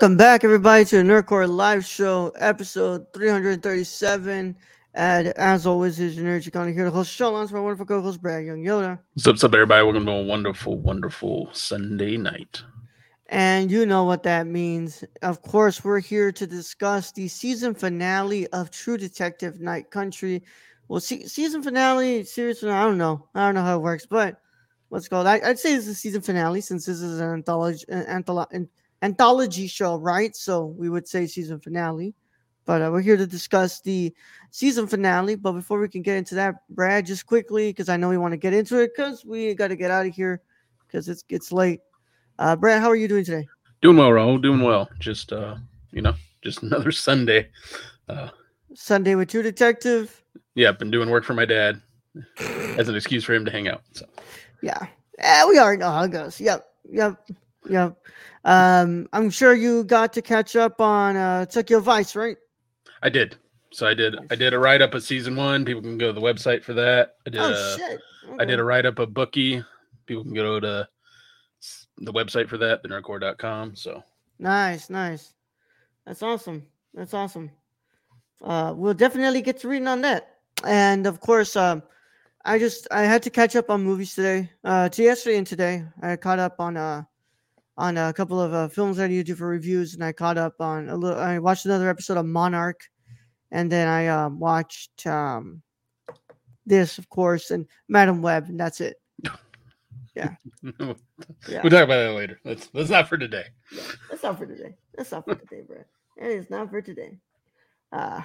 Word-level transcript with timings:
Welcome 0.00 0.16
back, 0.16 0.44
everybody, 0.44 0.86
to 0.86 0.96
the 0.96 1.02
Nerd 1.02 1.26
Corps 1.26 1.46
Live 1.46 1.84
Show, 1.84 2.32
episode 2.38 3.12
337. 3.12 4.56
And 4.94 5.26
as 5.26 5.66
always, 5.66 6.00
is 6.00 6.16
your 6.16 6.24
nerd 6.24 6.42
Chicano 6.42 6.72
here 6.72 6.86
to 6.86 6.90
host 6.90 7.10
the 7.10 7.16
show, 7.16 7.38
with 7.38 7.52
my 7.52 7.60
wonderful 7.60 7.84
co-host 7.84 8.22
Brad 8.22 8.46
Young 8.46 8.64
Yoda. 8.64 8.98
What's 9.12 9.26
up, 9.26 9.32
what's 9.34 9.44
up, 9.44 9.52
everybody? 9.52 9.84
Welcome 9.84 10.06
to 10.06 10.12
a 10.12 10.22
wonderful, 10.22 10.78
wonderful 10.78 11.50
Sunday 11.52 12.16
night. 12.16 12.62
And 13.26 13.70
you 13.70 13.84
know 13.84 14.04
what 14.04 14.22
that 14.22 14.46
means. 14.46 15.04
Of 15.20 15.42
course, 15.42 15.84
we're 15.84 16.00
here 16.00 16.32
to 16.32 16.46
discuss 16.46 17.12
the 17.12 17.28
season 17.28 17.74
finale 17.74 18.46
of 18.54 18.70
True 18.70 18.96
Detective 18.96 19.60
Night 19.60 19.90
Country. 19.90 20.42
Well, 20.88 21.00
se- 21.00 21.26
season 21.26 21.62
finale, 21.62 22.24
series 22.24 22.64
I 22.64 22.84
don't 22.84 22.96
know. 22.96 23.28
I 23.34 23.40
don't 23.40 23.54
know 23.54 23.64
how 23.64 23.76
it 23.76 23.82
works, 23.82 24.06
but 24.06 24.40
what's 24.88 25.08
called? 25.08 25.26
I, 25.26 25.40
would 25.40 25.58
say 25.58 25.74
it's 25.74 25.84
the 25.84 25.94
season 25.94 26.22
finale 26.22 26.62
since 26.62 26.86
this 26.86 27.02
is 27.02 27.20
an 27.20 27.34
anthology, 27.34 27.84
an 27.90 28.22
antholo- 28.22 28.50
anthology 29.02 29.66
show, 29.66 29.96
right? 29.96 30.34
So 30.36 30.66
we 30.66 30.88
would 30.88 31.08
say 31.08 31.26
season 31.26 31.60
finale. 31.60 32.14
But 32.66 32.82
uh, 32.82 32.90
we're 32.92 33.00
here 33.00 33.16
to 33.16 33.26
discuss 33.26 33.80
the 33.80 34.14
season 34.50 34.86
finale. 34.86 35.34
But 35.34 35.52
before 35.52 35.80
we 35.80 35.88
can 35.88 36.02
get 36.02 36.16
into 36.16 36.34
that, 36.36 36.56
Brad, 36.68 37.06
just 37.06 37.26
quickly, 37.26 37.70
because 37.70 37.88
I 37.88 37.96
know 37.96 38.08
we 38.08 38.18
want 38.18 38.32
to 38.32 38.38
get 38.38 38.52
into 38.52 38.78
it, 38.78 38.92
because 38.94 39.24
we 39.24 39.54
got 39.54 39.68
to 39.68 39.76
get 39.76 39.90
out 39.90 40.06
of 40.06 40.14
here 40.14 40.42
because 40.86 41.08
it's 41.08 41.24
it's 41.28 41.52
late. 41.52 41.80
Uh, 42.38 42.56
Brad, 42.56 42.80
how 42.80 42.88
are 42.88 42.96
you 42.96 43.08
doing 43.08 43.24
today? 43.24 43.48
Doing 43.82 43.96
well, 43.96 44.10
Raul. 44.10 44.40
Doing 44.40 44.60
well. 44.60 44.88
Just 44.98 45.32
uh, 45.32 45.56
you 45.92 46.02
know, 46.02 46.14
just 46.42 46.62
another 46.62 46.92
Sunday. 46.92 47.48
Uh, 48.08 48.28
Sunday 48.74 49.14
with 49.14 49.30
True 49.30 49.42
Detective. 49.42 50.22
Yeah, 50.54 50.72
been 50.72 50.90
doing 50.90 51.10
work 51.10 51.24
for 51.24 51.34
my 51.34 51.44
dad 51.44 51.80
as 52.38 52.88
an 52.88 52.96
excuse 52.96 53.24
for 53.24 53.34
him 53.34 53.44
to 53.44 53.50
hang 53.50 53.68
out. 53.68 53.82
So 53.92 54.06
yeah, 54.62 54.86
yeah, 55.18 55.46
we 55.46 55.58
already 55.58 55.78
know 55.78 55.90
how 55.90 56.04
it 56.04 56.10
goes. 56.10 56.40
Yep, 56.40 56.66
yep, 56.90 57.30
yep. 57.68 57.96
Um, 58.44 59.08
I'm 59.12 59.30
sure 59.30 59.54
you 59.54 59.84
got 59.84 60.12
to 60.14 60.22
catch 60.22 60.56
up 60.56 60.80
on 60.80 61.16
uh, 61.16 61.46
Tokyo 61.46 61.80
Vice, 61.80 62.16
right? 62.16 62.36
I 63.02 63.08
did. 63.08 63.36
So 63.72 63.86
I 63.86 63.94
did. 63.94 64.16
I 64.30 64.34
did 64.34 64.52
a 64.52 64.58
write 64.58 64.82
up 64.82 64.94
of 64.94 65.02
season 65.02 65.36
one. 65.36 65.64
People 65.64 65.82
can 65.82 65.98
go 65.98 66.08
to 66.08 66.12
the 66.12 66.20
website 66.20 66.64
for 66.64 66.74
that. 66.74 67.16
I 67.26 67.30
did. 67.30 67.40
Oh 67.40 67.52
a, 67.52 67.76
shit! 67.78 68.00
I 68.38 68.44
did 68.44 68.58
a 68.58 68.64
write 68.64 68.86
up 68.86 68.98
of 68.98 69.14
Bookie. 69.14 69.62
People 70.06 70.24
can 70.24 70.34
go 70.34 70.58
to 70.58 70.88
the 71.98 72.12
website 72.12 72.48
for 72.48 72.58
that, 72.58 72.82
thenerdcorps.com. 72.82 73.76
So 73.76 74.02
nice, 74.38 74.90
nice. 74.90 75.34
That's 76.06 76.22
awesome. 76.22 76.66
That's 76.94 77.14
awesome. 77.14 77.50
Uh, 78.42 78.72
we'll 78.74 78.94
definitely 78.94 79.42
get 79.42 79.58
to 79.60 79.68
reading 79.68 79.88
on 79.88 80.00
that. 80.00 80.38
And 80.64 81.06
of 81.06 81.20
course, 81.20 81.56
um, 81.56 81.82
I 82.44 82.58
just 82.58 82.88
I 82.90 83.02
had 83.02 83.22
to 83.24 83.30
catch 83.30 83.54
up 83.54 83.70
on 83.70 83.84
movies 83.84 84.14
today. 84.14 84.50
Uh, 84.64 84.88
to 84.88 85.02
yesterday 85.02 85.38
and 85.38 85.46
today, 85.46 85.84
I 86.02 86.16
caught 86.16 86.38
up 86.38 86.56
on 86.58 86.76
uh 86.76 87.04
on 87.80 87.96
a 87.96 88.12
couple 88.12 88.38
of 88.38 88.52
uh, 88.52 88.68
films 88.68 88.98
that 88.98 89.10
I 89.10 89.22
do 89.22 89.34
for 89.34 89.46
reviews, 89.46 89.94
and 89.94 90.04
I 90.04 90.12
caught 90.12 90.36
up 90.36 90.60
on 90.60 90.90
a 90.90 90.96
little. 90.96 91.18
I 91.18 91.38
watched 91.38 91.64
another 91.64 91.88
episode 91.88 92.18
of 92.18 92.26
Monarch, 92.26 92.80
and 93.50 93.72
then 93.72 93.88
I 93.88 94.06
uh, 94.06 94.28
watched 94.28 95.06
um 95.06 95.62
this, 96.66 96.98
of 96.98 97.08
course, 97.08 97.50
and 97.50 97.66
Madame 97.88 98.20
Web, 98.20 98.48
and 98.48 98.60
that's 98.60 98.80
it. 98.80 99.00
Yeah. 100.14 100.34
yeah. 100.62 100.94
We'll 101.62 101.70
talk 101.70 101.84
about 101.84 101.86
that 101.88 102.14
later. 102.14 102.38
That's 102.44 102.66
that's 102.66 102.90
not 102.90 103.08
for 103.08 103.16
today. 103.16 103.46
Yeah, 103.72 103.82
that's 104.10 104.22
not 104.22 104.38
for 104.38 104.46
today. 104.46 104.74
That's 104.94 105.12
not 105.12 105.24
for 105.24 105.34
today, 105.34 105.62
bro. 105.66 105.78
It 106.16 106.26
is 106.26 106.50
not 106.50 106.68
for 106.68 106.82
today. 106.82 107.16
Uh 107.92 108.22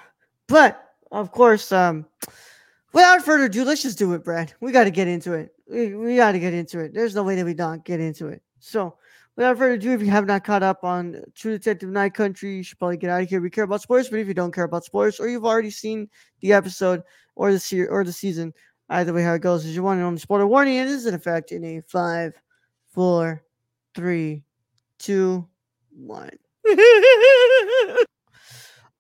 but 0.48 0.84
of 1.12 1.32
course, 1.32 1.72
um 1.72 2.06
without 2.92 3.22
further 3.24 3.46
ado, 3.46 3.64
let's 3.64 3.84
just 3.84 3.98
do 3.98 4.14
it, 4.14 4.24
Brad. 4.24 4.54
We 4.60 4.72
got 4.72 4.86
to 4.86 4.92
get 4.92 5.08
into 5.08 5.34
it. 5.34 5.54
We, 5.70 5.94
we 5.94 6.16
got 6.16 6.32
to 6.32 6.40
get 6.40 6.54
into 6.54 6.80
it. 6.80 6.94
There's 6.94 7.14
no 7.14 7.24
way 7.24 7.36
that 7.36 7.46
we 7.46 7.54
don't 7.54 7.86
get 7.86 8.00
into 8.00 8.28
it. 8.28 8.42
So, 8.60 8.96
without 9.35 9.57
further 9.57 9.73
ado, 9.73 9.91
if 9.91 10.01
you 10.01 10.09
have 10.09 10.25
not 10.25 10.44
caught 10.44 10.63
up 10.63 10.84
on 10.84 11.22
True 11.35 11.51
Detective 11.53 11.90
Night 11.90 12.13
Country, 12.13 12.57
you 12.57 12.63
should 12.63 12.79
probably 12.79 12.97
get 12.97 13.09
out 13.09 13.23
of 13.23 13.29
here. 13.29 13.41
We 13.41 13.50
care 13.50 13.63
about 13.66 13.81
spoilers, 13.81 14.09
but 14.09 14.19
if 14.19 14.28
you 14.28 14.34
don't 14.34 14.53
care 14.53 14.63
about 14.63 14.85
spoilers, 14.85 15.19
or 15.19 15.28
you've 15.28 15.46
already 15.46 15.72
seen 15.72 16.09
the 16.41 16.53
episode 16.53 17.03
or 17.35 17.51
the 17.51 17.59
series 17.59 17.90
or 17.90 18.03
the 18.03 18.13
season, 18.13 18.53
either 18.90 19.13
way, 19.13 19.23
how 19.23 19.34
it 19.34 19.41
goes 19.41 19.66
is 19.66 19.75
your 19.75 19.84
one 19.84 19.97
and 19.97 20.06
only 20.06 20.19
spoiler 20.19 20.47
warning. 20.47 20.78
It 20.78 20.88
is 20.88 21.06
in 21.06 21.13
effect 21.13 21.51
in 21.51 21.63
a 21.66 21.81
five, 21.81 22.34
four, 22.94 23.44
three, 23.94 24.44
two, 25.00 25.47
one. 25.91 26.31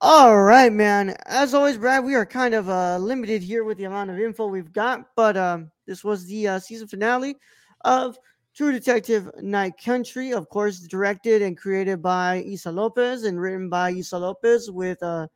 All 0.01 0.43
right, 0.43 0.71
man. 0.71 1.15
As 1.25 1.53
always, 1.53 1.77
Brad, 1.77 2.03
we 2.03 2.15
are 2.15 2.25
kind 2.25 2.53
of 2.53 2.69
uh, 2.69 2.97
limited 2.97 3.41
here 3.41 3.63
with 3.63 3.77
the 3.77 3.85
amount 3.85 4.09
of 4.09 4.19
info 4.19 4.47
we've 4.47 4.73
got, 4.73 5.15
but 5.15 5.37
um, 5.37 5.71
this 5.87 6.03
was 6.03 6.25
the 6.25 6.47
uh, 6.47 6.59
season 6.59 6.87
finale 6.87 7.37
of 7.85 8.17
True 8.55 8.71
Detective 8.71 9.29
Night 9.41 9.73
Country. 9.83 10.31
Of 10.31 10.49
course, 10.49 10.79
directed 10.79 11.41
and 11.41 11.57
created 11.57 12.01
by 12.01 12.37
Issa 12.47 12.71
Lopez 12.71 13.23
and 13.23 13.39
written 13.39 13.69
by 13.69 13.91
Issa 13.91 14.17
Lopez, 14.17 14.71
with 14.71 15.01
uh, 15.03 15.27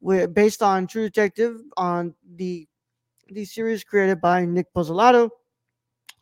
with 0.00 0.32
based 0.32 0.62
on 0.62 0.86
True 0.86 1.02
Detective 1.02 1.60
on 1.76 2.14
the 2.36 2.66
the 3.28 3.44
series 3.44 3.84
created 3.84 4.20
by 4.20 4.44
Nic 4.44 4.72
Pizzolatto, 4.72 5.30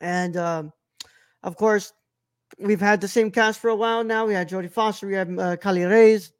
and 0.01 0.37
um, 0.37 0.73
of 1.43 1.57
course, 1.57 1.93
we've 2.59 2.81
had 2.81 3.01
the 3.01 3.09
same 3.09 3.31
cast 3.31 3.61
for 3.61 3.69
a 3.69 3.77
while 3.77 4.03
now. 4.03 4.27
We 4.27 4.35
had 4.35 4.49
Jodie 4.49 4.73
Foster, 4.73 5.07
we 5.07 5.15
had 5.15 5.39
uh, 5.39 5.57
Kali 5.57 5.85
Reis. 5.85 6.33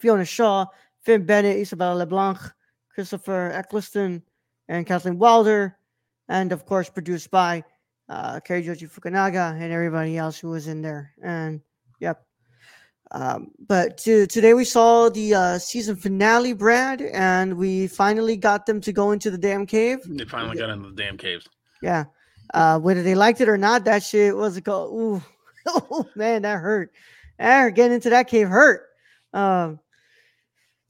Fiona 0.00 0.24
Shaw, 0.24 0.64
Finn 1.02 1.24
Bennett, 1.24 1.58
Isabella 1.58 1.98
LaBlanc, 1.98 2.38
Christopher 2.92 3.52
Eccleston, 3.52 4.22
and 4.68 4.86
Kathleen 4.86 5.18
Wilder, 5.18 5.76
and 6.28 6.52
of 6.52 6.64
course 6.64 6.88
produced 6.88 7.30
by 7.30 7.62
uh, 8.10 8.40
Cary 8.40 8.62
Joji 8.62 8.86
Fukunaga 8.86 9.52
and 9.52 9.72
everybody 9.72 10.18
else 10.18 10.38
who 10.38 10.50
was 10.50 10.66
in 10.66 10.82
there. 10.82 11.12
And 11.22 11.60
yep. 12.00 12.22
Um, 13.12 13.52
but 13.66 13.98
to, 13.98 14.26
today 14.26 14.52
we 14.54 14.64
saw 14.64 15.08
the 15.08 15.34
uh, 15.34 15.58
season 15.58 15.96
finale, 15.96 16.52
Brad, 16.52 17.00
and 17.00 17.56
we 17.56 17.86
finally 17.86 18.36
got 18.36 18.66
them 18.66 18.80
to 18.82 18.92
go 18.92 19.12
into 19.12 19.30
the 19.30 19.38
damn 19.38 19.66
cave. 19.66 19.98
They 20.04 20.24
finally 20.24 20.56
got 20.56 20.70
into 20.70 20.90
the 20.90 21.02
damn 21.02 21.16
caves. 21.16 21.48
Yeah. 21.82 22.04
Uh, 22.52 22.78
whether 22.78 23.02
they 23.02 23.14
liked 23.14 23.40
it 23.40 23.48
or 23.48 23.58
not, 23.58 23.84
that 23.84 24.02
shit 24.02 24.36
was 24.36 24.56
a 24.56 24.60
go. 24.60 24.86
Ooh, 24.92 25.22
oh 25.66 26.06
man, 26.16 26.42
that 26.42 26.58
hurt. 26.58 26.92
Getting 27.38 27.92
into 27.92 28.10
that 28.10 28.28
cave 28.28 28.48
hurt. 28.48 28.82
Um, 29.32 29.78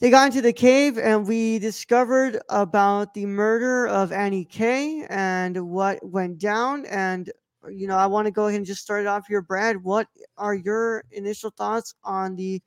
they 0.01 0.09
got 0.09 0.27
into 0.27 0.41
the 0.41 0.53
cave 0.53 0.99
and 0.99 1.27
we 1.27 1.59
discovered 1.59 2.41
about 2.49 3.13
the 3.13 3.27
murder 3.27 3.87
of 3.87 4.13
Annie 4.13 4.47
K 4.47 5.07
and 5.11 5.69
what 5.69 5.99
went 6.03 6.39
down. 6.39 6.87
And, 6.87 7.31
you 7.71 7.87
know, 7.87 7.97
I 7.97 8.07
want 8.07 8.25
to 8.25 8.31
go 8.31 8.47
ahead 8.47 8.57
and 8.57 8.67
just 8.67 8.81
start 8.81 9.03
it 9.03 9.07
off 9.07 9.27
here. 9.27 9.43
Brad, 9.43 9.83
what 9.83 10.09
are 10.39 10.55
your 10.55 11.05
initial 11.11 11.51
thoughts 11.51 11.95
on 12.03 12.35
the 12.35 12.63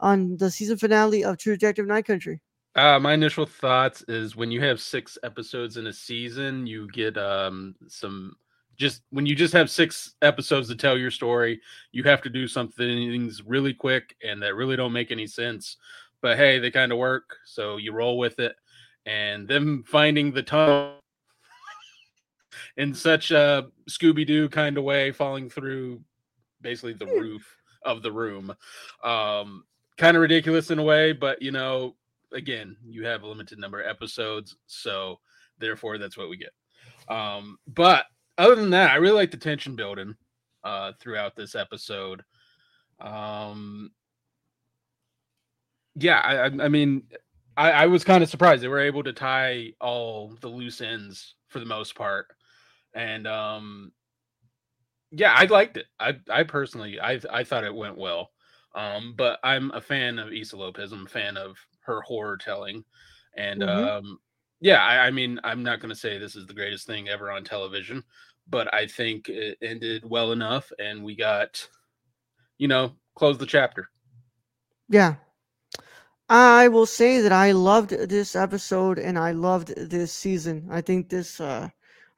on 0.00 0.36
the 0.36 0.50
season 0.50 0.76
finale 0.76 1.24
of 1.24 1.38
True 1.38 1.54
Detective 1.54 1.86
Night 1.86 2.04
Country? 2.04 2.40
Uh, 2.74 2.98
my 2.98 3.14
initial 3.14 3.46
thoughts 3.46 4.04
is 4.08 4.36
when 4.36 4.50
you 4.50 4.60
have 4.60 4.80
six 4.80 5.16
episodes 5.22 5.78
in 5.78 5.86
a 5.86 5.92
season, 5.92 6.66
you 6.66 6.86
get 6.88 7.16
um 7.16 7.74
some 7.88 8.36
just 8.76 9.02
when 9.10 9.24
you 9.24 9.34
just 9.34 9.54
have 9.54 9.70
six 9.70 10.14
episodes 10.20 10.68
to 10.68 10.74
tell 10.74 10.98
your 10.98 11.10
story, 11.10 11.60
you 11.92 12.02
have 12.02 12.20
to 12.22 12.28
do 12.28 12.46
some 12.46 12.68
things 12.68 13.42
really 13.46 13.72
quick 13.72 14.16
and 14.22 14.42
that 14.42 14.54
really 14.54 14.76
don't 14.76 14.92
make 14.92 15.12
any 15.12 15.26
sense 15.26 15.76
but 16.24 16.38
hey, 16.38 16.58
they 16.58 16.70
kind 16.70 16.90
of 16.90 16.96
work, 16.96 17.36
so 17.44 17.76
you 17.76 17.92
roll 17.92 18.16
with 18.16 18.38
it. 18.38 18.56
And 19.04 19.46
them 19.46 19.84
finding 19.86 20.32
the 20.32 20.42
tunnel 20.42 20.94
in 22.78 22.94
such 22.94 23.30
a 23.30 23.66
Scooby 23.90 24.26
Doo 24.26 24.48
kind 24.48 24.78
of 24.78 24.84
way, 24.84 25.12
falling 25.12 25.50
through 25.50 26.00
basically 26.62 26.94
the 26.94 27.04
roof 27.20 27.46
of 27.84 28.00
the 28.00 28.10
room, 28.10 28.54
um, 29.02 29.64
kind 29.98 30.16
of 30.16 30.22
ridiculous 30.22 30.70
in 30.70 30.78
a 30.78 30.82
way, 30.82 31.12
but 31.12 31.42
you 31.42 31.52
know, 31.52 31.94
again, 32.32 32.74
you 32.88 33.04
have 33.04 33.22
a 33.22 33.28
limited 33.28 33.58
number 33.58 33.82
of 33.82 33.86
episodes, 33.86 34.56
so 34.66 35.20
therefore 35.58 35.98
that's 35.98 36.16
what 36.16 36.30
we 36.30 36.38
get. 36.38 36.52
Um, 37.14 37.58
but 37.66 38.06
other 38.38 38.54
than 38.54 38.70
that, 38.70 38.92
I 38.92 38.94
really 38.94 39.16
like 39.16 39.30
the 39.30 39.36
tension 39.36 39.76
building 39.76 40.14
uh, 40.64 40.92
throughout 40.98 41.36
this 41.36 41.54
episode. 41.54 42.22
Um, 42.98 43.90
yeah, 45.96 46.18
I, 46.18 46.44
I 46.64 46.68
mean, 46.68 47.04
I, 47.56 47.70
I 47.70 47.86
was 47.86 48.04
kind 48.04 48.22
of 48.22 48.30
surprised 48.30 48.62
they 48.62 48.68
were 48.68 48.80
able 48.80 49.02
to 49.04 49.12
tie 49.12 49.72
all 49.80 50.36
the 50.40 50.48
loose 50.48 50.80
ends 50.80 51.34
for 51.48 51.60
the 51.60 51.66
most 51.66 51.94
part, 51.94 52.26
and 52.94 53.26
um, 53.26 53.92
yeah, 55.10 55.34
I 55.36 55.44
liked 55.44 55.76
it. 55.76 55.86
I 56.00 56.14
I 56.28 56.42
personally 56.42 57.00
I 57.00 57.20
I 57.30 57.44
thought 57.44 57.64
it 57.64 57.74
went 57.74 57.96
well. 57.96 58.30
Um, 58.74 59.14
but 59.16 59.38
I'm 59.44 59.70
a 59.70 59.80
fan 59.80 60.18
of 60.18 60.32
Issa 60.32 60.56
Lopez. 60.56 60.90
I'm 60.90 61.06
a 61.06 61.08
fan 61.08 61.36
of 61.36 61.56
her 61.82 62.00
horror 62.00 62.36
telling, 62.36 62.84
and 63.36 63.62
mm-hmm. 63.62 64.06
um, 64.06 64.18
yeah, 64.60 64.82
I, 64.82 65.06
I 65.06 65.10
mean, 65.10 65.38
I'm 65.44 65.62
not 65.62 65.80
going 65.80 65.90
to 65.90 66.00
say 66.00 66.18
this 66.18 66.34
is 66.34 66.46
the 66.46 66.54
greatest 66.54 66.86
thing 66.86 67.08
ever 67.08 67.30
on 67.30 67.44
television, 67.44 68.02
but 68.48 68.72
I 68.74 68.86
think 68.86 69.28
it 69.28 69.58
ended 69.62 70.02
well 70.04 70.32
enough, 70.32 70.72
and 70.78 71.04
we 71.04 71.14
got, 71.14 71.68
you 72.58 72.66
know, 72.66 72.94
close 73.14 73.38
the 73.38 73.46
chapter. 73.46 73.88
Yeah, 74.88 75.14
I 76.28 76.68
will 76.68 76.86
say 76.86 77.20
that 77.20 77.32
I 77.32 77.52
loved 77.52 77.90
this 77.90 78.34
episode 78.34 78.98
and 78.98 79.18
I 79.18 79.32
loved 79.32 79.68
this 79.76 80.12
season. 80.12 80.66
I 80.70 80.80
think 80.80 81.08
this 81.08 81.40
uh 81.40 81.68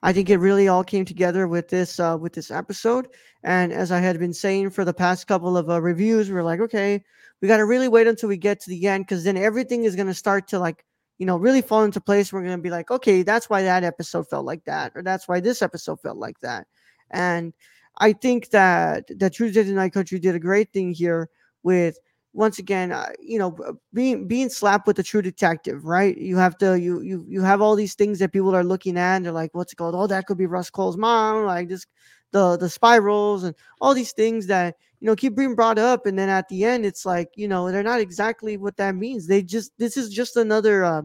I 0.03 0.13
think 0.13 0.29
it 0.29 0.37
really 0.37 0.67
all 0.67 0.83
came 0.83 1.05
together 1.05 1.47
with 1.47 1.69
this 1.69 1.99
uh, 1.99 2.17
with 2.19 2.33
this 2.33 2.51
episode. 2.51 3.09
And 3.43 3.73
as 3.73 3.91
I 3.91 3.99
had 3.99 4.19
been 4.19 4.33
saying 4.33 4.69
for 4.69 4.85
the 4.85 4.93
past 4.93 5.27
couple 5.27 5.57
of 5.57 5.69
uh, 5.69 5.81
reviews, 5.81 6.29
we 6.29 6.37
are 6.37 6.43
like, 6.43 6.59
okay, 6.61 7.03
we 7.41 7.47
got 7.47 7.57
to 7.57 7.65
really 7.65 7.87
wait 7.87 8.07
until 8.07 8.29
we 8.29 8.37
get 8.37 8.59
to 8.61 8.69
the 8.69 8.87
end 8.87 9.05
because 9.05 9.23
then 9.23 9.37
everything 9.37 9.83
is 9.83 9.95
going 9.95 10.07
to 10.07 10.13
start 10.13 10.47
to 10.49 10.59
like 10.59 10.85
you 11.17 11.25
know 11.25 11.37
really 11.37 11.61
fall 11.61 11.83
into 11.83 11.99
place. 11.99 12.31
We're 12.31 12.43
going 12.43 12.57
to 12.57 12.61
be 12.61 12.69
like, 12.69 12.91
okay, 12.91 13.23
that's 13.23 13.49
why 13.49 13.63
that 13.63 13.83
episode 13.83 14.29
felt 14.29 14.45
like 14.45 14.63
that, 14.65 14.93
or 14.95 15.01
that's 15.03 15.27
why 15.27 15.39
this 15.39 15.61
episode 15.61 15.99
felt 16.01 16.17
like 16.17 16.39
that. 16.41 16.67
And 17.11 17.53
I 17.97 18.13
think 18.13 18.49
that 18.51 19.07
that 19.07 19.33
Detective 19.33 19.67
Night 19.67 19.93
Country 19.93 20.19
did 20.19 20.35
a 20.35 20.39
great 20.39 20.71
thing 20.71 20.93
here 20.93 21.29
with 21.63 21.97
once 22.33 22.59
again, 22.59 22.91
uh, 22.91 23.09
you 23.19 23.39
know, 23.39 23.55
being 23.93 24.27
being 24.27 24.49
slapped 24.49 24.87
with 24.87 24.99
a 24.99 25.03
true 25.03 25.21
detective, 25.21 25.85
right? 25.85 26.17
You 26.17 26.37
have 26.37 26.57
to 26.59 26.79
you 26.79 27.01
you 27.01 27.25
you 27.27 27.41
have 27.41 27.61
all 27.61 27.75
these 27.75 27.95
things 27.95 28.19
that 28.19 28.33
people 28.33 28.55
are 28.55 28.63
looking 28.63 28.97
at, 28.97 29.15
and 29.17 29.25
they're 29.25 29.31
like, 29.33 29.53
"What's 29.55 29.73
it 29.73 29.77
called? 29.77 29.95
Oh, 29.95 30.07
that 30.07 30.27
could 30.27 30.37
be 30.37 30.45
Rust 30.45 30.71
Cohle's 30.73 30.97
mom." 30.97 31.45
Like 31.45 31.69
this, 31.69 31.85
the 32.31 32.57
the 32.57 32.69
spirals 32.69 33.43
and 33.43 33.55
all 33.81 33.93
these 33.93 34.13
things 34.13 34.47
that 34.47 34.75
you 34.99 35.07
know 35.07 35.15
keep 35.15 35.35
being 35.35 35.55
brought 35.55 35.79
up, 35.79 36.05
and 36.05 36.17
then 36.19 36.29
at 36.29 36.47
the 36.49 36.63
end, 36.65 36.85
it's 36.85 37.05
like 37.05 37.29
you 37.35 37.47
know 37.47 37.71
they're 37.71 37.83
not 37.83 38.01
exactly 38.01 38.57
what 38.57 38.77
that 38.77 38.95
means. 38.95 39.27
They 39.27 39.41
just 39.43 39.71
this 39.77 39.97
is 39.97 40.09
just 40.09 40.35
another 40.37 40.83
uh, 40.85 41.01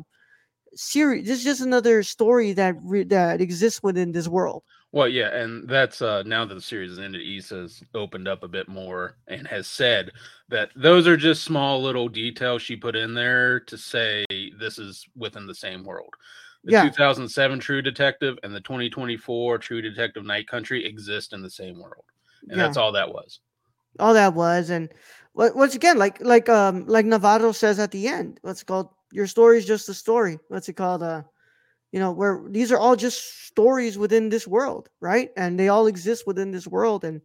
series. 0.74 1.26
This 1.26 1.38
is 1.38 1.44
just 1.44 1.60
another 1.60 2.02
story 2.02 2.52
that 2.54 2.76
re- 2.82 3.04
that 3.04 3.40
exists 3.40 3.82
within 3.82 4.12
this 4.12 4.28
world. 4.28 4.62
Well, 4.92 5.08
yeah, 5.08 5.34
and 5.34 5.66
that's 5.66 6.02
uh 6.02 6.22
now 6.24 6.44
that 6.44 6.54
the 6.54 6.60
series 6.60 6.92
is 6.92 6.98
ended, 6.98 7.22
Issa's 7.22 7.82
opened 7.94 8.28
up 8.28 8.42
a 8.42 8.48
bit 8.48 8.68
more 8.68 9.16
and 9.26 9.46
has 9.46 9.66
said 9.66 10.12
that 10.48 10.70
those 10.76 11.06
are 11.06 11.16
just 11.16 11.44
small 11.44 11.82
little 11.82 12.08
details 12.08 12.60
she 12.60 12.76
put 12.76 12.94
in 12.94 13.14
there 13.14 13.60
to 13.60 13.78
say 13.78 14.26
this 14.58 14.78
is 14.78 15.06
within 15.16 15.46
the 15.46 15.54
same 15.54 15.82
world. 15.82 16.12
The 16.64 16.72
yeah. 16.72 16.82
2007 16.84 17.58
True 17.58 17.82
Detective 17.82 18.38
and 18.42 18.54
the 18.54 18.60
2024 18.60 19.58
True 19.58 19.80
Detective 19.82 20.24
Night 20.24 20.46
Country 20.46 20.84
exist 20.84 21.32
in 21.32 21.40
the 21.42 21.50
same 21.50 21.80
world, 21.80 22.04
and 22.48 22.58
yeah. 22.58 22.66
that's 22.66 22.76
all 22.76 22.92
that 22.92 23.12
was. 23.12 23.40
All 23.98 24.14
that 24.14 24.34
was, 24.34 24.70
and 24.70 24.92
once 25.34 25.74
again, 25.74 25.96
like 25.96 26.20
like 26.20 26.50
um 26.50 26.86
like 26.86 27.06
Navarro 27.06 27.52
says 27.52 27.78
at 27.78 27.90
the 27.90 28.06
end, 28.06 28.38
what's 28.42 28.62
called 28.62 28.90
your 29.10 29.26
story 29.26 29.56
is 29.56 29.64
just 29.64 29.88
a 29.88 29.94
story. 29.94 30.38
What's 30.48 30.68
it 30.68 30.74
called? 30.74 31.02
Uh, 31.02 31.22
you 31.92 32.00
know 32.00 32.10
where 32.10 32.42
these 32.48 32.72
are 32.72 32.78
all 32.78 32.96
just 32.96 33.46
stories 33.46 33.98
within 33.98 34.30
this 34.30 34.48
world 34.48 34.88
right? 35.00 35.30
And 35.36 35.58
they 35.58 35.68
all 35.68 35.86
exist 35.86 36.26
within 36.26 36.50
this 36.50 36.66
world 36.66 37.04
and 37.04 37.20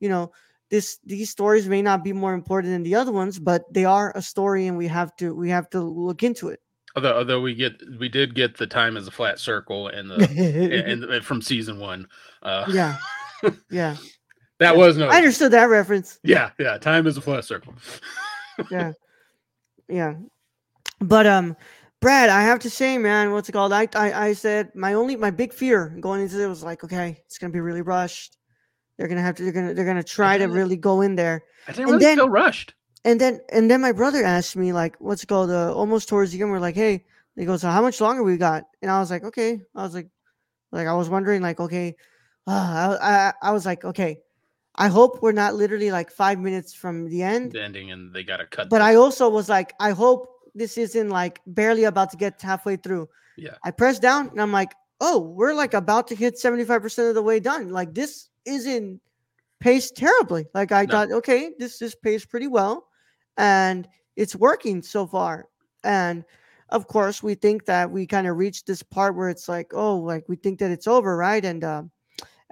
you 0.00 0.08
know 0.08 0.32
this 0.70 0.98
these 1.04 1.28
stories 1.28 1.68
may 1.68 1.82
not 1.82 2.02
be 2.02 2.12
more 2.12 2.32
important 2.32 2.72
than 2.72 2.82
the 2.82 2.94
other 2.94 3.12
ones 3.12 3.38
but 3.38 3.62
they 3.72 3.84
are 3.84 4.10
a 4.14 4.22
story 4.22 4.66
and 4.66 4.78
we 4.78 4.86
have 4.86 5.14
to 5.16 5.34
we 5.34 5.50
have 5.50 5.68
to 5.70 5.80
look 5.80 6.22
into 6.22 6.48
it. 6.48 6.60
Although 6.96 7.18
although 7.18 7.40
we 7.40 7.54
get 7.54 7.74
we 7.98 8.08
did 8.08 8.34
get 8.34 8.56
the 8.56 8.66
time 8.66 8.96
as 8.96 9.06
a 9.06 9.10
flat 9.10 9.38
circle 9.38 9.88
and 9.88 10.10
the 10.10 10.14
and, 10.86 11.04
and, 11.04 11.24
from 11.24 11.42
season 11.42 11.78
one 11.78 12.06
uh 12.42 12.64
yeah. 12.68 12.96
Yeah. 13.70 13.96
that 14.60 14.72
yeah. 14.72 14.72
was 14.72 14.96
no 14.96 15.08
i 15.08 15.16
understood 15.16 15.52
that 15.52 15.64
reference. 15.64 16.20
Yeah 16.22 16.50
yeah 16.58 16.78
time 16.78 17.06
is 17.06 17.16
a 17.16 17.20
flat 17.20 17.44
circle. 17.44 17.74
Yeah. 18.70 18.92
Yeah. 19.88 20.14
But 21.00 21.26
um 21.26 21.54
Brad, 22.02 22.30
I 22.30 22.42
have 22.42 22.58
to 22.58 22.70
say, 22.70 22.98
man, 22.98 23.30
what's 23.30 23.48
it 23.48 23.52
called? 23.52 23.72
I, 23.72 23.86
I, 23.94 24.26
I 24.26 24.32
said 24.32 24.74
my 24.74 24.94
only 24.94 25.14
my 25.14 25.30
big 25.30 25.52
fear 25.52 25.96
going 26.00 26.20
into 26.20 26.42
it 26.42 26.48
was 26.48 26.64
like, 26.64 26.82
okay, 26.82 27.22
it's 27.24 27.38
gonna 27.38 27.52
be 27.52 27.60
really 27.60 27.80
rushed. 27.80 28.38
They're 28.98 29.06
gonna 29.06 29.22
have 29.22 29.36
to. 29.36 29.44
They're 29.44 29.52
gonna. 29.52 29.72
They're 29.72 29.84
gonna 29.86 30.02
try 30.02 30.36
to 30.36 30.46
really 30.46 30.76
go 30.76 31.00
in 31.00 31.14
there. 31.14 31.44
I 31.68 31.72
didn't 31.72 31.84
and 31.84 31.92
really 31.92 32.04
then, 32.04 32.16
feel 32.18 32.28
rushed. 32.28 32.74
And 33.04 33.20
then, 33.20 33.40
and 33.50 33.70
then 33.70 33.80
my 33.80 33.92
brother 33.92 34.24
asked 34.24 34.56
me, 34.56 34.72
like, 34.72 34.96
what's 35.00 35.22
it 35.22 35.28
called? 35.28 35.50
Uh, 35.50 35.72
almost 35.72 36.08
towards 36.08 36.32
the 36.32 36.42
end, 36.42 36.50
we're 36.50 36.58
like, 36.58 36.74
hey, 36.74 37.04
he 37.36 37.44
goes, 37.44 37.60
so 37.60 37.70
how 37.70 37.82
much 37.82 38.00
longer 38.00 38.24
we 38.24 38.36
got? 38.36 38.64
And 38.82 38.90
I 38.90 38.98
was 38.98 39.10
like, 39.10 39.22
okay. 39.22 39.60
I 39.74 39.82
was 39.82 39.94
like, 39.94 40.08
like 40.72 40.88
I 40.88 40.94
was 40.94 41.08
wondering, 41.08 41.40
like, 41.40 41.60
okay. 41.60 41.94
Uh, 42.48 42.96
I, 43.00 43.28
I, 43.28 43.32
I 43.42 43.52
was 43.52 43.64
like, 43.64 43.84
okay. 43.84 44.18
I 44.74 44.88
hope 44.88 45.22
we're 45.22 45.32
not 45.32 45.54
literally 45.54 45.92
like 45.92 46.10
five 46.10 46.40
minutes 46.40 46.74
from 46.74 47.08
the 47.08 47.22
end. 47.22 47.52
The 47.52 47.62
ending, 47.62 47.92
and 47.92 48.12
they 48.12 48.24
got 48.24 48.38
to 48.38 48.46
cut. 48.46 48.70
But 48.70 48.80
I 48.82 48.96
also 48.96 49.28
was 49.28 49.48
like, 49.48 49.74
I 49.78 49.90
hope 49.90 50.32
this 50.54 50.76
isn't 50.78 51.08
like 51.08 51.40
barely 51.46 51.84
about 51.84 52.10
to 52.10 52.16
get 52.16 52.40
halfway 52.40 52.76
through. 52.76 53.08
Yeah. 53.36 53.54
I 53.64 53.70
press 53.70 53.98
down 53.98 54.28
and 54.28 54.40
I'm 54.40 54.52
like, 54.52 54.74
oh, 55.00 55.18
we're 55.18 55.54
like 55.54 55.74
about 55.74 56.08
to 56.08 56.14
hit 56.14 56.36
75% 56.36 57.08
of 57.08 57.14
the 57.14 57.22
way 57.22 57.40
done. 57.40 57.70
Like 57.70 57.94
this 57.94 58.28
isn't 58.44 59.00
paced 59.60 59.96
terribly. 59.96 60.46
Like 60.54 60.72
I 60.72 60.84
no. 60.84 60.92
thought, 60.92 61.12
okay, 61.12 61.52
this 61.58 61.80
is 61.82 61.94
paced 61.94 62.28
pretty 62.28 62.48
well 62.48 62.86
and 63.36 63.88
it's 64.16 64.36
working 64.36 64.82
so 64.82 65.06
far. 65.06 65.46
And 65.84 66.24
of 66.68 66.86
course, 66.86 67.22
we 67.22 67.34
think 67.34 67.66
that 67.66 67.90
we 67.90 68.06
kind 68.06 68.26
of 68.26 68.36
reached 68.36 68.66
this 68.66 68.82
part 68.82 69.14
where 69.14 69.28
it's 69.28 69.48
like, 69.48 69.72
oh, 69.74 69.96
like 69.96 70.24
we 70.28 70.36
think 70.36 70.58
that 70.60 70.70
it's 70.70 70.86
over, 70.86 71.16
right? 71.16 71.44
And 71.44 71.64
uh, 71.64 71.82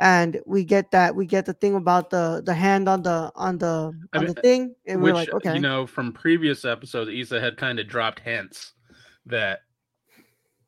and 0.01 0.41
we 0.47 0.65
get 0.65 0.91
that 0.93 1.15
we 1.15 1.27
get 1.27 1.45
the 1.45 1.53
thing 1.53 1.75
about 1.75 2.09
the 2.09 2.43
the 2.45 2.55
hand 2.55 2.89
on 2.89 3.03
the 3.03 3.31
on 3.37 3.59
the 3.59 3.67
on 3.67 4.09
I 4.15 4.19
mean, 4.21 4.29
the 4.29 4.41
thing 4.41 4.75
and 4.87 5.03
which, 5.03 5.13
we're 5.13 5.15
like 5.15 5.33
okay. 5.35 5.55
you 5.55 5.61
know 5.61 5.87
from 5.87 6.13
previous 6.13 6.65
episodes 6.65 7.11
Issa 7.13 7.39
had 7.39 7.59
kind 7.59 7.79
of 7.79 7.87
dropped 7.87 8.19
hints 8.19 8.73
that 9.27 9.61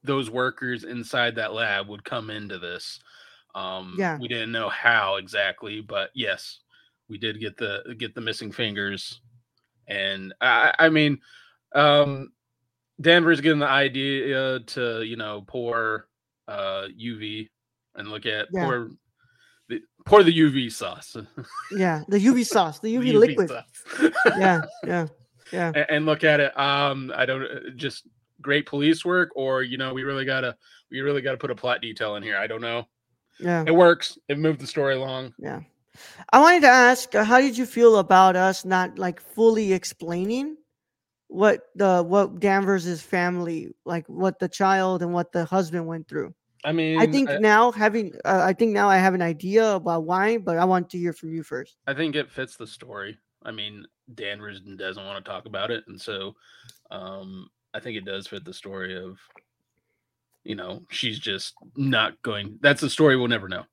those 0.05 0.31
workers 0.31 0.85
inside 0.85 1.37
that 1.37 1.55
lab 1.55 1.89
would 1.89 2.05
come 2.05 2.29
into 2.29 2.59
this. 2.59 3.01
Um 3.55 3.97
yeah. 3.99 4.19
we 4.19 4.29
didn't 4.29 4.53
know 4.53 4.69
how 4.69 5.17
exactly 5.17 5.81
but 5.81 6.11
yes 6.15 6.61
we 7.09 7.17
did 7.17 7.41
get 7.41 7.57
the 7.57 7.97
get 7.99 8.15
the 8.15 8.21
missing 8.21 8.53
fingers. 8.53 9.21
And 9.89 10.35
i 10.43 10.75
i 10.79 10.89
mean 10.91 11.19
um 11.75 12.33
danvers 13.01 13.41
getting 13.41 13.61
the 13.61 13.67
idea 13.67 14.61
to 14.61 15.03
you 15.03 15.17
know 15.17 15.43
pour 15.47 16.07
uh 16.49 16.87
uv 17.03 17.49
and 17.95 18.09
look 18.09 18.27
at 18.27 18.49
yeah. 18.53 18.65
pour 18.65 18.91
pour 20.05 20.23
the 20.23 20.37
UV 20.37 20.73
sauce. 20.73 21.17
yeah, 21.73 22.03
the 22.09 22.19
UV 22.19 22.47
sauce, 22.55 22.79
the 22.79 22.95
UV, 22.95 23.01
the 23.01 23.13
UV 23.13 23.37
liquid. 23.39 23.51
yeah, 24.39 24.63
yeah, 24.85 25.07
yeah. 25.53 25.73
And, 25.75 25.87
and, 25.89 26.07
look 26.07 26.25
at 26.25 26.41
it. 26.41 26.59
Um, 26.59 27.13
I 27.15 27.27
don't 27.27 27.43
uh, 27.43 27.71
just 27.77 28.07
great 28.41 28.67
police 28.67 29.05
work, 29.05 29.31
or 29.35 29.63
you 29.63 29.79
know, 29.79 29.95
we 29.95 30.03
really 30.03 30.25
gotta 30.25 30.57
we 30.91 31.01
really 31.01 31.23
gotta 31.23 31.39
put 31.39 31.51
a 31.51 31.55
plot 31.55 31.81
detail 31.81 32.17
in 32.17 32.23
here. 32.23 32.37
I 32.37 32.47
don't 32.47 32.61
know. 32.61 32.87
Yeah, 33.39 33.65
it 33.67 33.75
works. 33.75 34.19
It 34.29 34.39
moved 34.39 34.61
the 34.61 34.67
story 34.67 34.95
along. 34.95 35.35
Yeah. 35.39 35.61
I 36.33 36.41
wanted 36.41 36.63
to 36.63 36.69
ask, 36.69 37.15
uh, 37.15 37.23
how 37.23 37.41
did 37.41 37.59
you 37.59 37.67
feel 37.67 37.99
about 37.99 38.35
us 38.35 38.65
not 38.65 38.99
like 38.99 39.21
fully 39.21 39.75
explaining 39.75 40.57
what 41.29 41.67
the 41.75 42.03
what 42.03 42.41
Danvers's 42.41 43.03
family, 43.03 43.75
like 43.85 44.07
what 44.09 44.39
the 44.39 44.49
child 44.49 45.03
and 45.03 45.13
what 45.13 45.33
the 45.33 45.45
husband 45.45 45.87
went 45.87 46.09
through? 46.09 46.35
I 46.65 46.73
mean, 46.73 46.99
I 47.01 47.07
think 47.07 47.29
I, 47.29 47.39
now 47.39 47.73
having, 47.73 48.15
uh, 48.25 48.43
I 48.45 48.53
think 48.53 48.73
now 48.73 48.89
I 48.89 48.97
have 48.99 49.15
an 49.15 49.23
idea 49.23 49.75
about 49.75 50.05
why, 50.05 50.39
but 50.39 50.59
I 50.59 50.65
want 50.65 50.91
to 50.91 50.99
hear 50.99 51.13
from 51.13 51.35
you 51.35 51.43
first. 51.43 51.77
I 51.87 51.95
think 51.95 52.15
it 52.15 52.31
fits 52.31 52.57
the 52.57 52.67
story. 52.67 53.19
I 53.43 53.51
mean, 53.51 53.85
Danvers 54.15 54.61
doesn't 54.61 55.05
want 55.05 55.25
to 55.25 55.29
talk 55.29 55.47
about 55.47 55.71
it, 55.71 55.85
and 55.89 56.01
so 56.01 56.37
um, 56.91 57.49
I 57.75 57.81
think 57.81 57.97
it 57.97 58.05
does 58.05 58.29
fit 58.29 58.45
the 58.45 58.53
story 58.53 58.97
of, 58.97 59.19
you 60.45 60.55
know, 60.55 60.83
she's 60.91 61.19
just 61.19 61.55
not 61.77 62.21
going. 62.23 62.59
That's 62.63 62.81
the 62.81 62.91
story 62.91 63.17
we'll 63.17 63.29
never 63.29 63.49
know, 63.49 63.65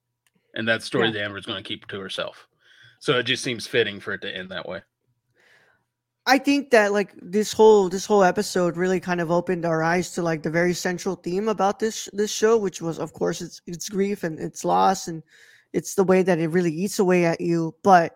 and 0.55 0.67
that 0.67 0.81
story 0.81 1.09
yeah. 1.09 1.21
Danvers 1.21 1.45
going 1.45 1.61
to 1.63 1.67
keep 1.67 1.85
to 1.87 1.99
herself. 1.99 2.47
So 2.99 3.19
it 3.19 3.23
just 3.23 3.43
seems 3.43 3.67
fitting 3.67 3.99
for 3.99 4.13
it 4.13 4.21
to 4.21 4.35
end 4.35 4.49
that 4.49 4.67
way. 4.67 4.81
I 6.25 6.37
think 6.37 6.69
that 6.71 6.93
like 6.93 7.13
this 7.21 7.51
whole 7.51 7.89
this 7.89 8.05
whole 8.05 8.23
episode 8.23 8.77
really 8.77 8.99
kind 8.99 9.19
of 9.21 9.31
opened 9.31 9.65
our 9.65 9.81
eyes 9.81 10.11
to 10.11 10.21
like 10.21 10.43
the 10.43 10.49
very 10.51 10.73
central 10.73 11.15
theme 11.15 11.47
about 11.47 11.79
this 11.79 12.07
this 12.13 12.31
show, 12.31 12.57
which 12.57 12.81
was 12.81 12.99
of 12.99 13.13
course 13.13 13.41
it's 13.41 13.61
it's 13.65 13.89
grief 13.89 14.23
and 14.23 14.39
it's 14.39 14.63
loss 14.63 15.07
and 15.07 15.23
it's 15.73 15.95
the 15.95 16.03
way 16.03 16.21
that 16.23 16.39
it 16.39 16.49
really 16.49 16.71
eats 16.71 16.99
away 16.99 17.25
at 17.25 17.41
you. 17.41 17.75
But 17.83 18.15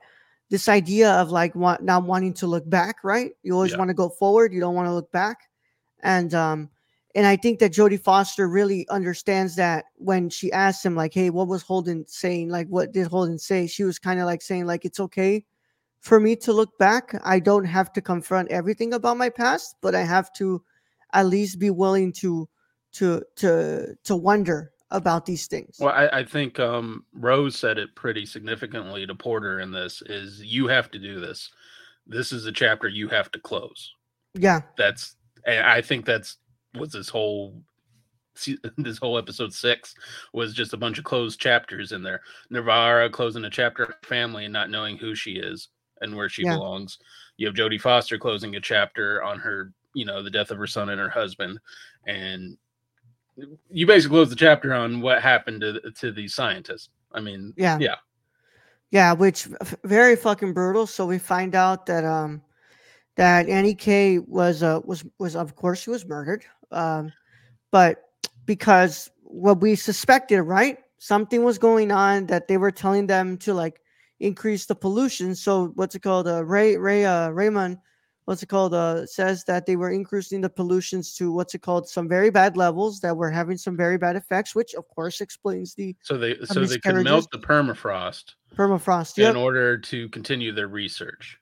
this 0.50 0.70
idea 0.70 1.12
of 1.14 1.32
like 1.32 1.56
want, 1.56 1.82
not 1.84 2.04
wanting 2.04 2.34
to 2.36 2.48
look 2.48 2.70
back, 2.70 2.98
right? 3.04 3.32
You 3.42 3.54
always 3.54 3.72
yeah. 3.72 3.78
want 3.80 3.90
to 3.90 3.96
go 3.96 4.10
forward. 4.10 4.54
You 4.54 4.60
don't 4.60 4.76
want 4.76 4.88
to 4.88 4.94
look 4.94 5.12
back. 5.12 5.50
And 6.02 6.34
um 6.34 6.70
and 7.16 7.28
I 7.28 7.36
think 7.36 7.60
that 7.60 7.74
Jodie 7.74 8.00
Foster 8.00 8.48
really 8.48 8.88
understands 8.90 9.56
that 9.56 9.86
when 9.96 10.30
she 10.30 10.52
asked 10.52 10.86
him 10.86 10.96
like, 10.96 11.14
"Hey, 11.14 11.30
what 11.30 11.48
was 11.48 11.62
Holden 11.62 12.06
saying? 12.08 12.50
Like, 12.50 12.68
what 12.68 12.92
did 12.92 13.08
Holden 13.08 13.40
say?" 13.40 13.68
She 13.68 13.84
was 13.84 14.00
kind 14.00 14.20
of 14.20 14.26
like 14.26 14.42
saying 14.42 14.66
like, 14.66 14.86
"It's 14.86 15.00
okay." 15.00 15.46
For 16.04 16.20
me 16.20 16.36
to 16.36 16.54
look 16.54 16.78
back. 16.78 17.20
I 17.24 17.40
don't 17.40 17.66
have 17.66 17.92
to 17.94 18.02
confront 18.02 18.52
everything 18.52 18.94
about 18.94 19.18
my 19.18 19.30
past, 19.30 19.78
but 19.82 19.96
I 19.96 20.04
have 20.04 20.32
to 20.34 20.62
at 21.14 21.28
least 21.28 21.60
be 21.60 21.70
willing 21.70 22.12
to 22.14 22.48
to 22.94 23.24
to 23.38 23.96
to 24.04 24.16
wonder 24.16 24.72
about 24.92 25.26
these 25.26 25.48
things. 25.48 25.78
Well, 25.80 25.94
I, 25.94 26.20
I 26.20 26.24
think 26.24 26.60
um, 26.60 27.06
Rose 27.14 27.58
said 27.58 27.80
it 27.80 27.96
pretty 27.96 28.26
significantly 28.28 29.08
to 29.08 29.16
Porter 29.16 29.62
in 29.62 29.72
this 29.72 30.04
is 30.06 30.44
you 30.44 30.68
have 30.68 30.92
to 30.92 31.00
do 31.00 31.20
this. 31.20 31.50
This 32.06 32.32
is 32.32 32.46
a 32.46 32.52
chapter 32.52 32.88
you 32.88 33.08
have 33.08 33.32
to 33.32 33.40
close. 33.40 33.92
Yeah. 34.36 34.62
That's 34.78 35.16
I 35.48 35.82
think 35.82 36.06
that's 36.06 36.38
was 36.78 36.92
this 36.92 37.10
whole 37.10 37.62
this 38.78 38.98
whole 38.98 39.18
episode 39.18 39.54
six 39.54 39.96
was 40.34 40.54
just 40.54 40.74
a 40.74 40.78
bunch 40.78 40.98
of 40.98 41.06
closed 41.06 41.40
chapters 41.40 41.94
in 41.94 42.04
there. 42.04 42.22
Navarro 42.50 43.10
closing 43.10 43.46
a 43.46 43.50
chapter 43.50 43.96
family 44.04 44.44
and 44.44 44.54
not 44.54 44.70
knowing 44.70 44.98
who 44.98 45.16
she 45.16 45.34
is 45.34 45.70
and 46.04 46.16
where 46.16 46.30
she 46.30 46.44
yeah. 46.44 46.56
belongs. 46.56 47.00
You 47.38 47.48
have 47.48 47.56
Jodie 47.56 47.82
Foster 47.82 48.18
closing 48.18 48.56
a 48.56 48.62
chapter 48.62 49.24
on 49.24 49.40
her, 49.40 49.72
you 49.94 50.06
know, 50.06 50.22
the 50.22 50.30
death 50.30 50.52
of 50.52 50.58
her 50.58 50.68
son 50.68 50.90
and 50.90 51.00
her 51.00 51.10
husband, 51.10 51.60
and 52.06 52.58
you 53.70 53.88
basically 53.88 54.16
close 54.16 54.30
the 54.30 54.36
chapter 54.36 54.74
on 54.74 55.02
what 55.02 55.22
happened 55.22 55.62
to 55.62 55.92
to 56.00 56.12
these 56.12 56.36
scientists. 56.36 56.90
I 57.12 57.20
mean, 57.20 57.54
Yeah. 57.58 57.78
yeah, 57.80 57.96
Yeah, 58.92 59.14
which 59.14 59.48
very 59.84 60.16
fucking 60.16 60.54
brutal. 60.54 60.86
So 60.88 61.06
we 61.06 61.18
find 61.18 61.56
out 61.56 61.86
that 61.88 62.06
um 62.06 62.42
that 63.16 63.48
Annie 63.50 63.76
K 63.76 64.20
was 64.20 64.62
uh 64.64 64.82
was 64.84 65.04
was 65.20 65.36
of 65.36 65.56
course 65.56 65.82
she 65.82 65.90
was 65.90 66.06
murdered. 66.06 66.46
Um 66.72 67.12
but 67.72 68.04
because 68.46 69.10
what 69.24 69.62
we 69.62 69.76
suspected, 69.76 70.44
right? 70.44 70.78
Something 71.00 71.44
was 71.44 71.58
going 71.58 71.92
on 71.92 72.28
that 72.28 72.48
they 72.48 72.58
were 72.58 72.72
telling 72.72 73.08
them 73.08 73.38
to 73.40 73.54
like 73.54 73.82
increase 74.24 74.66
the 74.66 74.76
pollution. 74.76 75.36
So 75.36 75.68
what's 75.76 75.96
it 75.96 76.02
called? 76.02 76.28
Uh 76.28 76.44
Ray 76.46 76.78
Ray 76.78 77.06
uh 77.06 77.30
Raymond 77.30 77.78
what's 78.26 78.42
it 78.42 78.48
called 78.48 78.74
uh 78.74 79.06
says 79.06 79.44
that 79.44 79.66
they 79.66 79.76
were 79.76 79.92
increasing 79.92 80.42
the 80.42 80.50
pollutions 80.50 81.14
to 81.16 81.32
what's 81.32 81.54
it 81.56 81.62
called 81.62 81.90
some 81.90 82.08
very 82.08 82.30
bad 82.30 82.56
levels 82.56 83.00
that 83.02 83.16
were 83.16 83.30
having 83.30 83.58
some 83.58 83.76
very 83.76 83.98
bad 83.98 84.16
effects 84.16 84.56
which 84.56 84.74
of 84.76 84.88
course 84.88 85.20
explains 85.20 85.76
the 85.76 85.94
so 86.02 86.18
they 86.18 86.38
so 86.46 86.54
they 86.54 86.62
miscarriages. 86.62 87.04
melt 87.04 87.28
the 87.32 87.38
permafrost 87.38 88.36
permafrost 88.56 89.18
in 89.20 89.36
order 89.36 89.78
to 89.78 90.08
continue 90.10 90.52
their 90.52 90.68
research. 90.68 91.38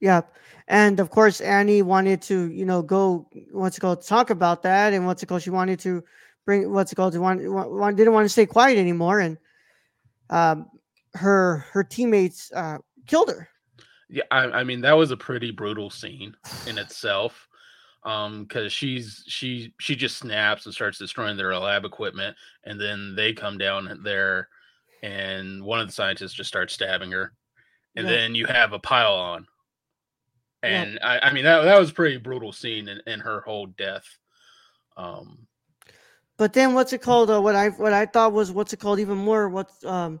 Yep. 0.00 0.34
And 0.68 1.00
of 1.00 1.10
course, 1.10 1.40
Annie 1.40 1.82
wanted 1.82 2.20
to, 2.22 2.50
you 2.50 2.66
know, 2.66 2.82
go 2.82 3.28
what's 3.52 3.78
it 3.78 3.80
called, 3.80 4.04
talk 4.04 4.30
about 4.30 4.62
that, 4.64 4.92
and 4.92 5.06
what's 5.06 5.22
it 5.22 5.26
called, 5.26 5.42
she 5.42 5.50
wanted 5.50 5.78
to 5.80 6.02
bring 6.44 6.72
what's 6.72 6.92
it 6.92 6.96
called, 6.96 7.16
want, 7.16 7.40
want, 7.50 7.70
want- 7.70 7.96
didn't 7.96 8.12
want 8.12 8.24
to 8.24 8.28
stay 8.28 8.46
quiet 8.46 8.78
anymore, 8.78 9.20
and 9.20 9.38
um, 10.28 10.66
her 11.16 11.66
her 11.72 11.84
teammates 11.84 12.52
uh, 12.52 12.78
killed 13.06 13.30
her. 13.30 13.48
Yeah, 14.08 14.24
I, 14.30 14.44
I 14.60 14.64
mean 14.64 14.80
that 14.82 14.92
was 14.92 15.10
a 15.10 15.16
pretty 15.16 15.50
brutal 15.50 15.90
scene 15.90 16.36
in 16.66 16.78
itself. 16.78 17.48
Um, 18.04 18.44
because 18.44 18.72
she's 18.72 19.24
she 19.26 19.74
she 19.80 19.96
just 19.96 20.18
snaps 20.18 20.64
and 20.66 20.74
starts 20.74 20.98
destroying 20.98 21.36
their 21.36 21.56
lab 21.58 21.84
equipment, 21.84 22.36
and 22.64 22.80
then 22.80 23.14
they 23.16 23.32
come 23.32 23.58
down 23.58 24.00
there, 24.04 24.48
and 25.02 25.62
one 25.64 25.80
of 25.80 25.88
the 25.88 25.92
scientists 25.92 26.34
just 26.34 26.48
starts 26.48 26.74
stabbing 26.74 27.10
her, 27.12 27.32
and 27.96 28.06
Yeah. 28.06 28.12
then 28.12 28.34
you 28.36 28.46
have 28.46 28.72
a 28.72 28.78
pile 28.78 29.14
on. 29.14 29.48
Yeah. 30.62 30.86
And 30.86 30.98
I, 31.02 31.18
I 31.20 31.32
mean 31.32 31.44
that 31.44 31.62
that 31.62 31.78
was 31.78 31.90
a 31.90 31.94
pretty 31.94 32.16
brutal 32.18 32.52
scene 32.52 32.88
in, 32.88 33.00
in 33.06 33.20
her 33.20 33.40
whole 33.42 33.66
death. 33.66 34.06
Um, 34.96 35.46
But 36.38 36.52
then 36.52 36.74
what's 36.74 36.92
it 36.92 37.02
called? 37.02 37.30
Uh, 37.30 37.40
what 37.40 37.54
I 37.54 37.68
what 37.70 37.92
I 37.92 38.06
thought 38.06 38.32
was 38.32 38.50
what's 38.52 38.72
it 38.72 38.80
called? 38.80 39.00
Even 39.00 39.18
more 39.18 39.48
what's 39.48 39.84
um 39.84 40.20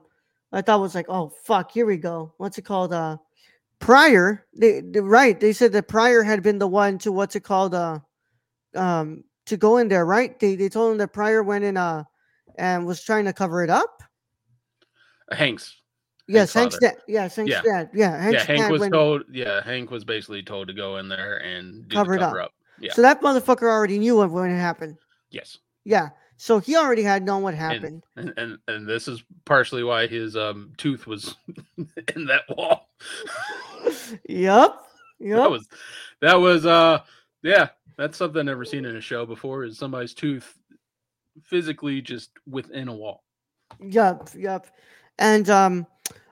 I 0.56 0.62
thought 0.62 0.80
was 0.80 0.94
like, 0.94 1.06
oh 1.10 1.32
fuck, 1.44 1.70
here 1.70 1.84
we 1.84 1.98
go. 1.98 2.32
What's 2.38 2.56
it 2.56 2.64
called? 2.64 2.92
Uh, 2.94 3.18
Prior. 3.78 4.46
They, 4.58 4.80
they 4.80 5.00
right. 5.00 5.38
They 5.38 5.52
said 5.52 5.72
that 5.72 5.86
Prior 5.86 6.22
had 6.22 6.42
been 6.42 6.58
the 6.58 6.66
one 6.66 6.96
to 6.98 7.12
what's 7.12 7.36
it 7.36 7.44
called? 7.44 7.74
Uh, 7.74 7.98
um, 8.74 9.22
to 9.44 9.56
go 9.58 9.76
in 9.76 9.88
there, 9.88 10.06
right? 10.06 10.38
They 10.40 10.56
they 10.56 10.70
told 10.70 10.92
him 10.92 10.98
that 10.98 11.12
Prior 11.12 11.42
went 11.42 11.64
in 11.64 11.76
uh 11.76 12.04
and 12.56 12.86
was 12.86 13.02
trying 13.02 13.26
to 13.26 13.34
cover 13.34 13.62
it 13.62 13.68
up. 13.68 14.02
Hanks. 15.30 15.76
Yes, 16.26 16.54
Hank's 16.54 16.78
Hank's 16.80 16.96
dad. 16.96 17.02
Yes, 17.06 17.36
Hank's 17.36 17.50
Yeah. 17.50 17.62
dad. 17.62 17.90
Yeah, 17.92 18.20
Hank's 18.20 18.40
yeah, 18.40 18.44
Hank 18.46 18.60
dad 18.60 18.72
was 18.72 18.88
told. 18.88 19.22
Yeah, 19.30 19.62
Hank 19.62 19.90
was 19.90 20.04
basically 20.04 20.42
told 20.42 20.68
to 20.68 20.74
go 20.74 20.96
in 20.96 21.08
there 21.08 21.36
and 21.36 21.86
do 21.86 21.96
Cover 21.96 22.14
it 22.14 22.20
cover 22.20 22.40
up. 22.40 22.46
up. 22.46 22.52
Yeah. 22.80 22.94
So 22.94 23.02
that 23.02 23.20
motherfucker 23.20 23.68
already 23.70 23.98
knew 23.98 24.26
when 24.26 24.50
it 24.50 24.58
happened. 24.58 24.96
Yes. 25.30 25.58
Yeah. 25.84 26.08
So 26.36 26.58
he 26.58 26.76
already 26.76 27.02
had 27.02 27.24
known 27.24 27.42
what 27.42 27.54
happened. 27.54 28.04
and 28.16 28.32
and, 28.36 28.58
and 28.68 28.86
this 28.86 29.08
is 29.08 29.22
partially 29.44 29.82
why 29.82 30.06
his 30.06 30.36
um 30.36 30.72
tooth 30.76 31.06
was 31.06 31.36
in 32.14 32.26
that 32.26 32.42
wall. 32.50 32.88
yep. 34.28 34.76
Yep. 35.18 35.38
That 35.38 35.50
was 35.50 35.68
that 36.20 36.34
was 36.40 36.66
uh 36.66 37.00
yeah, 37.42 37.68
that's 37.96 38.18
something 38.18 38.40
I've 38.40 38.46
never 38.46 38.64
seen 38.64 38.84
in 38.84 38.96
a 38.96 39.00
show 39.00 39.24
before 39.24 39.64
is 39.64 39.78
somebody's 39.78 40.14
tooth 40.14 40.58
physically 41.42 42.02
just 42.02 42.30
within 42.46 42.88
a 42.88 42.94
wall. 42.94 43.24
Yep, 43.80 44.30
yep. 44.36 44.66
And 45.18 45.48
um 45.48 45.86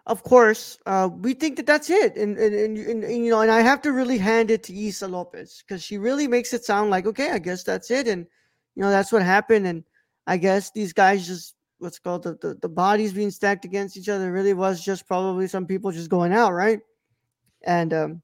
of 0.07 0.23
course, 0.23 0.79
uh 0.85 1.09
we 1.11 1.33
think 1.33 1.57
that 1.57 1.67
that's 1.67 1.89
it. 1.89 2.17
And 2.17 2.37
and, 2.37 2.55
and, 2.55 2.77
and, 2.77 3.05
and, 3.05 3.25
you 3.25 3.31
know, 3.31 3.41
and 3.41 3.51
I 3.51 3.63
have 3.63 3.81
to 3.83 3.93
really 3.93 4.19
hand 4.19 4.51
it 4.51 4.63
to 4.65 4.79
Issa 4.79 5.09
Lopez 5.09 5.65
cuz 5.67 5.83
she 5.83 5.97
really 5.97 6.29
makes 6.29 6.53
it 6.53 6.63
sound 6.63 6.91
like 6.91 7.07
okay, 7.07 7.31
I 7.31 7.39
guess 7.39 7.63
that's 7.63 7.91
it 7.91 8.07
and 8.07 8.27
you 8.75 8.83
know, 8.83 8.91
that's 8.91 9.13
what 9.13 9.23
happened 9.23 9.67
and 9.67 9.83
I 10.27 10.37
guess 10.37 10.71
these 10.71 10.93
guys 10.93 11.27
just 11.27 11.55
what's 11.79 11.99
called 11.99 12.23
the, 12.23 12.35
the 12.41 12.55
the 12.63 12.69
bodies 12.69 13.13
being 13.13 13.31
stacked 13.31 13.65
against 13.65 13.97
each 13.97 14.09
other 14.09 14.33
really 14.33 14.55
was 14.55 14.83
just 14.83 15.07
probably 15.07 15.47
some 15.47 15.67
people 15.67 15.91
just 15.93 16.11
going 16.11 16.33
out, 16.33 16.53
right? 16.53 16.81
And 17.63 17.93
um 17.93 18.23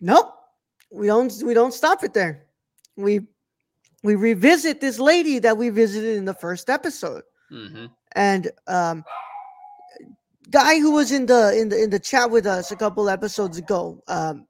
nope. 0.00 0.34
We 0.90 1.06
don't 1.06 1.32
we 1.44 1.54
don't 1.54 1.72
stop 1.72 2.04
it 2.04 2.12
there. 2.12 2.46
We 2.96 3.20
we 4.02 4.14
revisit 4.14 4.80
this 4.80 4.98
lady 4.98 5.38
that 5.38 5.56
we 5.56 5.70
visited 5.70 6.16
in 6.16 6.24
the 6.24 6.34
first 6.34 6.68
episode 6.68 7.22
hmm 7.50 7.86
and 8.14 8.50
um 8.66 9.04
guy 10.50 10.78
who 10.78 10.92
was 10.92 11.12
in 11.12 11.26
the 11.26 11.58
in 11.58 11.68
the 11.68 11.82
in 11.82 11.90
the 11.90 11.98
chat 11.98 12.30
with 12.30 12.46
us 12.46 12.70
a 12.70 12.76
couple 12.76 13.08
episodes 13.08 13.58
ago 13.58 14.02
um 14.08 14.46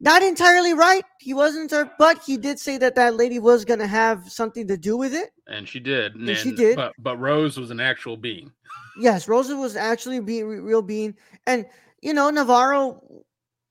not 0.00 0.22
entirely 0.22 0.74
right 0.74 1.04
he 1.20 1.34
wasn't 1.34 1.68
there 1.70 1.90
but 1.98 2.22
he 2.24 2.36
did 2.36 2.58
say 2.58 2.78
that 2.78 2.94
that 2.94 3.14
lady 3.16 3.38
was 3.38 3.64
gonna 3.64 3.86
have 3.86 4.30
something 4.30 4.66
to 4.68 4.76
do 4.76 4.96
with 4.96 5.12
it 5.14 5.30
And 5.48 5.66
she 5.68 5.80
did. 5.80 6.14
And, 6.14 6.28
And 6.28 6.38
she 6.38 6.52
did. 6.52 6.76
But 6.76 6.92
but 6.98 7.16
Rose 7.18 7.58
was 7.58 7.70
an 7.70 7.80
actual 7.80 8.16
being. 8.16 8.52
yes 9.00 9.26
Rose 9.28 9.52
was 9.52 9.74
actually 9.76 10.20
being 10.20 10.46
real 10.46 10.82
being 10.82 11.14
and 11.46 11.66
you 12.02 12.14
know 12.14 12.30
navarro 12.30 13.02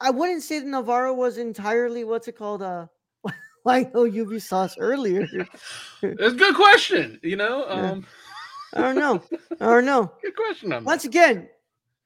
i 0.01 0.09
wouldn't 0.09 0.43
say 0.43 0.59
that 0.59 0.67
navarro 0.67 1.13
was 1.13 1.37
entirely 1.37 2.03
what's 2.03 2.27
it 2.27 2.37
called 2.37 2.61
uh 2.61 2.87
I 3.65 3.85
you 3.93 4.39
saw 4.39 4.61
us 4.61 4.77
earlier. 4.79 5.27
It's 6.01 6.33
a 6.33 6.37
good 6.37 6.55
question, 6.55 7.19
you 7.21 7.35
know. 7.35 7.65
Um 7.69 8.05
I 8.73 8.79
don't 8.81 8.95
know. 8.97 9.21
I 9.59 9.65
don't 9.65 9.85
know. 9.85 10.11
good 10.23 10.35
question 10.37 10.71
on 10.71 10.83
that. 10.83 10.87
Once 10.87 11.03
again, 11.03 11.49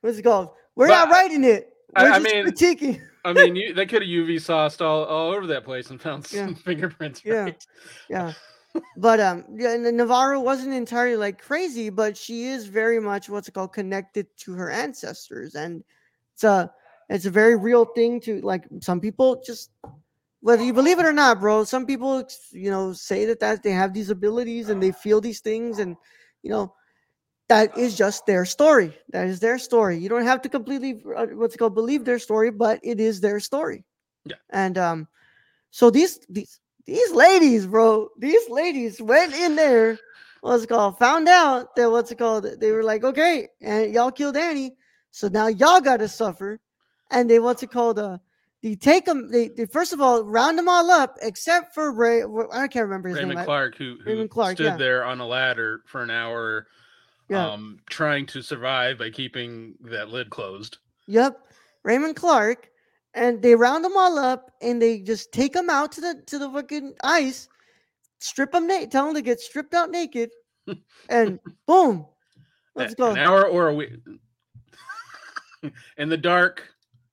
what's 0.01 0.17
it 0.17 0.23
called? 0.23 0.49
We're 0.75 0.87
But 0.87 1.05
not 1.05 1.09
writing 1.11 1.43
it. 1.43 1.61
I- 1.95 2.03
We're 2.03 2.09
I 2.13 2.19
just 2.19 2.33
mean- 2.33 2.45
critiquing. 2.47 3.01
I 3.23 3.33
mean, 3.33 3.55
you, 3.55 3.73
they 3.73 3.85
could 3.85 4.01
have 4.01 4.09
UV 4.09 4.41
sauced 4.41 4.81
all, 4.81 5.05
all 5.05 5.31
over 5.31 5.47
that 5.47 5.63
place 5.63 5.89
and 5.89 6.01
found 6.01 6.27
Yeah. 6.31 6.47
some 6.47 6.55
fingerprints. 6.65 7.23
Yeah. 7.23 7.43
Right? 7.43 7.67
yeah 8.09 8.33
but 8.97 9.19
um 9.19 9.43
yeah 9.55 9.75
navarro 9.75 10.39
wasn't 10.39 10.73
entirely 10.73 11.17
like 11.17 11.41
crazy 11.41 11.89
but 11.89 12.15
she 12.15 12.45
is 12.45 12.67
very 12.67 12.99
much 12.99 13.29
what's 13.29 13.47
it 13.47 13.53
called 13.53 13.73
connected 13.73 14.27
to 14.37 14.53
her 14.53 14.69
ancestors 14.69 15.55
and 15.55 15.83
it's 16.33 16.43
a 16.43 16.71
it's 17.09 17.25
a 17.25 17.29
very 17.31 17.55
real 17.57 17.85
thing 17.85 18.19
to 18.19 18.39
like 18.41 18.65
some 18.81 18.99
people 18.99 19.41
just 19.45 19.71
whether 20.39 20.63
you 20.63 20.73
believe 20.73 20.99
it 20.99 21.05
or 21.05 21.13
not 21.13 21.39
bro 21.39 21.63
some 21.63 21.85
people 21.85 22.25
you 22.51 22.71
know 22.71 22.93
say 22.93 23.25
that 23.25 23.39
that 23.39 23.63
they 23.63 23.71
have 23.71 23.93
these 23.93 24.09
abilities 24.09 24.69
and 24.69 24.81
they 24.81 24.91
feel 24.91 25.19
these 25.19 25.41
things 25.41 25.79
and 25.79 25.95
you 26.43 26.49
know 26.49 26.73
that 27.51 27.77
is 27.77 27.95
just 27.95 28.25
their 28.25 28.45
story 28.45 28.89
that 29.09 29.27
is 29.27 29.39
their 29.39 29.59
story 29.59 29.97
you 29.97 30.09
don't 30.09 30.23
have 30.31 30.41
to 30.41 30.49
completely 30.49 31.01
uh, 31.15 31.27
what's 31.39 31.55
it 31.55 31.57
called 31.57 31.75
believe 31.75 32.05
their 32.05 32.19
story 32.19 32.49
but 32.49 32.79
it 32.83 32.99
is 32.99 33.19
their 33.21 33.39
story 33.39 33.83
Yeah. 34.25 34.39
and 34.49 34.77
um 34.77 35.07
so 35.71 35.89
these 35.89 36.19
these 36.29 36.61
these 36.85 37.11
ladies, 37.11 37.67
bro, 37.67 38.09
these 38.17 38.49
ladies 38.49 39.01
went 39.01 39.33
in 39.33 39.55
there. 39.55 39.97
What's 40.41 40.63
it 40.63 40.67
called? 40.67 40.97
Found 40.97 41.27
out 41.27 41.75
that 41.75 41.91
what's 41.91 42.11
it 42.11 42.17
called? 42.17 42.45
They 42.59 42.71
were 42.71 42.83
like, 42.83 43.03
okay, 43.03 43.47
and 43.61 43.93
y'all 43.93 44.11
killed 44.11 44.35
Annie, 44.35 44.75
so 45.11 45.27
now 45.27 45.47
y'all 45.47 45.81
got 45.81 45.97
to 45.97 46.07
suffer. 46.07 46.59
And 47.11 47.29
they 47.29 47.39
what's 47.39 47.61
it 47.61 47.71
called? 47.71 47.99
Uh, 47.99 48.17
they 48.63 48.75
take 48.75 49.05
them. 49.05 49.31
They, 49.31 49.49
they 49.49 49.65
first 49.65 49.93
of 49.93 50.01
all 50.01 50.23
round 50.23 50.57
them 50.57 50.67
all 50.67 50.89
up, 50.89 51.17
except 51.21 51.73
for 51.73 51.91
Ray. 51.91 52.23
I 52.51 52.67
can't 52.67 52.85
remember 52.85 53.09
his 53.09 53.19
Raymond 53.19 53.37
name. 53.37 53.45
Clark, 53.45 53.77
who, 53.77 53.97
who 54.03 54.09
Raymond 54.09 54.29
Clark, 54.29 54.57
stood 54.57 54.65
yeah. 54.65 54.77
there 54.77 55.05
on 55.05 55.19
a 55.19 55.27
ladder 55.27 55.81
for 55.85 56.01
an 56.01 56.09
hour, 56.09 56.67
Yeah. 57.31 57.47
um, 57.51 57.79
trying 57.89 58.25
to 58.27 58.41
survive 58.41 58.97
by 58.97 59.09
keeping 59.09 59.75
that 59.85 60.09
lid 60.09 60.29
closed. 60.29 60.79
Yep, 61.07 61.39
Raymond 61.83 62.17
Clark, 62.17 62.69
and 63.13 63.41
they 63.41 63.55
round 63.55 63.85
them 63.85 63.95
all 63.95 64.19
up, 64.19 64.51
and 64.61 64.81
they 64.81 64.99
just 64.99 65.31
take 65.31 65.53
them 65.53 65.69
out 65.69 65.93
to 65.93 66.01
the 66.01 66.21
to 66.27 66.37
the 66.37 66.49
fucking 66.49 66.93
ice, 67.05 67.47
strip 68.19 68.51
them 68.51 68.67
naked, 68.67 68.91
tell 68.91 69.05
them 69.05 69.15
to 69.15 69.21
get 69.21 69.39
stripped 69.39 69.73
out 69.73 69.89
naked, 69.89 70.29
and 71.07 71.39
boom, 71.67 72.05
let's 72.75 72.95
go. 72.95 73.11
An 73.11 73.17
hour 73.17 73.47
or 73.47 73.69
a 73.69 73.75
week. 73.75 73.91
In 75.97 76.09
the 76.09 76.17
dark, 76.17 76.67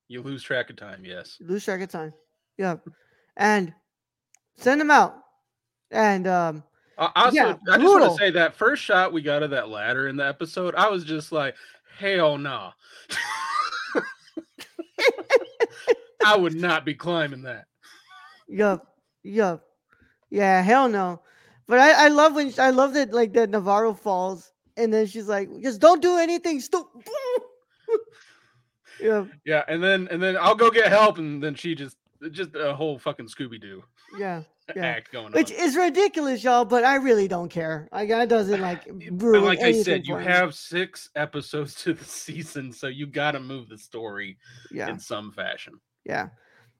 you 0.09 0.21
lose 0.21 0.43
track 0.43 0.69
of 0.69 0.75
time. 0.75 1.05
Yes. 1.05 1.37
lose 1.41 1.65
track 1.65 1.81
of 1.81 1.91
time. 1.91 2.13
Yep, 2.57 2.89
and 3.37 3.73
send 4.57 4.81
them 4.81 4.91
out, 4.91 5.15
and 5.93 6.27
um, 6.27 6.65
Uh, 6.99 7.11
also, 7.15 7.35
Yeah, 7.37 7.57
I 7.71 7.79
just 7.79 7.85
want 7.95 8.11
to 8.11 8.19
say 8.19 8.31
that 8.33 8.57
first 8.57 8.83
shot 8.83 9.13
we 9.13 9.23
got 9.23 9.43
of 9.45 9.51
that 9.51 9.69
ladder 9.69 10.09
in 10.09 10.17
the 10.17 10.27
episode, 10.27 10.75
I 10.75 10.89
was 10.91 11.05
just 11.05 11.31
like, 11.33 11.55
hell 11.97 12.37
no. 12.37 12.71
I 16.25 16.37
would 16.37 16.55
not 16.55 16.85
be 16.85 16.95
climbing 16.95 17.43
that. 17.43 17.67
yup, 18.49 18.87
yup, 19.23 19.65
yeah, 20.31 20.61
hell 20.63 20.89
no. 20.89 21.23
But 21.69 21.79
I, 21.79 22.07
I 22.07 22.09
love 22.09 22.35
when 22.35 22.53
I 22.59 22.71
love 22.71 22.95
that 22.95 23.13
like 23.13 23.33
that 23.35 23.51
Navarro 23.51 23.95
falls, 23.95 24.53
and 24.77 24.93
then 24.93 25.07
she's 25.07 25.29
like, 25.29 25.49
just 25.63 25.81
don't 25.81 26.03
do 26.03 26.19
anything 26.19 26.61
stupid. 26.61 27.03
yeah, 29.01 29.25
Yeah, 29.45 29.65
and 29.69 29.83
then 29.83 30.09
and 30.11 30.21
then 30.23 30.37
I'll 30.37 30.55
go 30.57 30.71
get 30.71 30.89
help, 30.89 31.19
and 31.19 31.43
then 31.43 31.55
she 31.55 31.75
just 31.75 31.97
just 32.33 32.51
a 32.57 32.75
whole 32.75 32.99
fucking 32.99 33.27
Scooby 33.29 33.61
Doo. 33.61 33.85
yeah, 34.19 34.43
Yeah. 34.77 34.85
act 34.85 35.13
going 35.13 35.33
which 35.33 35.51
on. 35.51 35.59
is 35.59 35.77
ridiculous, 35.77 36.45
y'all. 36.45 36.65
But 36.65 36.85
I 36.85 36.97
really 36.97 37.27
don't 37.27 37.49
care. 37.49 37.89
Like 37.91 38.11
that 38.11 38.29
doesn't 38.29 38.61
like 38.61 38.87
ruin 39.11 39.45
like 39.45 39.61
I 39.61 39.73
said, 39.73 40.07
you 40.07 40.17
me. 40.17 40.25
have 40.25 40.55
six 40.55 41.09
episodes 41.17 41.75
to 41.77 41.95
the 41.95 42.05
season, 42.05 42.73
so 42.73 42.87
you 42.87 43.07
got 43.07 43.33
to 43.33 43.41
move 43.41 43.69
the 43.69 43.79
story 43.79 44.37
yeah. 44.71 44.91
in 44.91 44.99
some 44.99 45.33
fashion. 45.33 45.75
Yeah. 46.05 46.29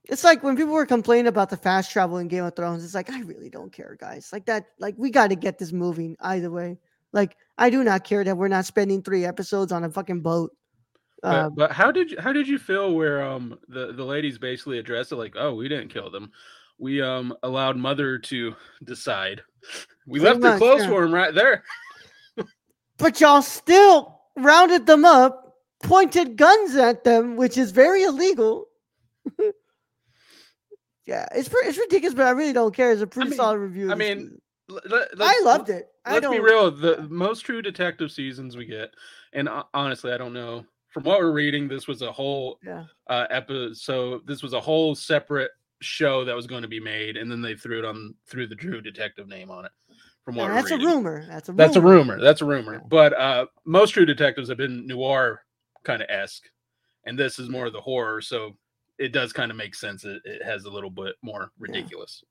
It's 0.03 0.23
like 0.23 0.43
when 0.43 0.55
people 0.55 0.73
were 0.73 0.85
complaining 0.85 1.27
about 1.27 1.49
the 1.49 1.57
fast 1.57 1.91
travel 1.91 2.17
in 2.17 2.27
Game 2.27 2.43
of 2.43 2.55
Thrones, 2.55 2.83
it's 2.83 2.95
like 2.95 3.09
I 3.09 3.21
really 3.21 3.49
don't 3.49 3.71
care, 3.71 3.97
guys. 3.99 4.29
Like 4.31 4.45
that, 4.45 4.67
like 4.79 4.95
we 4.97 5.09
got 5.09 5.27
to 5.29 5.35
get 5.35 5.57
this 5.57 5.71
moving 5.71 6.15
either 6.19 6.51
way. 6.51 6.77
Like 7.11 7.37
I 7.57 7.69
do 7.69 7.83
not 7.83 8.03
care 8.03 8.23
that 8.23 8.37
we're 8.37 8.47
not 8.49 8.65
spending 8.65 9.01
three 9.01 9.25
episodes 9.25 9.71
on 9.71 9.83
a 9.83 9.89
fucking 9.89 10.21
boat. 10.21 10.55
But, 11.21 11.35
Uh, 11.35 11.49
but 11.49 11.71
how 11.71 11.91
did 11.91 12.11
you 12.11 12.17
how 12.19 12.31
did 12.31 12.47
you 12.47 12.57
feel 12.57 12.93
where 12.93 13.21
um 13.21 13.57
the 13.67 13.91
the 13.91 14.05
ladies 14.05 14.37
basically 14.37 14.77
addressed 14.79 15.11
it 15.11 15.17
like 15.17 15.35
oh 15.37 15.53
we 15.53 15.67
didn't 15.67 15.89
kill 15.89 16.09
them 16.09 16.31
we 16.79 17.01
um 17.01 17.35
allowed 17.43 17.77
mother 17.77 18.17
to 18.17 18.55
decide 18.83 19.41
we 20.07 20.19
Pretty 20.19 20.33
left 20.33 20.41
much, 20.41 20.57
clothes 20.57 20.81
yeah. 20.83 20.89
for 20.89 21.03
him 21.03 21.13
right 21.13 21.33
there 21.33 21.63
but 22.97 23.19
y'all 23.21 23.41
still 23.41 24.19
rounded 24.35 24.85
them 24.85 25.05
up, 25.05 25.55
pointed 25.83 26.35
guns 26.37 26.75
at 26.75 27.03
them, 27.05 27.37
which 27.37 27.57
is 27.57 27.71
very 27.71 28.03
illegal. 28.03 28.65
yeah, 31.05 31.25
it's 31.33 31.49
it's 31.51 31.77
ridiculous, 31.77 32.13
but 32.13 32.27
I 32.27 32.31
really 32.31 32.53
don't 32.53 32.75
care. 32.75 32.91
It's 32.91 33.01
a 33.01 33.07
pretty 33.07 33.31
mean- 33.31 33.37
solid 33.37 33.57
review. 33.57 33.91
I 33.91 33.95
mean. 33.95 34.39
I 35.19 35.41
loved 35.43 35.69
it. 35.69 35.87
I 36.05 36.13
let's 36.13 36.23
don't 36.23 36.35
be 36.35 36.39
real 36.39 36.69
the 36.69 37.07
most 37.09 37.39
true 37.39 37.59
detective 37.61 38.11
seasons 38.11 38.55
we 38.55 38.65
get 38.65 38.91
and 39.33 39.49
uh, 39.49 39.63
honestly 39.73 40.11
i 40.11 40.17
don't 40.17 40.31
know 40.33 40.63
from 40.89 41.03
what 41.03 41.19
we're 41.19 41.31
reading 41.31 41.67
this 41.67 41.87
was 41.87 42.03
a 42.03 42.11
whole 42.11 42.59
Yeah, 42.63 42.85
uh 43.07 43.25
episode 43.31 44.27
this 44.27 44.43
was 44.43 44.53
a 44.53 44.59
whole 44.59 44.93
separate 44.93 45.49
show 45.81 46.25
that 46.25 46.35
was 46.35 46.47
going 46.47 46.61
to 46.61 46.67
be 46.67 46.79
made 46.79 47.15
and 47.17 47.31
then 47.31 47.41
they 47.41 47.55
threw 47.55 47.79
it 47.79 47.85
on 47.85 48.13
threw 48.27 48.47
the 48.47 48.55
true 48.55 48.81
detective 48.81 49.27
name 49.27 49.49
on 49.49 49.65
it 49.65 49.71
from 50.25 50.35
what 50.35 50.49
that's 50.49 50.71
a 50.71 50.77
rumor. 50.77 51.25
That's 51.27 51.49
a 51.49 51.53
That's 51.53 51.75
a 51.75 51.81
rumor. 51.81 52.13
rumor. 52.15 52.21
That's 52.21 52.41
a 52.41 52.45
rumor. 52.45 52.81
But 52.87 53.13
uh 53.13 53.45
most 53.65 53.91
true 53.91 54.05
detectives 54.05 54.49
have 54.49 54.57
been 54.57 54.85
noir 54.87 55.43
kind 55.83 56.01
of 56.01 56.09
esque, 56.09 56.43
and 57.05 57.17
this 57.17 57.39
is 57.39 57.49
more 57.49 57.65
of 57.67 57.73
the 57.73 57.79
horror, 57.81 58.19
so 58.21 58.57
it 58.97 59.13
does 59.13 59.31
kind 59.31 59.49
of 59.51 59.55
make 59.57 59.73
sense. 59.75 60.03
It, 60.03 60.21
it 60.25 60.43
has 60.43 60.65
a 60.65 60.69
little 60.69 60.89
bit 60.89 61.15
more 61.21 61.51
ridiculous. 61.57 62.21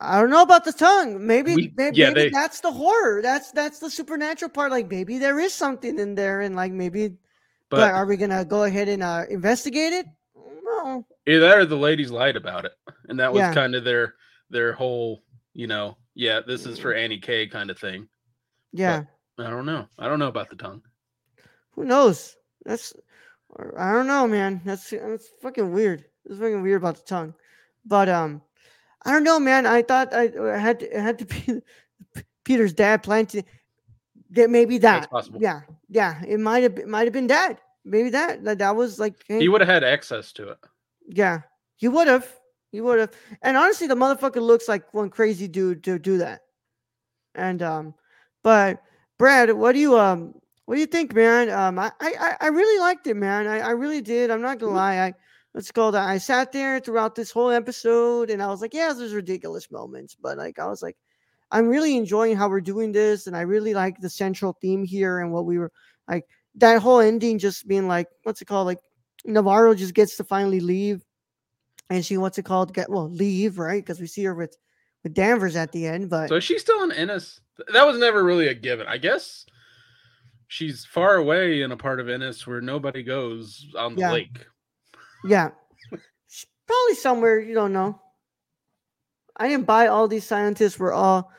I 0.00 0.20
don't 0.20 0.30
know 0.30 0.42
about 0.42 0.64
the 0.64 0.72
tongue. 0.72 1.24
Maybe, 1.26 1.54
We- 1.54 1.72
maybe, 1.76 1.96
yeah, 1.96 2.08
maybe 2.08 2.20
they- 2.22 2.30
that's 2.30 2.60
the 2.60 2.72
horror. 2.72 3.22
That's 3.22 3.52
that's 3.52 3.78
the 3.78 3.88
supernatural 3.90 4.50
part. 4.50 4.72
Like 4.72 4.90
maybe 4.90 5.18
there 5.18 5.38
is 5.38 5.54
something 5.54 5.98
in 6.00 6.14
there, 6.16 6.40
and 6.40 6.56
like 6.56 6.72
maybe. 6.72 7.10
But, 7.70 7.76
But 7.76 7.92
are 7.92 8.06
we 8.06 8.16
gonna 8.16 8.44
go 8.44 8.64
ahead 8.64 8.88
and 8.88 9.02
uh, 9.02 9.24
investigate 9.30 9.92
it? 9.92 10.06
No. 10.64 11.04
Either 11.28 11.40
that 11.40 11.58
or 11.58 11.64
the 11.66 11.76
ladies 11.76 12.10
lied 12.10 12.36
about 12.36 12.64
it, 12.64 12.72
and 13.08 13.20
that 13.20 13.32
was 13.32 13.40
Yeah. 13.40 13.54
kind 13.54 13.74
of 13.74 13.84
their 13.84 14.14
their 14.50 14.72
whole, 14.72 15.22
you 15.52 15.66
know, 15.66 15.96
yeah, 16.14 16.40
this 16.46 16.64
is 16.66 16.78
for 16.78 16.94
Annie 16.94 17.18
K 17.18 17.46
kind 17.46 17.70
of 17.70 17.78
thing. 17.78 18.08
Yeah. 18.72 19.04
I 19.38 19.50
don't 19.50 19.66
know. 19.66 19.86
I 19.98 20.08
don't 20.08 20.18
know 20.18 20.28
about 20.28 20.48
the 20.50 20.56
tongue. 20.56 20.82
Who 21.72 21.84
knows? 21.84 22.34
That's. 22.64 22.92
I 23.76 23.92
don't 23.92 24.06
know, 24.06 24.26
man. 24.26 24.60
That's 24.64 24.90
that's 24.90 25.28
fucking 25.40 25.72
weird. 25.72 26.04
It's 26.24 26.38
fucking 26.38 26.60
weird 26.62 26.82
about 26.82 26.96
the 26.96 27.04
tongue. 27.04 27.34
But 27.84 28.08
um, 28.08 28.42
I 29.04 29.12
don't 29.12 29.24
know, 29.24 29.38
man. 29.40 29.64
I 29.64 29.82
thought 29.82 30.12
I, 30.12 30.30
I 30.54 30.58
had 30.58 30.80
to, 30.80 30.96
it 30.96 31.00
had 31.00 31.18
to 31.20 31.24
be 31.24 31.62
Peter's 32.44 32.72
dad 32.72 33.02
planted. 33.02 33.44
That 34.30 34.50
maybe 34.50 34.76
That's 34.78 35.06
that. 35.06 35.10
possible. 35.10 35.40
Yeah, 35.40 35.60
yeah. 35.88 36.22
It 36.26 36.40
might 36.40 36.62
have 36.62 36.84
might 36.86 37.04
have 37.04 37.12
been 37.14 37.26
dad. 37.28 37.58
Maybe 37.84 38.10
that 38.10 38.44
that, 38.44 38.58
that 38.58 38.76
was 38.76 38.98
like 38.98 39.14
hey, 39.26 39.38
He 39.38 39.48
would 39.48 39.60
have 39.62 39.68
had 39.68 39.84
access 39.84 40.32
to 40.32 40.48
it. 40.50 40.58
Yeah, 41.08 41.40
he 41.76 41.88
would 41.88 42.06
have. 42.06 42.28
He 42.70 42.80
would 42.80 42.98
have. 42.98 43.12
And 43.42 43.56
honestly, 43.56 43.86
the 43.86 43.94
motherfucker 43.94 44.42
looks 44.42 44.68
like 44.68 44.92
one 44.92 45.08
crazy 45.10 45.48
dude 45.48 45.82
to 45.84 45.98
do 45.98 46.18
that. 46.18 46.42
And 47.34 47.62
um, 47.62 47.94
but 48.42 48.82
Brad, 49.18 49.52
what 49.52 49.72
do 49.72 49.78
you 49.78 49.98
um, 49.98 50.34
what 50.66 50.74
do 50.74 50.80
you 50.80 50.86
think, 50.86 51.14
man? 51.14 51.48
Um, 51.50 51.78
I 51.78 51.90
I 52.00 52.36
I 52.40 52.46
really 52.48 52.78
liked 52.80 53.06
it, 53.06 53.16
man. 53.16 53.46
I 53.46 53.60
I 53.60 53.70
really 53.70 54.02
did. 54.02 54.30
I'm 54.30 54.42
not 54.42 54.58
gonna 54.58 54.74
lie. 54.74 54.98
I 54.98 55.14
what's 55.52 55.70
it 55.70 55.72
called? 55.72 55.94
I 55.94 56.18
sat 56.18 56.52
there 56.52 56.78
throughout 56.78 57.14
this 57.14 57.30
whole 57.30 57.50
episode, 57.50 58.30
and 58.30 58.42
I 58.42 58.48
was 58.48 58.60
like, 58.60 58.74
yeah, 58.74 58.92
there's 58.92 59.14
ridiculous 59.14 59.70
moments, 59.70 60.14
but 60.20 60.36
like 60.36 60.58
I 60.58 60.66
was 60.66 60.82
like, 60.82 60.96
I'm 61.50 61.68
really 61.68 61.96
enjoying 61.96 62.36
how 62.36 62.48
we're 62.48 62.60
doing 62.60 62.92
this, 62.92 63.26
and 63.26 63.36
I 63.36 63.42
really 63.42 63.72
like 63.74 63.98
the 64.00 64.10
central 64.10 64.56
theme 64.60 64.84
here 64.84 65.20
and 65.20 65.32
what 65.32 65.46
we 65.46 65.58
were 65.58 65.72
like. 66.08 66.24
That 66.56 66.82
whole 66.82 67.00
ending 67.00 67.38
just 67.38 67.68
being 67.68 67.86
like, 67.86 68.08
what's 68.24 68.42
it 68.42 68.46
called? 68.46 68.66
Like 68.66 68.80
Navarro 69.28 69.74
just 69.74 69.94
gets 69.94 70.16
to 70.16 70.24
finally 70.24 70.60
leave, 70.60 71.04
and 71.90 72.04
she 72.04 72.16
what's 72.16 72.38
it 72.38 72.44
called? 72.44 72.74
Get 72.74 72.90
well, 72.90 73.08
leave 73.10 73.58
right 73.58 73.84
because 73.84 74.00
we 74.00 74.06
see 74.06 74.24
her 74.24 74.34
with 74.34 74.56
with 75.04 75.14
Danvers 75.14 75.54
at 75.54 75.70
the 75.70 75.86
end. 75.86 76.10
But 76.10 76.28
So 76.28 76.36
is 76.36 76.44
she 76.44 76.58
still 76.58 76.82
in 76.82 76.92
Ennis? 76.92 77.40
That 77.72 77.86
was 77.86 77.98
never 77.98 78.24
really 78.24 78.48
a 78.48 78.54
given. 78.54 78.86
I 78.86 78.96
guess 78.96 79.44
she's 80.48 80.84
far 80.84 81.16
away 81.16 81.62
in 81.62 81.72
a 81.72 81.76
part 81.76 82.00
of 82.00 82.08
Ennis 82.08 82.46
where 82.46 82.60
nobody 82.60 83.02
goes 83.02 83.66
on 83.76 83.94
the 83.94 84.00
Yeah. 84.00 84.12
lake. 84.12 84.46
yeah, 85.26 85.50
probably 86.66 86.94
somewhere 86.94 87.38
you 87.38 87.54
don't 87.54 87.72
know. 87.72 88.00
I 89.36 89.48
didn't 89.48 89.66
buy 89.66 89.86
all 89.88 90.08
these 90.08 90.26
scientists 90.26 90.78
were 90.78 90.92
all 90.92 91.30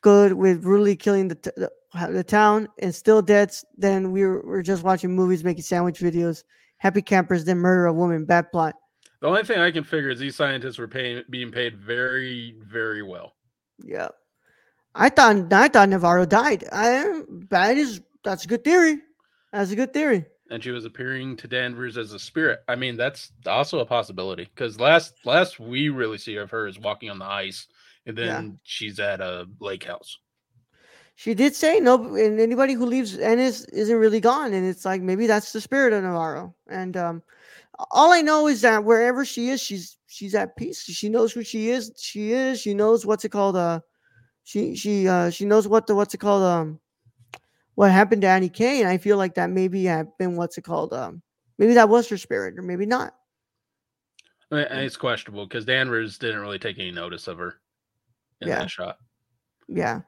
good 0.00 0.32
with 0.32 0.64
really 0.64 0.96
killing 0.96 1.28
the 1.28 1.34
t- 1.36 1.50
the, 1.56 1.70
the 2.10 2.24
town 2.24 2.68
and 2.80 2.94
still 2.94 3.22
dead. 3.22 3.52
Then 3.76 4.12
we 4.12 4.24
were, 4.24 4.42
we're 4.44 4.62
just 4.62 4.82
watching 4.82 5.14
movies, 5.14 5.44
making 5.44 5.62
sandwich 5.62 6.00
videos. 6.00 6.42
Happy 6.84 7.00
campers, 7.00 7.46
then 7.46 7.58
murder 7.58 7.86
a 7.86 7.92
woman. 7.94 8.26
Bad 8.26 8.52
plot. 8.52 8.76
The 9.22 9.26
only 9.26 9.42
thing 9.42 9.58
I 9.58 9.70
can 9.70 9.84
figure 9.84 10.10
is 10.10 10.18
these 10.18 10.36
scientists 10.36 10.76
were 10.76 10.86
paying 10.86 11.22
being 11.30 11.50
paid 11.50 11.78
very, 11.78 12.56
very 12.60 13.02
well. 13.02 13.32
Yeah. 13.82 14.08
I 14.94 15.08
thought 15.08 15.50
I 15.50 15.68
thought 15.68 15.88
Navarro 15.88 16.26
died. 16.26 16.64
I 16.70 17.22
that 17.48 17.78
is 17.78 18.02
that's 18.22 18.44
a 18.44 18.48
good 18.48 18.62
theory. 18.64 18.98
That's 19.50 19.70
a 19.70 19.76
good 19.76 19.94
theory. 19.94 20.26
And 20.50 20.62
she 20.62 20.72
was 20.72 20.84
appearing 20.84 21.38
to 21.38 21.48
Danvers 21.48 21.96
as 21.96 22.12
a 22.12 22.18
spirit. 22.18 22.60
I 22.68 22.74
mean, 22.74 22.98
that's 22.98 23.32
also 23.46 23.78
a 23.78 23.86
possibility. 23.86 24.44
Because 24.44 24.78
last 24.78 25.14
last 25.24 25.58
we 25.58 25.88
really 25.88 26.18
see 26.18 26.36
of 26.36 26.50
her 26.50 26.66
is 26.66 26.78
walking 26.78 27.08
on 27.08 27.18
the 27.18 27.24
ice, 27.24 27.66
and 28.04 28.16
Yeah. 28.18 28.26
then 28.26 28.58
she's 28.62 29.00
at 29.00 29.22
a 29.22 29.46
lake 29.58 29.84
house. 29.84 30.18
She 31.16 31.34
did 31.34 31.54
say 31.54 31.78
no, 31.78 32.16
and 32.16 32.40
anybody 32.40 32.72
who 32.74 32.86
leaves 32.86 33.16
Ennis 33.18 33.64
isn't 33.66 33.96
really 33.96 34.20
gone, 34.20 34.52
and 34.52 34.66
it's 34.66 34.84
like 34.84 35.00
maybe 35.00 35.26
that's 35.26 35.52
the 35.52 35.60
spirit 35.60 35.92
of 35.92 36.02
Navarro. 36.02 36.54
And 36.68 36.96
um, 36.96 37.22
all 37.92 38.12
I 38.12 38.20
know 38.20 38.48
is 38.48 38.62
that 38.62 38.84
wherever 38.84 39.24
she 39.24 39.48
is, 39.50 39.60
she's 39.60 39.96
she's 40.06 40.34
at 40.34 40.56
peace. 40.56 40.82
She 40.82 41.08
knows 41.08 41.32
who 41.32 41.44
she 41.44 41.70
is. 41.70 41.92
She 41.96 42.32
is. 42.32 42.60
She 42.60 42.74
knows 42.74 43.06
what's 43.06 43.24
it 43.24 43.30
called. 43.30 43.56
Uh, 43.56 43.80
she 44.42 44.74
she 44.74 45.06
uh 45.08 45.30
she 45.30 45.44
knows 45.44 45.68
what 45.68 45.86
the 45.86 45.94
what's 45.94 46.14
it 46.14 46.18
called. 46.18 46.42
Um, 46.42 46.80
what 47.76 47.90
happened 47.90 48.22
to 48.22 48.28
Annie 48.28 48.48
K, 48.48 48.80
and 48.80 48.88
I 48.88 48.98
feel 48.98 49.16
like 49.16 49.34
that 49.34 49.50
maybe 49.50 49.84
had 49.84 50.08
been 50.18 50.36
what's 50.36 50.58
it 50.58 50.62
called. 50.62 50.92
Um, 50.92 51.22
maybe 51.58 51.74
that 51.74 51.88
was 51.88 52.08
her 52.08 52.18
spirit, 52.18 52.58
or 52.58 52.62
maybe 52.62 52.86
not. 52.86 53.14
And 54.50 54.80
it's 54.80 54.96
questionable 54.96 55.46
because 55.46 55.64
Danvers 55.64 56.18
didn't 56.18 56.40
really 56.40 56.58
take 56.58 56.78
any 56.78 56.92
notice 56.92 57.26
of 57.26 57.38
her 57.38 57.60
in 58.40 58.48
Yeah. 58.48 58.60
that 58.60 58.70
shot. 58.70 58.98
Yeah. 59.68 60.02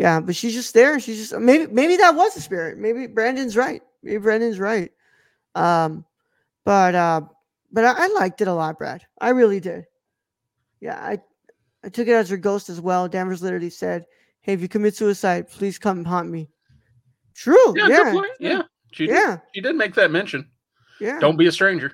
Yeah, 0.00 0.18
but 0.18 0.34
she's 0.34 0.54
just 0.54 0.72
there 0.72 0.98
she's 0.98 1.18
just 1.28 1.38
maybe 1.38 1.70
maybe 1.70 1.98
that 1.98 2.14
was 2.14 2.32
the 2.32 2.40
spirit. 2.40 2.78
Maybe 2.78 3.06
Brandon's 3.06 3.54
right. 3.54 3.82
Maybe 4.02 4.16
Brandon's 4.16 4.58
right. 4.58 4.90
Um 5.54 6.06
but 6.64 6.94
uh 6.94 7.20
but 7.70 7.84
I, 7.84 8.04
I 8.04 8.06
liked 8.08 8.40
it 8.40 8.48
a 8.48 8.54
lot, 8.54 8.78
Brad. 8.78 9.02
I 9.20 9.28
really 9.28 9.60
did. 9.60 9.84
Yeah, 10.80 10.98
I 10.98 11.18
I 11.84 11.90
took 11.90 12.08
it 12.08 12.12
as 12.12 12.30
her 12.30 12.38
ghost 12.38 12.70
as 12.70 12.80
well. 12.80 13.08
Danvers 13.08 13.42
literally 13.42 13.68
said, 13.68 14.06
Hey, 14.40 14.54
if 14.54 14.62
you 14.62 14.68
commit 14.68 14.96
suicide, 14.96 15.50
please 15.50 15.78
come 15.78 16.02
haunt 16.02 16.30
me. 16.30 16.48
True. 17.34 17.74
Yeah, 17.76 17.88
Yeah. 17.88 17.96
good 18.04 18.12
point. 18.14 18.32
Yeah, 18.40 18.62
she 18.92 19.06
did, 19.06 19.16
Yeah. 19.16 19.38
she 19.54 19.60
did 19.60 19.76
make 19.76 19.94
that 19.96 20.10
mention. 20.10 20.48
Yeah. 20.98 21.20
Don't 21.20 21.36
be 21.36 21.46
a 21.46 21.52
stranger. 21.52 21.92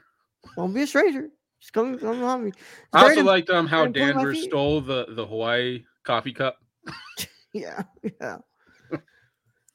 Don't 0.54 0.72
be 0.72 0.82
a 0.82 0.86
stranger. 0.86 1.28
Just 1.58 1.72
come 1.72 1.98
come 1.98 2.20
haunt 2.20 2.44
me. 2.44 2.50
It's 2.50 2.58
I 2.92 3.02
also 3.08 3.24
liked 3.24 3.50
um 3.50 3.66
how 3.66 3.78
very 3.78 3.86
important, 3.88 4.16
my 4.16 4.22
Danvers 4.22 4.44
stole 4.44 4.80
the 4.80 5.06
the 5.08 5.26
Hawaii 5.26 5.82
coffee 6.04 6.32
cup. 6.32 6.58
Yeah, 7.60 7.82
yeah. 8.20 8.38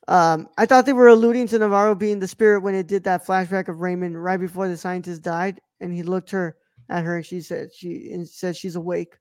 um, 0.08 0.48
I 0.58 0.66
thought 0.66 0.86
they 0.86 0.94
were 0.94 1.08
alluding 1.08 1.48
to 1.48 1.60
Navarro 1.60 1.96
being 1.96 2.20
the 2.20 2.28
spirit 2.28 2.62
when 2.64 2.76
it 2.76 2.88
did 2.88 3.04
that 3.06 3.26
flashback 3.26 3.68
of 3.68 3.80
Raymond 3.80 4.22
right 4.22 4.40
before 4.40 4.68
the 4.68 4.78
scientist 4.78 5.22
died, 5.22 5.62
and 5.80 5.94
he 5.94 6.04
looked 6.04 6.32
her 6.32 6.56
at 6.90 7.04
her 7.06 7.18
and 7.18 7.26
she 7.26 7.42
said 7.42 7.70
she 7.74 8.12
and 8.12 8.28
said 8.28 8.56
she's 8.56 8.76
awake. 8.76 9.16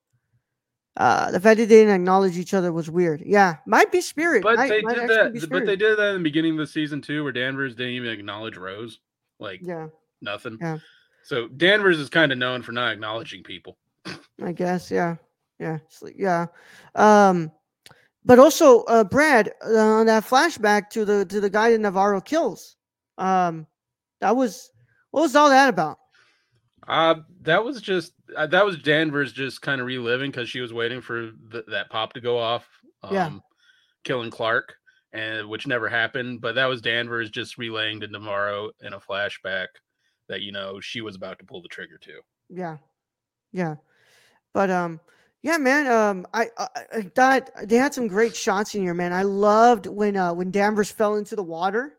Uh, 0.96 1.30
the 1.30 1.38
fact 1.40 1.58
that 1.58 1.68
they 1.68 1.76
didn't 1.76 1.94
acknowledge 1.94 2.36
each 2.36 2.52
other 2.52 2.72
was 2.72 2.90
weird. 2.90 3.22
Yeah, 3.24 3.56
might 3.66 3.92
be 3.92 4.00
spirit. 4.00 4.42
But 4.42 4.56
might- 4.56 4.68
they 4.68 4.82
might 4.82 4.96
did 4.96 5.08
that. 5.08 5.48
But 5.48 5.64
they 5.66 5.76
did 5.76 5.96
that 5.98 6.08
in 6.08 6.14
the 6.16 6.22
beginning 6.22 6.52
of 6.52 6.58
the 6.58 6.66
season 6.66 7.00
too, 7.00 7.22
where 7.22 7.32
Danvers 7.32 7.74
didn't 7.76 7.92
even 7.94 8.10
acknowledge 8.10 8.56
Rose. 8.56 8.98
Like 9.38 9.60
Yeah, 9.62 9.88
nothing. 10.20 10.58
Yeah. 10.60 10.78
So 11.22 11.46
Danvers 11.48 11.98
is 12.00 12.10
kind 12.10 12.32
of 12.32 12.38
known 12.38 12.62
for 12.62 12.72
not 12.72 12.92
acknowledging 12.92 13.42
people. 13.44 13.78
I 14.42 14.52
guess. 14.52 14.90
Yeah, 14.90 15.16
yeah, 15.60 15.78
like- 16.02 16.16
yeah. 16.18 16.46
Um, 16.96 17.52
but 18.24 18.38
also, 18.38 18.82
uh, 18.82 19.04
Brad, 19.04 19.52
uh, 19.64 19.76
on 19.78 20.06
that 20.06 20.24
flashback 20.24 20.90
to 20.90 21.04
the 21.04 21.24
to 21.26 21.40
the 21.40 21.50
guy 21.50 21.70
that 21.70 21.80
Navarro 21.80 22.20
kills. 22.20 22.76
Um, 23.18 23.66
that 24.20 24.36
was 24.36 24.70
what 25.10 25.22
was 25.22 25.36
all 25.36 25.50
that 25.50 25.68
about? 25.68 25.98
Uh, 26.88 27.16
that 27.42 27.62
was 27.64 27.80
just 27.80 28.12
uh, 28.36 28.46
that 28.46 28.64
was 28.64 28.78
Danvers 28.78 29.32
just 29.32 29.62
kind 29.62 29.80
of 29.80 29.86
reliving 29.86 30.30
because 30.30 30.48
she 30.48 30.60
was 30.60 30.72
waiting 30.72 31.00
for 31.00 31.30
th- 31.52 31.64
that 31.68 31.90
pop 31.90 32.12
to 32.14 32.20
go 32.20 32.38
off. 32.38 32.68
Um, 33.02 33.14
Yeah. 33.14 33.30
killing 34.04 34.30
Clark, 34.30 34.74
and 35.12 35.48
which 35.48 35.66
never 35.66 35.88
happened. 35.88 36.40
But 36.40 36.54
that 36.54 36.66
was 36.66 36.80
Danvers 36.80 37.30
just 37.30 37.58
relaying 37.58 38.00
to 38.00 38.08
Navarro 38.08 38.70
in 38.80 38.92
a 38.94 39.00
flashback 39.00 39.68
that 40.28 40.42
you 40.42 40.52
know 40.52 40.80
she 40.80 41.00
was 41.00 41.16
about 41.16 41.38
to 41.38 41.44
pull 41.44 41.62
the 41.62 41.68
trigger 41.68 41.98
too. 41.98 42.20
Yeah, 42.48 42.78
yeah, 43.52 43.76
but 44.52 44.70
um, 44.70 45.00
yeah, 45.42 45.56
man. 45.58 45.86
Um, 45.86 46.26
I, 46.34 46.48
I 46.58 46.68
I 46.96 47.02
thought 47.02 47.50
they 47.64 47.76
had 47.76 47.94
some 47.94 48.08
great 48.08 48.36
shots 48.36 48.74
in 48.74 48.82
here, 48.82 48.94
man. 48.94 49.12
I 49.12 49.22
loved 49.22 49.86
when 49.86 50.16
uh 50.16 50.34
when 50.34 50.50
Danvers 50.50 50.90
fell 50.90 51.16
into 51.16 51.36
the 51.36 51.42
water, 51.42 51.98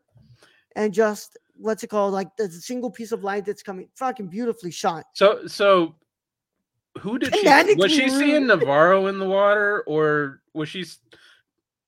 and 0.76 0.92
just 0.92 1.38
what's 1.56 1.82
it 1.82 1.88
called, 1.88 2.12
like 2.12 2.36
the 2.36 2.50
single 2.50 2.90
piece 2.90 3.12
of 3.12 3.24
light 3.24 3.44
that's 3.44 3.62
coming, 3.62 3.88
fucking 3.96 4.28
beautifully 4.28 4.70
shot. 4.70 5.04
So 5.14 5.46
so. 5.46 5.94
Who 7.00 7.18
did 7.18 7.34
she? 7.34 7.46
Was 7.76 7.90
she 7.90 8.02
root. 8.02 8.10
seeing 8.10 8.46
Navarro 8.46 9.06
in 9.06 9.18
the 9.18 9.24
water, 9.24 9.82
or 9.86 10.42
was 10.52 10.68
she? 10.68 10.84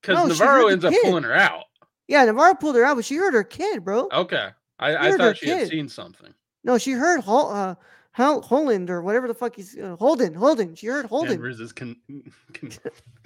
Because 0.01 0.17
No, 0.17 0.25
Navarro 0.25 0.69
ends 0.69 0.83
up 0.83 0.95
kid. 0.95 1.03
pulling 1.05 1.25
her 1.25 1.35
out. 1.35 1.65
Yeah, 2.09 2.25
Navarro 2.25 2.55
pulled 2.55 2.75
her 2.77 2.85
out, 2.85 2.97
but 2.97 3.05
she 3.05 3.17
heard 3.17 3.35
her 3.35 3.45
kid, 3.45 3.85
bro. 3.85 4.09
Okay, 4.11 4.49
I, 4.79 5.09
I 5.09 5.17
thought 5.19 5.37
she 5.37 5.51
had 5.51 5.69
seen 5.69 5.91
something. 5.91 6.33
No, 6.65 6.79
she 6.79 6.93
heard 6.93 7.23
uh, 7.27 7.75
Hol- 8.15 8.43
Holland 8.43 8.91
or 8.91 9.03
whatever 9.03 9.27
the 9.27 9.35
fuck 9.35 9.57
he's 9.57 9.77
uh, 9.77 9.97
Holden. 9.97 10.35
Holden. 10.35 10.77
She 10.77 10.87
heard 10.87 11.07
Holden. 11.07 11.33
Danvers 11.33 11.59
is 11.59 11.73
con- 11.73 11.97
con- 12.53 12.71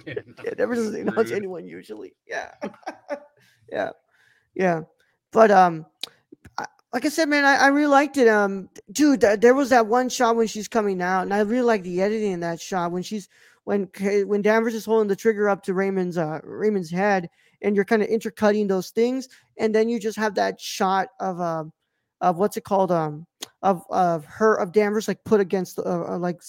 Yeah, 0.05 0.13
never 0.57 0.73
doesn't 0.73 1.07
announce 1.07 1.31
anyone 1.31 1.65
usually. 1.65 2.13
Yeah, 2.27 2.51
yeah, 3.71 3.91
yeah. 4.55 4.81
But 5.31 5.51
um, 5.51 5.85
I, 6.57 6.65
like 6.91 7.05
I 7.05 7.09
said, 7.09 7.29
man, 7.29 7.45
I, 7.45 7.55
I 7.57 7.67
really 7.67 7.91
liked 7.91 8.17
it. 8.17 8.27
Um, 8.27 8.67
dude, 8.91 9.21
th- 9.21 9.39
there 9.39 9.53
was 9.53 9.69
that 9.69 9.85
one 9.85 10.09
shot 10.09 10.35
when 10.35 10.47
she's 10.47 10.67
coming 10.67 11.03
out, 11.03 11.21
and 11.21 11.33
I 11.33 11.41
really 11.41 11.61
like 11.61 11.83
the 11.83 12.01
editing 12.01 12.31
in 12.31 12.39
that 12.39 12.59
shot 12.59 12.91
when 12.91 13.03
she's 13.03 13.29
when 13.65 13.87
when 14.25 14.41
Danvers 14.41 14.73
is 14.73 14.85
holding 14.85 15.07
the 15.07 15.15
trigger 15.15 15.49
up 15.49 15.61
to 15.63 15.75
Raymond's 15.75 16.17
uh 16.17 16.39
Raymond's 16.43 16.89
head, 16.89 17.29
and 17.61 17.75
you're 17.75 17.85
kind 17.85 18.01
of 18.01 18.07
intercutting 18.07 18.65
those 18.65 18.89
things, 18.89 19.29
and 19.57 19.75
then 19.75 19.87
you 19.87 19.99
just 19.99 20.17
have 20.17 20.33
that 20.35 20.59
shot 20.59 21.09
of 21.19 21.39
um 21.39 21.71
of 22.21 22.37
what's 22.37 22.57
it 22.57 22.63
called 22.63 22.91
um 22.91 23.25
of 23.61 23.83
of 23.89 24.25
her 24.25 24.55
of 24.55 24.71
Danvers 24.71 25.07
like 25.07 25.23
put 25.23 25.39
against 25.39 25.75
the 25.77 25.83
uh, 25.83 26.13
uh, 26.15 26.17
like 26.17 26.41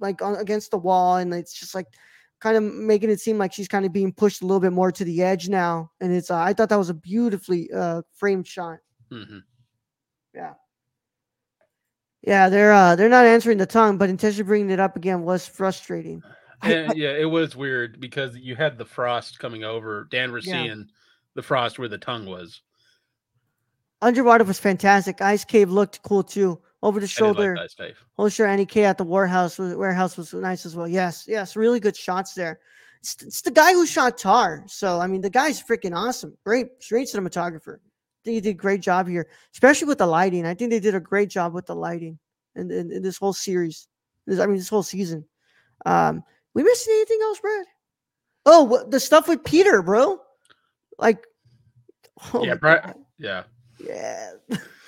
like 0.00 0.22
on, 0.22 0.36
against 0.36 0.70
the 0.70 0.78
wall, 0.78 1.16
and 1.16 1.32
it's 1.34 1.52
just 1.58 1.74
like 1.74 1.86
kind 2.40 2.56
of 2.56 2.62
making 2.62 3.10
it 3.10 3.20
seem 3.20 3.36
like 3.38 3.52
she's 3.52 3.66
kind 3.68 3.84
of 3.84 3.92
being 3.92 4.12
pushed 4.12 4.42
a 4.42 4.46
little 4.46 4.60
bit 4.60 4.72
more 4.72 4.92
to 4.92 5.04
the 5.04 5.22
edge 5.22 5.48
now. 5.48 5.90
And 6.00 6.12
it's 6.12 6.30
uh, 6.30 6.38
I 6.38 6.52
thought 6.52 6.68
that 6.68 6.76
was 6.78 6.90
a 6.90 6.94
beautifully 6.94 7.68
uh 7.72 8.02
framed 8.14 8.46
shot. 8.46 8.78
Mhm. 9.12 9.42
Yeah, 12.22 12.48
they're 12.48 12.72
uh 12.72 12.96
they're 12.96 13.08
not 13.08 13.26
answering 13.26 13.58
the 13.58 13.66
tongue, 13.66 13.96
but 13.96 14.10
intentionally 14.10 14.46
bringing 14.46 14.70
it 14.70 14.80
up 14.80 14.96
again 14.96 15.22
was 15.22 15.46
frustrating. 15.46 16.22
I- 16.62 16.70
Yeah, 16.72 16.92
yeah, 16.94 17.10
it 17.12 17.30
was 17.30 17.54
weird 17.56 18.00
because 18.00 18.36
you 18.36 18.56
had 18.56 18.76
the 18.78 18.84
frost 18.84 19.38
coming 19.38 19.62
over. 19.64 20.08
Danvers 20.10 20.46
Yeah. 20.46 20.64
seeing 20.64 20.86
the 21.34 21.42
frost 21.42 21.78
where 21.78 21.88
the 21.88 21.98
tongue 21.98 22.26
was. 22.26 22.62
Underwater 24.00 24.44
was 24.44 24.58
fantastic. 24.58 25.20
Ice 25.20 25.44
Cave 25.44 25.70
looked 25.70 26.02
cool 26.02 26.22
too. 26.22 26.60
Over 26.80 27.00
the 27.00 27.08
shoulder. 27.08 27.56
like. 27.56 27.96
Oh, 28.18 28.28
sure. 28.28 28.46
Annie 28.46 28.64
K 28.64 28.84
at 28.84 28.98
the 28.98 29.04
warehouse 29.04 29.58
was 29.58 29.74
warehouse 29.74 30.16
was 30.16 30.32
nice 30.32 30.64
as 30.64 30.76
well. 30.76 30.86
Yes, 30.86 31.24
yes, 31.26 31.56
really 31.56 31.80
good 31.80 31.96
shots 31.96 32.34
there. 32.34 32.60
It's, 33.00 33.20
it's 33.20 33.42
the 33.42 33.50
guy 33.50 33.72
who 33.72 33.84
shot 33.84 34.16
Tar. 34.16 34.62
So 34.68 35.00
I 35.00 35.08
mean, 35.08 35.20
the 35.20 35.30
guy's 35.30 35.60
freaking 35.60 35.96
awesome. 35.96 36.36
Great, 36.44 36.68
great 36.88 37.08
cinematographer. 37.08 37.78
I 37.78 38.20
think 38.24 38.34
he 38.34 38.40
did 38.40 38.50
a 38.50 38.54
great 38.54 38.80
job 38.80 39.08
here, 39.08 39.28
especially 39.52 39.88
with 39.88 39.98
the 39.98 40.06
lighting. 40.06 40.46
I 40.46 40.54
think 40.54 40.70
they 40.70 40.78
did 40.78 40.94
a 40.94 41.00
great 41.00 41.30
job 41.30 41.52
with 41.52 41.66
the 41.66 41.74
lighting 41.74 42.18
in, 42.54 42.70
in, 42.70 42.92
in 42.92 43.02
this 43.02 43.18
whole 43.18 43.32
series. 43.32 43.88
This, 44.26 44.38
I 44.38 44.46
mean, 44.46 44.56
this 44.56 44.68
whole 44.68 44.84
season. 44.84 45.24
Um, 45.84 46.22
we 46.54 46.62
missing 46.62 46.94
anything 46.94 47.18
else, 47.22 47.40
Brad? 47.40 47.66
Oh, 48.46 48.62
what, 48.64 48.90
the 48.90 49.00
stuff 49.00 49.26
with 49.28 49.44
Peter, 49.44 49.82
bro. 49.82 50.20
Like, 50.98 51.24
oh 52.34 52.44
yeah, 52.44 52.54
pri- 52.54 52.80
God. 52.80 52.94
yeah. 53.18 53.42
Yeah, 53.78 54.30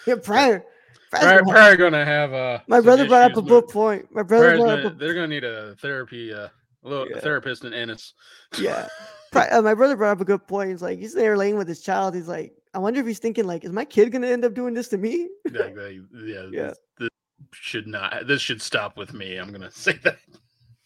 yeah. 0.06 0.14
Prior, 0.22 0.64
probably 1.10 1.76
gonna 1.76 2.04
have 2.04 2.32
uh. 2.32 2.60
my 2.68 2.80
brother 2.80 3.06
brought 3.08 3.30
up 3.32 3.36
a 3.36 3.42
book 3.42 3.70
point. 3.70 4.06
My 4.14 4.22
brother 4.22 4.56
brought 4.56 4.76
gonna- 4.76 4.86
up 4.88 4.92
a 4.94 4.96
they're 4.96 5.14
gonna 5.14 5.26
need 5.28 5.44
a 5.44 5.74
therapy, 5.76 6.32
uh, 6.32 6.48
a 6.84 6.88
little 6.88 7.08
Yeah. 7.10 7.20
therapist 7.20 7.64
in 7.64 7.74
Ennis. 7.74 8.14
yeah. 8.58 8.88
Uh, 9.32 9.62
my 9.62 9.74
brother 9.74 9.96
brought 9.96 10.10
up 10.10 10.20
a 10.20 10.24
good 10.24 10.44
point. 10.48 10.70
He's 10.70 10.82
like, 10.82 10.98
he's 10.98 11.14
there 11.14 11.36
laying 11.36 11.56
with 11.56 11.68
his 11.68 11.80
child. 11.80 12.16
He's 12.16 12.26
like, 12.26 12.52
I 12.74 12.80
wonder 12.80 12.98
if 12.98 13.06
he's 13.06 13.20
thinking 13.20 13.46
like, 13.46 13.64
is 13.64 13.70
my 13.70 13.84
kid 13.84 14.10
gonna 14.10 14.26
end 14.26 14.44
up 14.44 14.54
doing 14.54 14.74
this 14.74 14.88
to 14.88 14.98
me? 14.98 15.28
Yeah, 15.48 15.68
Yeah. 16.12 16.42
This, 16.50 16.76
this 16.98 17.08
should 17.52 17.86
not. 17.86 18.26
This 18.26 18.42
should 18.42 18.60
stop 18.60 18.96
with 18.96 19.14
me. 19.14 19.36
I'm 19.36 19.52
gonna 19.52 19.70
say 19.70 20.00
that. 20.02 20.18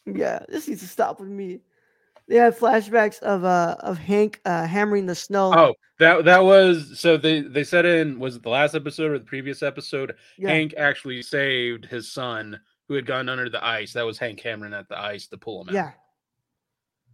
yeah, 0.05 0.41
this 0.51 0.69
needs 0.69 0.83
to 0.83 0.87
stop 0.89 1.21
with 1.21 1.31
me. 1.31 1.61
They 2.29 2.37
have 2.37 2.59
flashbacks 2.59 3.19
of 3.21 3.45
uh 3.45 3.77
of 3.81 3.99
Hank 3.99 4.41
uh 4.45 4.67
hammering 4.67 5.07
the 5.07 5.15
snow. 5.15 5.53
Oh, 5.55 5.75
that 5.99 6.25
that 6.25 6.43
was 6.43 6.99
so 6.99 7.17
they 7.17 7.43
they 7.43 7.65
said 7.65 7.85
in 7.85 8.19
was 8.19 8.37
it 8.37 8.43
the 8.43 8.49
last 8.49 8.75
episode 8.75 9.11
or 9.11 9.19
the 9.19 9.25
previous 9.25 9.63
episode? 9.63 10.15
yeah, 10.39 10.49
Hank 10.49 10.75
actually 10.77 11.23
saved 11.23 11.85
his 11.85 12.11
son 12.13 12.59
who 12.89 12.95
had 12.95 13.07
gone 13.07 13.29
under 13.29 13.49
the 13.51 13.65
ice. 13.65 13.93
That 13.93 14.07
was 14.07 14.19
Hank 14.19 14.39
Cameron 14.39 14.75
at 14.75 14.89
the 14.89 14.99
ice 14.99 15.27
to 15.29 15.37
pull 15.39 15.63
him 15.63 15.69
out. 15.71 15.75
yeah, 15.75 15.91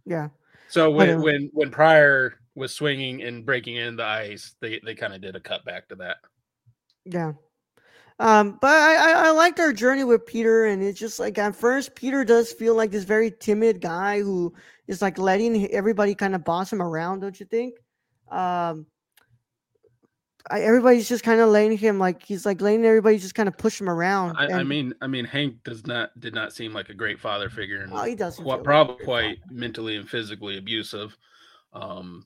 yeah, 0.05 0.27
So 0.69 0.89
when 0.89 1.09
uh, 1.17 1.21
when 1.21 1.49
when 1.53 1.71
Prior 1.71 2.35
was 2.55 2.73
swinging 2.73 3.21
and 3.21 3.45
breaking 3.45 3.75
in 3.77 3.95
the 3.97 4.05
ice, 4.05 4.55
they 4.61 4.79
they 4.85 4.95
kind 4.95 5.13
of 5.13 5.21
did 5.21 5.35
a 5.35 5.39
cut 5.39 5.63
back 5.65 5.87
to 5.89 5.95
that. 5.95 6.17
yeah. 7.05 7.33
Um, 8.19 8.59
but 8.61 8.69
I, 8.69 8.95
I 8.95 9.27
I 9.27 9.31
liked 9.31 9.59
our 9.59 9.73
journey 9.73 10.03
with 10.03 10.25
Peter, 10.25 10.65
and 10.65 10.83
it's 10.83 10.99
just 10.99 11.19
like 11.19 11.37
at 11.37 11.55
first 11.55 11.95
Peter 11.95 12.23
does 12.23 12.51
feel 12.51 12.75
like 12.75 12.91
this 12.91 13.03
very 13.03 13.31
timid 13.31 13.81
guy 13.81 14.21
who 14.21 14.53
is 14.87 15.01
like 15.01 15.17
letting 15.17 15.71
everybody 15.71 16.13
kind 16.13 16.35
of 16.35 16.43
boss 16.43 16.71
him 16.71 16.81
around, 16.81 17.21
don't 17.21 17.39
you 17.39 17.45
think? 17.45 17.75
Um, 18.29 18.85
I, 20.49 20.61
everybody's 20.61 21.07
just 21.07 21.23
kind 21.23 21.39
of 21.39 21.49
letting 21.49 21.77
him 21.77 21.99
like 21.99 22.23
he's 22.23 22.45
like 22.45 22.61
letting 22.61 22.85
everybody 22.85 23.17
just 23.17 23.35
kind 23.35 23.47
of 23.47 23.57
push 23.57 23.79
him 23.79 23.89
around. 23.89 24.37
I, 24.37 24.59
I 24.59 24.63
mean, 24.63 24.93
I 25.01 25.07
mean, 25.07 25.25
Hank 25.25 25.63
does 25.63 25.85
not 25.85 26.17
did 26.19 26.33
not 26.33 26.53
seem 26.53 26.73
like 26.73 26.89
a 26.89 26.93
great 26.93 27.19
father 27.19 27.49
figure, 27.49 27.81
and 27.81 27.93
oh, 27.93 28.03
he 28.03 28.15
doesn't. 28.15 28.43
quite, 28.43 28.63
probably 28.63 29.03
quite 29.05 29.39
father. 29.39 29.53
mentally 29.53 29.95
and 29.97 30.09
physically 30.09 30.57
abusive. 30.57 31.17
Um, 31.73 32.25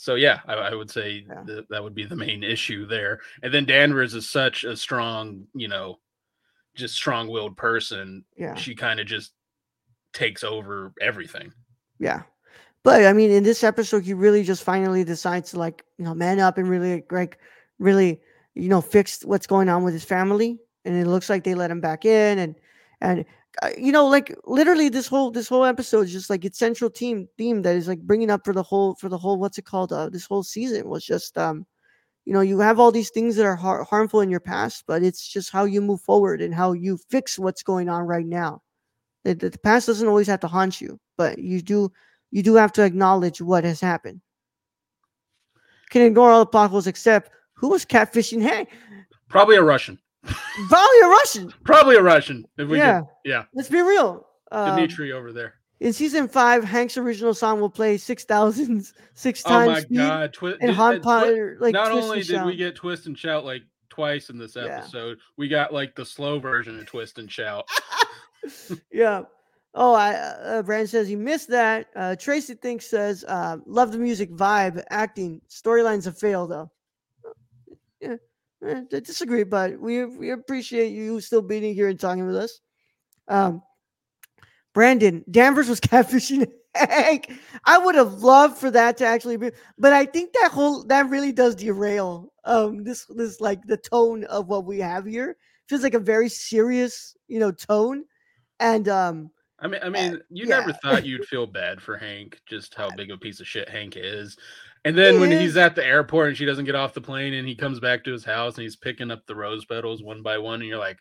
so 0.00 0.14
yeah, 0.14 0.38
I, 0.46 0.54
I 0.54 0.74
would 0.74 0.90
say 0.90 1.24
Yeah. 1.28 1.42
that 1.44 1.68
that 1.70 1.82
would 1.82 1.94
be 1.94 2.04
the 2.04 2.14
main 2.16 2.44
issue 2.44 2.86
there. 2.86 3.18
And 3.42 3.52
then 3.52 3.64
Danvers 3.66 4.14
is 4.14 4.30
such 4.30 4.62
a 4.64 4.76
strong, 4.76 5.46
you 5.54 5.66
know, 5.66 5.98
just 6.76 6.94
strong-willed 6.94 7.56
person. 7.56 8.24
Yeah, 8.36 8.54
She 8.54 8.74
kind 8.76 9.00
of 9.00 9.06
just 9.06 9.32
takes 10.12 10.44
over 10.44 10.92
everything. 11.00 11.52
yeah. 11.98 12.22
But 12.84 13.04
I 13.04 13.12
mean, 13.12 13.30
in 13.32 13.42
this 13.42 13.64
episode, 13.64 14.04
he 14.04 14.14
really 14.14 14.44
just 14.44 14.62
finally 14.62 15.02
decides 15.04 15.50
to 15.50 15.58
like 15.58 15.84
you 15.98 16.04
know 16.04 16.14
man 16.14 16.38
up 16.38 16.56
and 16.58 16.68
really 16.70 17.02
like 17.10 17.38
really 17.80 18.20
you 18.54 18.68
know 18.68 18.80
fix 18.80 19.24
what's 19.24 19.48
going 19.48 19.68
on 19.68 19.82
with 19.82 19.92
his 19.94 20.04
family, 20.04 20.58
and 20.84 20.94
it 20.96 21.06
looks 21.08 21.28
like 21.28 21.42
they 21.42 21.54
let 21.56 21.72
him 21.72 21.80
back 21.80 22.04
in, 22.04 22.38
and 22.38 22.54
and 23.00 23.24
you 23.76 23.92
know 23.92 24.06
like 24.06 24.34
literally 24.44 24.88
this 24.88 25.06
whole 25.06 25.30
this 25.30 25.48
whole 25.48 25.64
episode 25.64 26.02
is 26.02 26.12
just 26.12 26.30
like 26.30 26.44
its 26.44 26.58
central 26.58 26.90
team 26.90 27.28
theme 27.36 27.62
that 27.62 27.74
is 27.74 27.88
like 27.88 28.00
bringing 28.00 28.30
up 28.30 28.44
for 28.44 28.52
the 28.52 28.62
whole 28.62 28.94
for 28.96 29.08
the 29.08 29.18
whole 29.18 29.38
what's 29.38 29.58
it 29.58 29.64
called 29.64 29.92
uh, 29.92 30.08
this 30.08 30.26
whole 30.26 30.42
season 30.42 30.88
was 30.88 31.04
just 31.04 31.36
um 31.38 31.66
you 32.24 32.32
know 32.32 32.40
you 32.40 32.58
have 32.60 32.78
all 32.78 32.92
these 32.92 33.10
things 33.10 33.36
that 33.36 33.46
are 33.46 33.56
har- 33.56 33.84
harmful 33.84 34.20
in 34.20 34.30
your 34.30 34.40
past 34.40 34.84
but 34.86 35.02
it's 35.02 35.26
just 35.26 35.50
how 35.50 35.64
you 35.64 35.80
move 35.80 36.00
forward 36.00 36.40
and 36.40 36.54
how 36.54 36.72
you 36.72 36.98
fix 37.10 37.38
what's 37.38 37.62
going 37.62 37.88
on 37.88 38.02
right 38.04 38.26
now. 38.26 38.62
The 39.24 39.34
the 39.34 39.58
past 39.58 39.86
doesn't 39.86 40.08
always 40.08 40.28
have 40.28 40.40
to 40.40 40.48
haunt 40.48 40.80
you 40.80 41.00
but 41.16 41.38
you 41.38 41.60
do 41.60 41.90
you 42.30 42.42
do 42.42 42.54
have 42.54 42.72
to 42.74 42.84
acknowledge 42.84 43.40
what 43.40 43.64
has 43.64 43.80
happened. 43.80 44.20
Can 45.90 46.02
ignore 46.02 46.30
all 46.30 46.40
the 46.40 46.46
potholes 46.46 46.86
except 46.86 47.30
who 47.54 47.68
was 47.68 47.84
catfishing? 47.84 48.42
Hey! 48.42 48.68
Probably 49.28 49.56
a 49.56 49.62
Russian. 49.62 49.98
Probably 50.24 51.00
a 51.04 51.08
russian 51.08 51.52
Probably 51.64 51.96
a 51.96 52.02
Russian. 52.02 52.44
If 52.58 52.68
we 52.68 52.78
yeah 52.78 53.00
could, 53.00 53.08
yeah. 53.24 53.44
let's 53.54 53.68
be 53.68 53.80
real 53.80 54.26
um, 54.50 54.74
Dimitri 54.76 55.12
over 55.12 55.32
there. 55.32 55.54
in 55.80 55.92
season 55.92 56.26
five 56.28 56.64
hank's 56.64 56.96
original 56.96 57.34
song 57.34 57.60
will 57.60 57.70
play 57.70 57.96
six 57.96 58.24
thousand 58.24 58.90
six 59.14 59.42
Oh 59.46 59.50
times 59.50 59.68
Oh 59.68 59.72
my 59.72 59.80
speed, 59.80 59.96
God! 59.98 60.32
Twi- 60.32 60.56
and 60.60 60.70
Han 60.72 60.94
uh, 60.94 60.98
Twi- 60.98 61.02
Potter 61.02 61.56
like 61.60 61.72
not 61.72 61.92
only 61.92 62.22
did 62.22 62.44
we 62.44 62.56
get 62.56 62.74
twist 62.76 63.06
and 63.06 63.16
shout 63.18 63.44
like 63.44 63.62
twice 63.90 64.30
in 64.30 64.38
this 64.38 64.54
Yeah. 64.56 64.64
episode, 64.78 65.18
we 65.36 65.48
got 65.48 65.72
like 65.72 65.94
the 65.94 66.04
slow 66.04 66.38
version 66.38 66.78
of 66.78 66.86
twist 66.86 67.18
and 67.18 67.30
shout. 67.30 67.68
yeah. 68.92 69.22
Oh, 69.74 69.92
I 69.92 70.14
uh, 70.14 70.62
Brand 70.62 70.88
says 70.88 71.10
you 71.10 71.18
missed 71.18 71.48
that. 71.50 71.88
Uh, 71.94 72.16
Tracy 72.16 72.54
thinks 72.54 72.86
says 72.86 73.24
uh, 73.28 73.58
love 73.66 73.92
the 73.92 73.98
music, 73.98 74.30
vibe, 74.32 74.82
acting, 74.90 75.40
storylines 75.48 76.04
have 76.06 76.18
failed 76.18 76.50
though. 76.50 76.70
Yeah, 78.00 78.16
I 78.66 78.84
disagree, 78.90 79.44
but 79.44 79.78
we 79.78 80.04
we 80.04 80.30
appreciate 80.30 80.90
you 80.90 81.20
still 81.20 81.42
being 81.42 81.74
here 81.74 81.88
and 81.88 81.98
talking 81.98 82.26
with 82.26 82.36
us. 82.36 82.60
Um, 83.28 83.62
Brandon 84.74 85.24
Danvers 85.30 85.68
was 85.68 85.80
catfishing 85.80 86.50
Hank. 86.74 87.32
I 87.64 87.78
would 87.78 87.94
have 87.94 88.14
loved 88.14 88.58
for 88.58 88.70
that 88.70 88.96
to 88.98 89.06
actually 89.06 89.36
be, 89.36 89.50
but 89.78 89.92
I 89.92 90.06
think 90.06 90.32
that 90.34 90.50
whole 90.52 90.84
that 90.84 91.08
really 91.08 91.32
does 91.32 91.54
derail 91.54 92.32
um 92.44 92.84
this 92.84 93.06
this 93.10 93.40
like 93.40 93.62
the 93.66 93.76
tone 93.76 94.24
of 94.24 94.48
what 94.48 94.64
we 94.64 94.78
have 94.80 95.04
here 95.04 95.36
feels 95.68 95.82
like 95.82 95.94
a 95.94 95.98
very 96.00 96.28
serious, 96.28 97.16
you 97.28 97.38
know, 97.38 97.52
tone. 97.52 98.04
And 98.60 98.88
um, 98.88 99.30
I 99.60 99.68
mean, 99.68 99.80
I 99.82 99.88
mean, 99.88 100.20
you 100.30 100.46
yeah. 100.46 100.60
never 100.60 100.72
thought 100.72 101.06
you'd 101.06 101.24
feel 101.28 101.46
bad 101.46 101.80
for 101.80 101.96
Hank, 101.96 102.40
just 102.46 102.74
how 102.74 102.90
big 102.90 103.10
of 103.10 103.16
a 103.16 103.20
piece 103.20 103.40
of 103.40 103.46
shit 103.46 103.68
Hank 103.68 103.94
is. 103.96 104.36
And 104.84 104.96
then 104.96 105.14
He 105.14 105.20
when 105.20 105.32
is. 105.32 105.40
he's 105.40 105.56
at 105.56 105.74
the 105.74 105.84
airport 105.84 106.28
and 106.28 106.36
she 106.36 106.44
doesn't 106.44 106.64
get 106.64 106.74
off 106.74 106.94
the 106.94 107.00
plane 107.00 107.34
and 107.34 107.46
he 107.46 107.54
comes 107.54 107.80
back 107.80 108.04
to 108.04 108.12
his 108.12 108.24
house 108.24 108.56
and 108.56 108.62
he's 108.62 108.76
picking 108.76 109.10
up 109.10 109.26
the 109.26 109.34
rose 109.34 109.64
petals 109.64 110.02
one 110.02 110.22
by 110.22 110.38
one, 110.38 110.60
and 110.60 110.68
you're 110.68 110.78
like, 110.78 110.98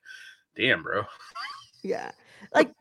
damn, 0.56 0.84
bro. 0.84 1.04
yeah, 1.84 2.12
like 2.54 2.72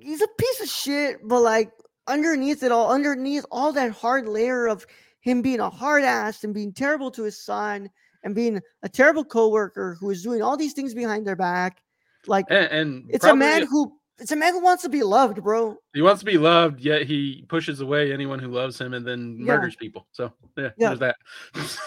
he's 0.00 0.22
a 0.22 0.28
piece 0.38 0.60
of 0.60 0.68
shit, 0.68 1.18
but 1.24 1.40
like 1.40 1.70
underneath 2.06 2.62
it 2.62 2.72
all, 2.72 2.92
underneath 2.92 3.44
all 3.50 3.72
that 3.72 3.90
hard 3.92 4.26
layer 4.28 4.66
of 4.66 4.86
him 5.20 5.42
being 5.42 5.60
a 5.60 5.68
hard 5.70 6.04
ass 6.04 6.44
and 6.44 6.54
being 6.54 6.72
terrible 6.72 7.10
to 7.10 7.24
his 7.24 7.44
son 7.44 7.90
and 8.22 8.34
being 8.34 8.60
a 8.82 8.88
terrible 8.88 9.24
coworker 9.24 9.96
who 10.00 10.10
is 10.10 10.22
doing 10.22 10.40
all 10.42 10.56
these 10.56 10.72
things 10.72 10.94
behind 10.94 11.26
their 11.26 11.36
back, 11.36 11.82
like 12.26 12.46
And, 12.48 12.66
and 12.66 13.04
it's 13.08 13.24
a 13.24 13.34
man 13.34 13.66
who 13.66 13.92
it's 14.18 14.32
a 14.32 14.36
man 14.36 14.52
who 14.54 14.62
wants 14.62 14.82
to 14.82 14.88
be 14.88 15.02
loved, 15.02 15.42
bro. 15.42 15.76
he 15.94 16.02
wants 16.02 16.20
to 16.20 16.26
be 16.26 16.38
loved, 16.38 16.80
yet 16.80 17.02
he 17.06 17.44
pushes 17.48 17.80
away 17.80 18.12
anyone 18.12 18.38
who 18.38 18.48
loves 18.48 18.80
him 18.80 18.94
and 18.94 19.06
then 19.06 19.36
Yeah. 19.38 19.44
murders 19.54 19.76
people. 19.76 20.06
So 20.12 20.32
yeah, 20.56 20.70
Yeah. 20.76 20.94
there's 20.94 21.00
that. 21.00 21.16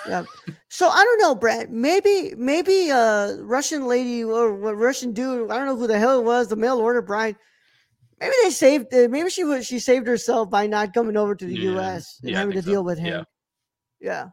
Yeah. 0.07 0.23
So 0.71 0.87
I 0.87 1.03
don't 1.03 1.19
know, 1.19 1.33
Brad. 1.33 1.71
Maybe 1.71 2.33
maybe 2.37 2.91
uh 2.91 3.37
Russian 3.41 3.87
lady 3.87 4.23
or 4.23 4.53
what 4.53 4.77
Russian 4.77 5.13
dude, 5.13 5.49
I 5.49 5.57
don't 5.57 5.65
know 5.65 5.75
who 5.75 5.87
the 5.87 5.97
hell 5.97 6.19
it 6.19 6.23
was, 6.23 6.47
the 6.47 6.55
mail 6.55 6.77
order 6.77 7.01
bride. 7.01 7.35
Maybe 8.19 8.33
they 8.43 8.51
saved 8.51 8.93
uh, 8.93 9.07
maybe 9.09 9.29
she 9.31 9.43
was 9.43 9.65
she 9.65 9.79
saved 9.79 10.05
herself 10.05 10.49
by 10.51 10.67
not 10.67 10.93
coming 10.93 11.17
over 11.17 11.33
to 11.35 11.45
the 11.45 11.55
Yeah. 11.55 11.71
US 11.73 12.19
and 12.23 12.35
having 12.35 12.53
to 12.55 12.61
so. 12.61 12.69
deal 12.69 12.83
with 12.83 12.99
Yeah. 12.99 13.03
him. 13.05 13.25
Yeah. 13.99 14.25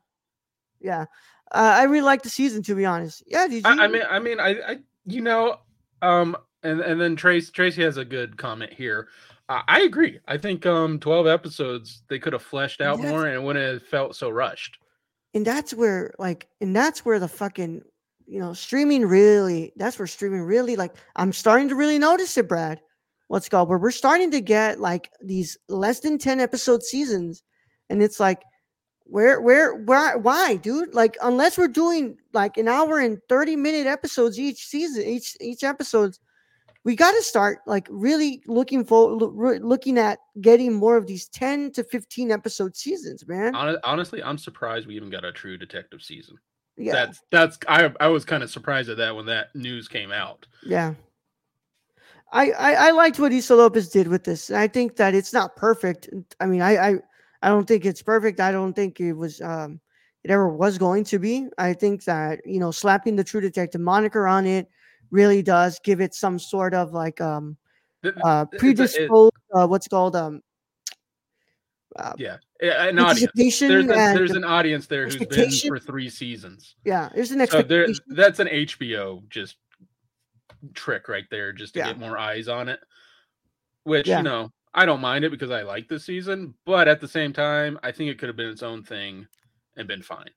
Yeah. 0.81 1.05
Uh, 1.51 1.75
I 1.81 1.85
really 1.85 2.03
like 2.05 2.23
the 2.23 2.29
season 2.31 2.63
to 2.65 2.75
be 2.75 2.85
honest. 2.85 3.23
Yeah, 3.27 3.47
did 3.47 3.65
you 3.65 3.71
I, 3.71 3.85
I 3.85 3.89
mean, 3.89 4.03
I 4.11 4.19
mean, 4.19 4.39
I, 4.41 4.51
I, 4.73 4.77
you 5.07 5.21
know, 5.23 5.57
um, 6.03 6.37
and 6.67 6.81
and 6.81 7.01
then 7.01 7.17
Trace 7.17 7.51
Tracy 7.51 7.83
has 7.83 7.97
a 7.97 8.05
good 8.05 8.37
comment 8.37 8.73
here. 8.73 9.09
Uh, 9.49 9.63
I 9.69 9.83
agree. 9.83 10.19
I 10.27 10.37
think 10.39 10.67
um, 10.67 10.99
twelve 10.99 11.27
episodes 11.27 12.03
they 12.09 12.19
could 12.19 12.33
have 12.33 12.43
fleshed 12.43 12.81
out 12.81 12.99
more 13.01 13.27
and 13.27 13.35
it 13.35 13.43
wouldn't 13.43 13.65
have 13.65 13.83
felt 13.89 14.17
so 14.17 14.29
rushed. 14.31 14.79
and 15.35 15.45
that's 15.47 15.75
where 15.75 16.13
like 16.19 16.49
and 16.61 16.75
that's 16.75 17.05
where 17.05 17.19
the 17.19 17.29
fucking 17.29 17.83
you 18.27 18.41
know 18.41 18.53
streaming 18.55 19.05
really 19.07 19.73
that's 19.77 19.99
where 19.99 20.07
streaming 20.07 20.41
really 20.43 20.77
like 20.77 20.95
i'm 21.17 21.33
starting 21.33 21.69
to 21.69 21.75
really 21.77 21.99
notice 21.99 22.37
it 22.37 22.49
brad 22.49 22.81
what's 23.29 23.49
called 23.49 23.69
where 23.69 23.79
we're 23.79 23.91
starting 23.91 24.31
to 24.31 24.41
get 24.41 24.81
like 24.81 25.11
these 25.23 25.57
less 25.69 26.01
than 26.01 26.19
10 26.19 26.41
episode 26.41 26.83
seasons 26.83 27.43
and 27.91 28.03
it's 28.03 28.19
like 28.19 28.43
where 29.05 29.41
where 29.41 29.75
why 29.75 30.17
why 30.17 30.57
dude 30.57 30.93
like 30.95 31.17
unless 31.23 31.57
we're 31.59 31.69
doing 31.69 32.17
like 32.33 32.57
an 32.57 32.67
hour 32.67 32.99
and 32.99 33.19
30 33.29 33.55
minute 33.57 33.87
episodes 33.87 34.41
each 34.41 34.65
season 34.67 35.05
each 35.05 35.37
each 35.41 35.63
episodes 35.63 36.19
we 36.87 36.94
got 36.94 37.11
to 37.11 37.22
start 37.22 37.59
like 37.66 37.88
really 37.90 38.42
looking 38.46 38.85
for 38.85 39.11
looking 39.11 39.99
at 39.99 40.20
getting 40.40 40.72
more 40.72 40.96
of 40.96 41.09
these 41.09 41.27
10 41.27 41.72
to 41.72 41.83
15 41.83 42.31
episode 42.31 42.77
seasons 42.77 43.27
man 43.27 43.55
Honestly, 43.85 44.22
I'm 44.22 44.38
surprised 44.38 44.87
we 44.87 44.94
even 44.94 45.11
got 45.11 45.25
a 45.25 45.33
True 45.33 45.59
Detective 45.59 46.01
season. 46.01 46.38
yeah 46.77 46.92
That's 46.92 47.20
that's 47.31 47.59
I 47.68 47.92
I 48.01 48.07
was 48.07 48.25
kind 48.25 48.42
of 48.42 48.51
surprised 48.51 48.88
at 48.88 48.96
that 48.99 49.14
when 49.14 49.27
that 49.27 49.55
news 49.55 49.88
came 49.88 50.12
out. 50.12 50.46
Yeah. 50.64 50.94
I, 52.33 52.51
I 52.53 52.72
I 52.72 52.90
liked 52.92 53.18
what 53.18 53.33
Issa 53.33 53.55
Lopez 53.57 53.88
did 53.88 54.09
with 54.09 54.25
this. 54.25 54.51
I 54.51 54.68
think 54.68 54.96
that 54.96 55.14
it's 55.14 55.33
not 55.33 55.57
perfect. 55.57 56.09
I 56.40 56.46
mean, 56.46 56.62
I 56.62 56.77
I, 56.77 56.94
I 57.42 57.49
don't 57.49 57.66
think 57.66 57.85
it's 57.85 58.03
perfect. 58.03 58.40
I 58.40 58.53
don't 58.53 58.75
think 58.75 59.01
it 59.01 59.12
was 59.12 59.40
um 59.40 59.81
it 60.22 60.31
ever 60.31 60.49
was 60.49 60.79
going 60.79 61.05
to 61.05 61.18
be. 61.18 61.49
I 61.59 61.72
think 61.72 62.05
that 62.05 62.46
you 62.46 62.61
know 62.61 62.70
slapping 62.70 63.16
the 63.16 63.25
True 63.25 63.40
Detective 63.40 63.81
moniker 63.81 64.27
on 64.27 64.46
it 64.46 64.68
really 65.11 65.42
does 65.42 65.79
give 65.85 66.01
it 66.01 66.14
some 66.14 66.38
sort 66.38 66.75
of 66.75 66.92
like 66.92 67.21
um 67.21 67.57
uh 68.05 68.11
it's 68.11 68.19
a- 68.25 68.57
it- 68.57 68.59
predisposed 68.59 69.33
uh, 69.55 69.66
what's 69.66 69.88
called 69.88 70.14
um 70.16 70.40
uh, 71.99 72.12
yeah, 72.19 72.37
an 72.61 72.99
audience. 72.99 73.33
There's, 73.59 73.85
a, 73.85 73.88
there's 73.88 74.33
an 74.33 74.45
audience 74.45 74.87
there 74.87 75.05
who's 75.05 75.16
been 75.16 75.51
for 75.66 75.79
three 75.79 76.11
seasons. 76.11 76.77
yeah 76.85 77.09
there's 77.14 77.31
an 77.31 77.38
So 77.47 77.62
there, 77.62 77.85
expectation 77.88 78.05
that's 78.16 78.38
an 78.38 78.49
HBO 78.49 79.27
just 79.31 79.57
trick 80.75 81.09
right 81.09 81.25
there, 81.31 81.53
just 81.53 81.73
to 81.75 81.79
Yeah. 81.81 81.87
get 81.87 81.99
more 81.99 82.19
eyes 82.19 82.49
on 82.49 82.69
it. 82.69 82.81
Which 83.85 84.09
Yeah. 84.09 84.19
you 84.19 84.25
know, 84.25 84.51
I 84.75 84.85
don't 84.85 85.01
mind 85.01 85.25
it 85.25 85.31
because 85.31 85.51
I 85.51 85.62
like 85.62 85.88
this 85.88 86.05
season, 86.05 86.55
but 86.66 86.87
at 86.87 87.01
the 87.01 87.09
same 87.09 87.33
time, 87.33 87.79
I 87.83 87.92
think 87.92 88.11
it 88.11 88.19
could 88.19 88.29
have 88.29 88.37
been 88.37 88.51
its 88.51 88.62
own 88.62 88.83
thing 88.83 89.27
and 89.77 89.88
been 89.88 90.03
fine 90.03 90.31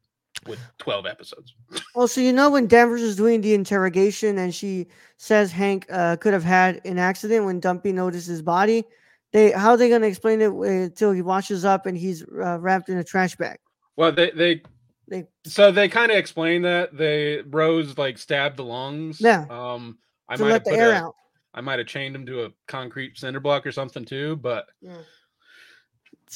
with 0.47 0.60
twelve 0.78 1.06
episodes. 1.06 1.54
Well, 1.95 2.08
so 2.08 2.21
you 2.21 2.34
know 2.34 2.49
when 2.49 2.67
Danvers 2.67 3.02
is 3.02 3.15
doing 3.15 3.41
the 3.41 3.54
interrogation 3.54 4.38
and 4.38 4.54
she 4.54 4.88
says 5.17 5.52
Hank 5.52 5.86
uh, 5.91 6.15
could 6.17 6.34
have 6.34 6.43
had 6.43 6.82
an 6.86 6.97
accident 6.97 7.45
when 7.45 7.60
Dumpy 7.60 7.91
noticed 7.91 8.28
his 8.28 8.41
body. 8.41 8.84
They 9.32 9.52
how 9.52 9.71
are 9.71 9.78
they 9.78 9.89
going 9.89 10.02
to 10.02 10.08
explain 10.08 10.41
it 10.41 10.52
until 10.52 11.12
he 11.12 11.21
washes 11.21 11.65
up 11.65 11.86
and 11.86 11.97
he's 11.97 12.23
uh, 12.23 12.60
wrapped 12.60 12.89
in 12.89 12.97
a 12.97 13.04
trash 13.04 13.36
bag? 13.36 13.60
Well, 13.95 14.12
they 14.12 14.32
they 14.32 14.62
They 15.08 15.25
so 15.45 15.71
they 15.71 15.89
kind 15.89 16.12
of 16.12 16.17
explain 16.17 16.62
that 16.63 16.95
they 16.95 17.41
Rose 17.47 17.97
like 17.97 18.17
stabbed 18.17 18.58
the 18.58 18.63
lungs. 18.63 19.19
Yeah. 19.19 19.45
Um, 19.49 19.97
I 20.30 20.36
might 20.36 20.45
let 20.45 20.54
have 20.54 20.63
the 20.63 20.69
put 20.71 20.80
air 20.80 20.91
a- 20.91 20.95
out. 20.95 21.15
I 21.54 21.62
might 21.62 21.80
have 21.80 21.88
chained 21.88 22.15
him 22.15 22.25
to 22.28 22.45
a 22.45 22.49
concrete 22.67 23.17
cinder 23.17 23.39
block 23.39 23.65
or 23.65 23.71
something 23.71 24.06
too, 24.06 24.36
but 24.38 24.67
yeah. 24.82 24.97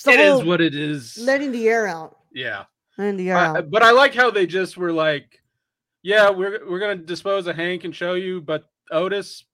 it 0.08 0.20
is 0.20 0.44
what 0.44 0.60
it 0.60 0.74
is. 0.74 1.20
letting 1.20 1.52
the 1.52 1.70
air 1.70 1.88
out. 1.88 2.18
yeah. 2.34 2.63
The 2.98 3.30
air 3.32 3.38
I- 3.38 3.62
but 3.62 3.84
I 3.84 3.92
like 3.92 4.14
how 4.14 4.30
they 4.32 4.46
just 4.46 4.78
were 4.78 4.92
like, 4.92 5.42
"Yeah, 6.04 6.30
we're 6.30 6.70
we're 6.70 6.80
gonna 6.80 6.96
dispose 6.98 7.48
of 7.48 7.56
Hank 7.56 7.84
and 7.84 7.96
show 7.96 8.14
you, 8.14 8.42
but 8.42 8.66
Otis, 8.92 9.46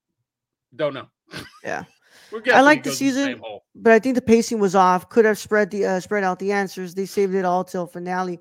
don't 0.76 0.94
know." 0.94 1.08
Yeah. 1.64 1.84
we're 2.32 2.42
I 2.52 2.60
like 2.60 2.82
the 2.82 2.90
goes 2.90 3.00
in 3.00 3.12
same 3.14 3.36
season. 3.36 3.42
but 3.74 3.92
I 3.92 3.98
think 3.98 4.14
the 4.14 4.22
pacing 4.22 4.60
was 4.60 4.74
off. 4.74 5.08
Could 5.08 5.24
have 5.24 5.38
spread 5.38 5.70
the 5.70 5.84
uh, 5.86 6.00
spread 6.00 6.24
out 6.24 6.38
the 6.38 6.52
answers. 6.52 6.94
They 6.94 7.06
saved 7.06 7.34
it 7.34 7.44
all 7.44 7.64
till 7.64 7.86
finale. 7.86 8.38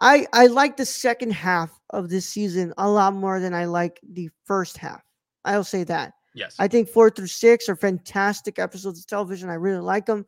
I 0.00 0.26
I 0.32 0.46
like 0.46 0.76
the 0.76 0.86
second 0.86 1.32
half 1.32 1.70
of 1.90 2.08
this 2.10 2.28
season 2.28 2.72
a 2.78 2.88
lot 2.88 3.14
more 3.14 3.40
than 3.40 3.54
I 3.54 3.64
like 3.66 4.00
the 4.02 4.28
first 4.44 4.76
half. 4.76 5.02
I'll 5.44 5.64
say 5.64 5.84
that. 5.84 6.14
Yes, 6.34 6.56
I 6.58 6.66
think 6.68 6.88
four 6.88 7.10
through 7.10 7.28
six 7.28 7.68
are 7.68 7.76
fantastic 7.76 8.58
episodes 8.58 8.98
of 8.98 9.06
television. 9.06 9.48
I 9.50 9.54
really 9.54 9.80
like 9.80 10.06
them, 10.06 10.26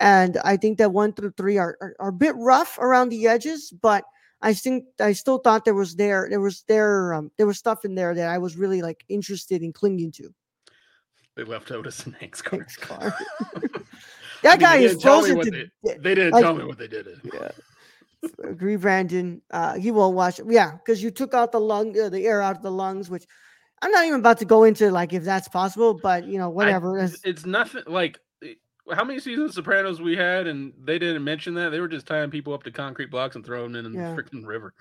and 0.00 0.38
I 0.44 0.56
think 0.56 0.78
that 0.78 0.92
one 0.92 1.12
through 1.12 1.32
three 1.36 1.58
are, 1.58 1.76
are, 1.80 1.96
are 2.00 2.08
a 2.08 2.12
bit 2.12 2.34
rough 2.36 2.78
around 2.78 3.08
the 3.10 3.26
edges. 3.26 3.70
But 3.70 4.04
I 4.42 4.52
think 4.54 4.84
I 5.00 5.12
still 5.12 5.38
thought 5.38 5.64
there 5.64 5.74
was 5.74 5.96
there 5.96 6.26
there 6.30 6.40
was 6.40 6.64
there 6.68 7.14
um, 7.14 7.30
there 7.38 7.46
was 7.46 7.58
stuff 7.58 7.84
in 7.84 7.94
there 7.94 8.14
that 8.14 8.28
I 8.28 8.38
was 8.38 8.56
really 8.56 8.82
like 8.82 9.04
interested 9.08 9.62
in 9.62 9.72
clinging 9.72 10.12
to. 10.12 10.34
they 11.36 11.44
left 11.44 11.70
Otis 11.70 12.06
in 12.06 12.12
Hank's 12.14 12.42
car. 12.42 12.58
Hank's 12.60 12.76
car. 12.76 13.14
I 13.14 13.68
That 14.42 14.58
mean, 14.58 14.68
guy 14.68 14.76
is 14.76 14.90
didn't 14.92 15.02
tell 15.02 15.22
me 15.22 15.32
frozen 15.32 15.52
to. 15.52 15.68
they, 15.82 15.94
they 15.98 16.14
didn't 16.14 16.32
like- 16.32 16.42
tell 16.44 16.54
me 16.54 16.64
what 16.64 16.78
they 16.78 16.88
did. 16.88 17.06
Yeah. 17.32 17.50
Agree, 18.44 18.76
Brandon. 18.76 19.40
Uh, 19.50 19.74
he 19.78 19.90
won't 19.90 20.16
watch 20.16 20.40
it. 20.40 20.46
Yeah, 20.48 20.72
because 20.72 21.02
you 21.02 21.10
took 21.10 21.32
out 21.32 21.52
the 21.52 21.60
lung, 21.60 21.98
uh, 21.98 22.08
the 22.08 22.26
air 22.26 22.42
out 22.42 22.56
of 22.56 22.62
the 22.62 22.70
lungs, 22.72 23.08
which 23.08 23.24
I'm 23.82 23.90
not 23.92 24.04
even 24.06 24.18
about 24.20 24.38
to 24.38 24.44
go 24.44 24.64
into, 24.64 24.90
like 24.90 25.12
if 25.12 25.22
that's 25.22 25.48
possible. 25.48 25.94
But 25.94 26.26
you 26.26 26.38
know, 26.38 26.50
whatever. 26.50 27.00
I, 27.00 27.08
it's 27.24 27.46
nothing 27.46 27.82
like. 27.86 28.18
How 28.92 29.04
many 29.04 29.18
seasons 29.18 29.50
of 29.50 29.54
Sopranos 29.54 30.00
we 30.00 30.16
had, 30.16 30.46
and 30.46 30.72
they 30.84 30.98
didn't 30.98 31.24
mention 31.24 31.54
that 31.54 31.70
they 31.70 31.80
were 31.80 31.88
just 31.88 32.06
tying 32.06 32.30
people 32.30 32.52
up 32.54 32.62
to 32.64 32.70
concrete 32.70 33.10
blocks 33.10 33.34
and 33.36 33.44
throwing 33.44 33.72
them 33.72 33.86
in 33.86 33.94
Yeah. 33.94 34.14
the 34.14 34.22
freaking 34.22 34.46
river. 34.46 34.72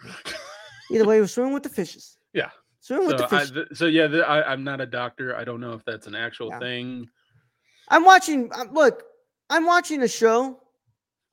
either 0.91 1.05
way, 1.05 1.19
we're 1.19 1.27
swimming 1.27 1.53
with 1.53 1.63
the 1.63 1.69
fishes. 1.69 2.17
Yeah. 2.33 2.49
Swimming 2.81 3.07
with 3.07 3.19
so, 3.19 3.27
the 3.27 3.35
I, 3.35 3.45
th- 3.45 3.67
so 3.73 3.85
yeah, 3.87 4.07
th- 4.07 4.23
I, 4.23 4.43
I'm 4.43 4.63
not 4.63 4.79
a 4.79 4.85
doctor. 4.85 5.35
I 5.35 5.43
don't 5.43 5.59
know 5.59 5.73
if 5.73 5.83
that's 5.85 6.05
an 6.05 6.13
actual 6.15 6.49
Yeah. 6.49 6.59
thing. 6.59 7.07
I'm 7.89 8.03
watching. 8.05 8.51
Look, 8.71 9.03
I'm 9.49 9.65
watching 9.65 10.03
a 10.03 10.07
show. 10.07 10.59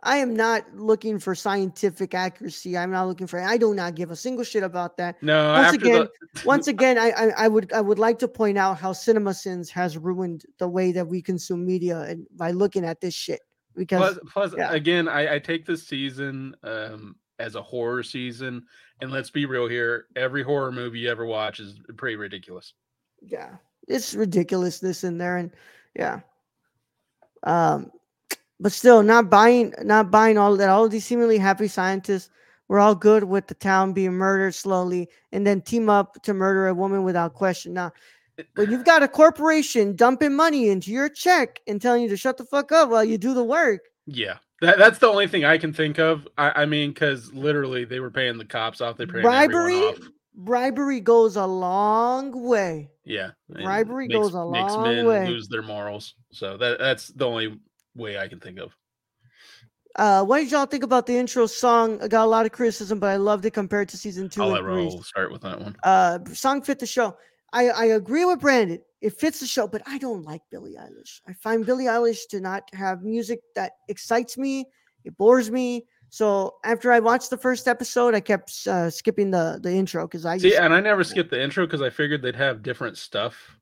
I 0.05 0.17
am 0.17 0.35
not 0.35 0.65
looking 0.75 1.21
for 1.21 1.35
scientific 1.35 2.13
accuracy. 2.13 2.77
I'm 2.77 2.91
not 2.91 3.07
looking 3.07 3.29
for. 3.29 3.41
I 3.41 3.57
do 3.57 3.73
not 3.73 3.95
give 3.95 4.11
a 4.11 4.17
single 4.17 4.45
shit 4.45 4.65
about 4.65 4.97
that. 4.97 5.23
No, 5.23 5.53
Once 5.53 5.75
again, 5.75 6.09
the, 6.35 6.43
Once 6.45 6.67
again, 6.75 6.99
I, 6.99 7.11
I 7.11 7.33
I 7.45 7.49
would 7.49 7.73
I 7.73 7.81
would 7.81 8.01
like 8.01 8.19
to 8.21 8.29
point 8.29 8.59
out 8.59 8.79
how 8.79 8.93
CinemaSins 8.93 9.69
has 9.71 9.97
ruined 9.97 10.45
the 10.59 10.69
way 10.69 10.91
that 10.93 11.07
we 11.07 11.23
consume 11.23 11.65
media 11.65 12.01
and 12.01 12.27
by 12.37 12.51
looking 12.51 12.85
at 12.85 13.01
this 13.01 13.15
shit 13.15 13.41
because 13.77 14.15
plus, 14.15 14.33
plus 14.33 14.55
yeah. 14.57 14.73
again, 14.73 15.09
I, 15.09 15.37
I 15.37 15.39
take 15.39 15.67
this 15.67 15.87
season 15.87 16.57
um, 16.63 17.17
as 17.39 17.55
a 17.55 17.63
horror 17.63 18.03
season, 18.03 18.65
and 19.01 19.11
let's 19.11 19.31
be 19.31 19.47
real 19.47 19.69
here: 19.69 20.07
every 20.17 20.43
horror 20.43 20.73
movie 20.73 21.01
you 21.01 21.11
ever 21.11 21.27
watch 21.27 21.61
is 21.61 21.81
pretty 21.97 22.17
ridiculous. 22.17 22.75
yeah, 23.25 23.51
it's 23.89 24.15
ridiculousness 24.15 25.05
in 25.05 25.19
there 25.19 25.37
and 25.37 25.51
yeah. 25.95 26.21
Um, 27.45 27.91
but 28.63 28.73
still, 28.73 29.03
not 29.03 29.29
buying 29.29 29.75
not 29.83 30.11
buying 30.11 30.39
all 30.39 30.57
that. 30.57 30.69
All 30.69 30.89
these 30.89 31.05
seemingly 31.05 31.37
happy 31.39 31.69
scientists 31.69 32.31
were 32.69 32.79
all 32.79 32.95
good 32.95 33.25
with 33.25 33.49
the 33.49 33.55
town 33.55 33.93
being 33.93 34.13
murdered 34.13 34.55
slowly, 34.55 35.09
and 35.33 35.47
then 35.47 35.61
team 35.61 35.91
up 35.91 36.23
to 36.23 36.33
murder 36.33 36.69
a 36.69 36.75
woman 36.75 37.03
without 37.03 37.35
question. 37.35 37.75
Now, 37.75 37.93
when 38.55 38.71
you've 38.71 38.85
got 38.85 39.03
a 39.03 39.09
corporation 39.09 39.97
dumping 39.97 40.35
money 40.35 40.69
into 40.69 40.93
your 40.93 41.09
check 41.09 41.61
and 41.67 41.83
telling 41.83 42.05
you 42.05 42.09
to 42.09 42.17
shut 42.17 42.37
the 42.37 42.45
fuck 42.45 42.71
up 42.73 42.89
while 42.89 43.05
you 43.05 43.19
do 43.19 43.35
the 43.35 43.45
work, 43.45 43.81
Yeah, 44.07 44.39
that, 44.61 44.79
that's 44.79 44.99
the 45.01 45.09
only 45.09 45.27
thing 45.27 45.45
I 45.45 45.59
can 45.59 45.73
think 45.73 45.99
of. 45.99 46.27
I, 46.39 46.63
I 46.63 46.67
mean, 46.67 46.91
because 46.91 47.33
literally 47.33 47.85
they 47.85 47.99
were 48.01 48.11
paying 48.13 48.39
the 48.39 48.45
cops 48.45 48.81
off, 48.81 48.97
they 48.97 49.07
paying 49.07 49.23
bribery 49.23 49.83
off. 49.83 49.99
bribery 50.35 51.01
goes 51.01 51.35
a 51.35 51.47
long 51.47 52.45
way. 52.47 52.91
Yeah, 53.05 53.33
Bribery 53.49 54.07
makes, 54.07 54.19
goes 54.19 54.35
a 54.35 54.39
long 54.39 54.53
way. 54.53 54.63
makes 54.63 54.77
men 54.77 55.07
way. 55.07 55.29
lose 55.29 55.49
their 55.49 55.63
morals. 55.63 56.15
So 56.31 56.57
that 56.57 56.79
that's 56.79 57.09
the 57.09 57.27
only 57.27 57.59
way 57.95 58.19
I 58.19 58.29
can 58.29 58.41
think 58.41 58.59
of. 58.59 58.77
Uh, 59.97 60.25
what 60.25 60.39
did 60.39 60.51
y'all 60.51 60.67
think 60.67 60.85
about 60.85 61.07
the 61.07 61.17
intro 61.17 61.47
song? 61.47 62.01
I 62.03 62.09
got 62.09 62.25
a 62.25 62.31
lot 62.31 62.47
of 62.47 62.53
criticism, 62.53 62.99
but 62.99 63.09
I 63.11 63.17
loved 63.17 63.45
it 63.45 63.53
compared 63.53 63.89
to 63.91 63.99
season 63.99 64.29
2 64.29 64.43
I'll 64.43 64.49
let. 64.49 64.63
Raul 64.63 65.05
start 65.05 65.31
with 65.31 65.43
that 65.43 65.61
one. 65.61 65.77
Uh, 65.83 66.19
song 66.33 66.63
fit 66.63 66.79
the 66.79 66.87
show. 66.87 67.17
I, 67.53 67.69
I 67.69 67.85
agree 67.87 68.25
with 68.25 68.41
Brandon. 68.41 68.81
It 69.03 69.19
fits 69.19 69.41
the 69.41 69.47
show, 69.47 69.69
but 69.69 69.83
I 69.85 69.99
don't 69.99 70.23
like 70.25 70.41
Billie 70.51 70.77
Eilish. 70.81 71.21
I 71.29 71.35
find 71.35 71.67
Billie 71.67 71.85
Eilish 71.85 72.29
to 72.31 72.41
not 72.41 72.63
have 72.73 73.03
music 73.03 73.41
that 73.55 73.73
excites 73.89 74.39
me. 74.39 74.65
It 75.05 75.17
bores 75.19 75.51
me. 75.51 75.85
So 76.09 76.57
after 76.65 76.93
I 76.93 77.01
watched 77.01 77.31
the 77.31 77.37
first 77.37 77.67
episode, 77.69 78.15
I 78.15 78.21
kept 78.21 78.67
uh, 78.67 78.91
skipping 78.91 79.31
the 79.31 79.59
the 79.63 79.73
intro 79.73 80.07
because 80.07 80.25
I 80.27 80.39
See, 80.39 80.51
just 80.51 80.61
and 80.61 80.73
I 80.73 80.81
never 80.81 81.05
skipped 81.05 81.31
the 81.31 81.43
intro 81.43 81.67
because 81.67 81.83
I 81.83 81.91
figured 81.91 82.23
they'd 82.23 82.37
have 82.37 82.63
different 82.63 82.99
stuff 82.99 83.59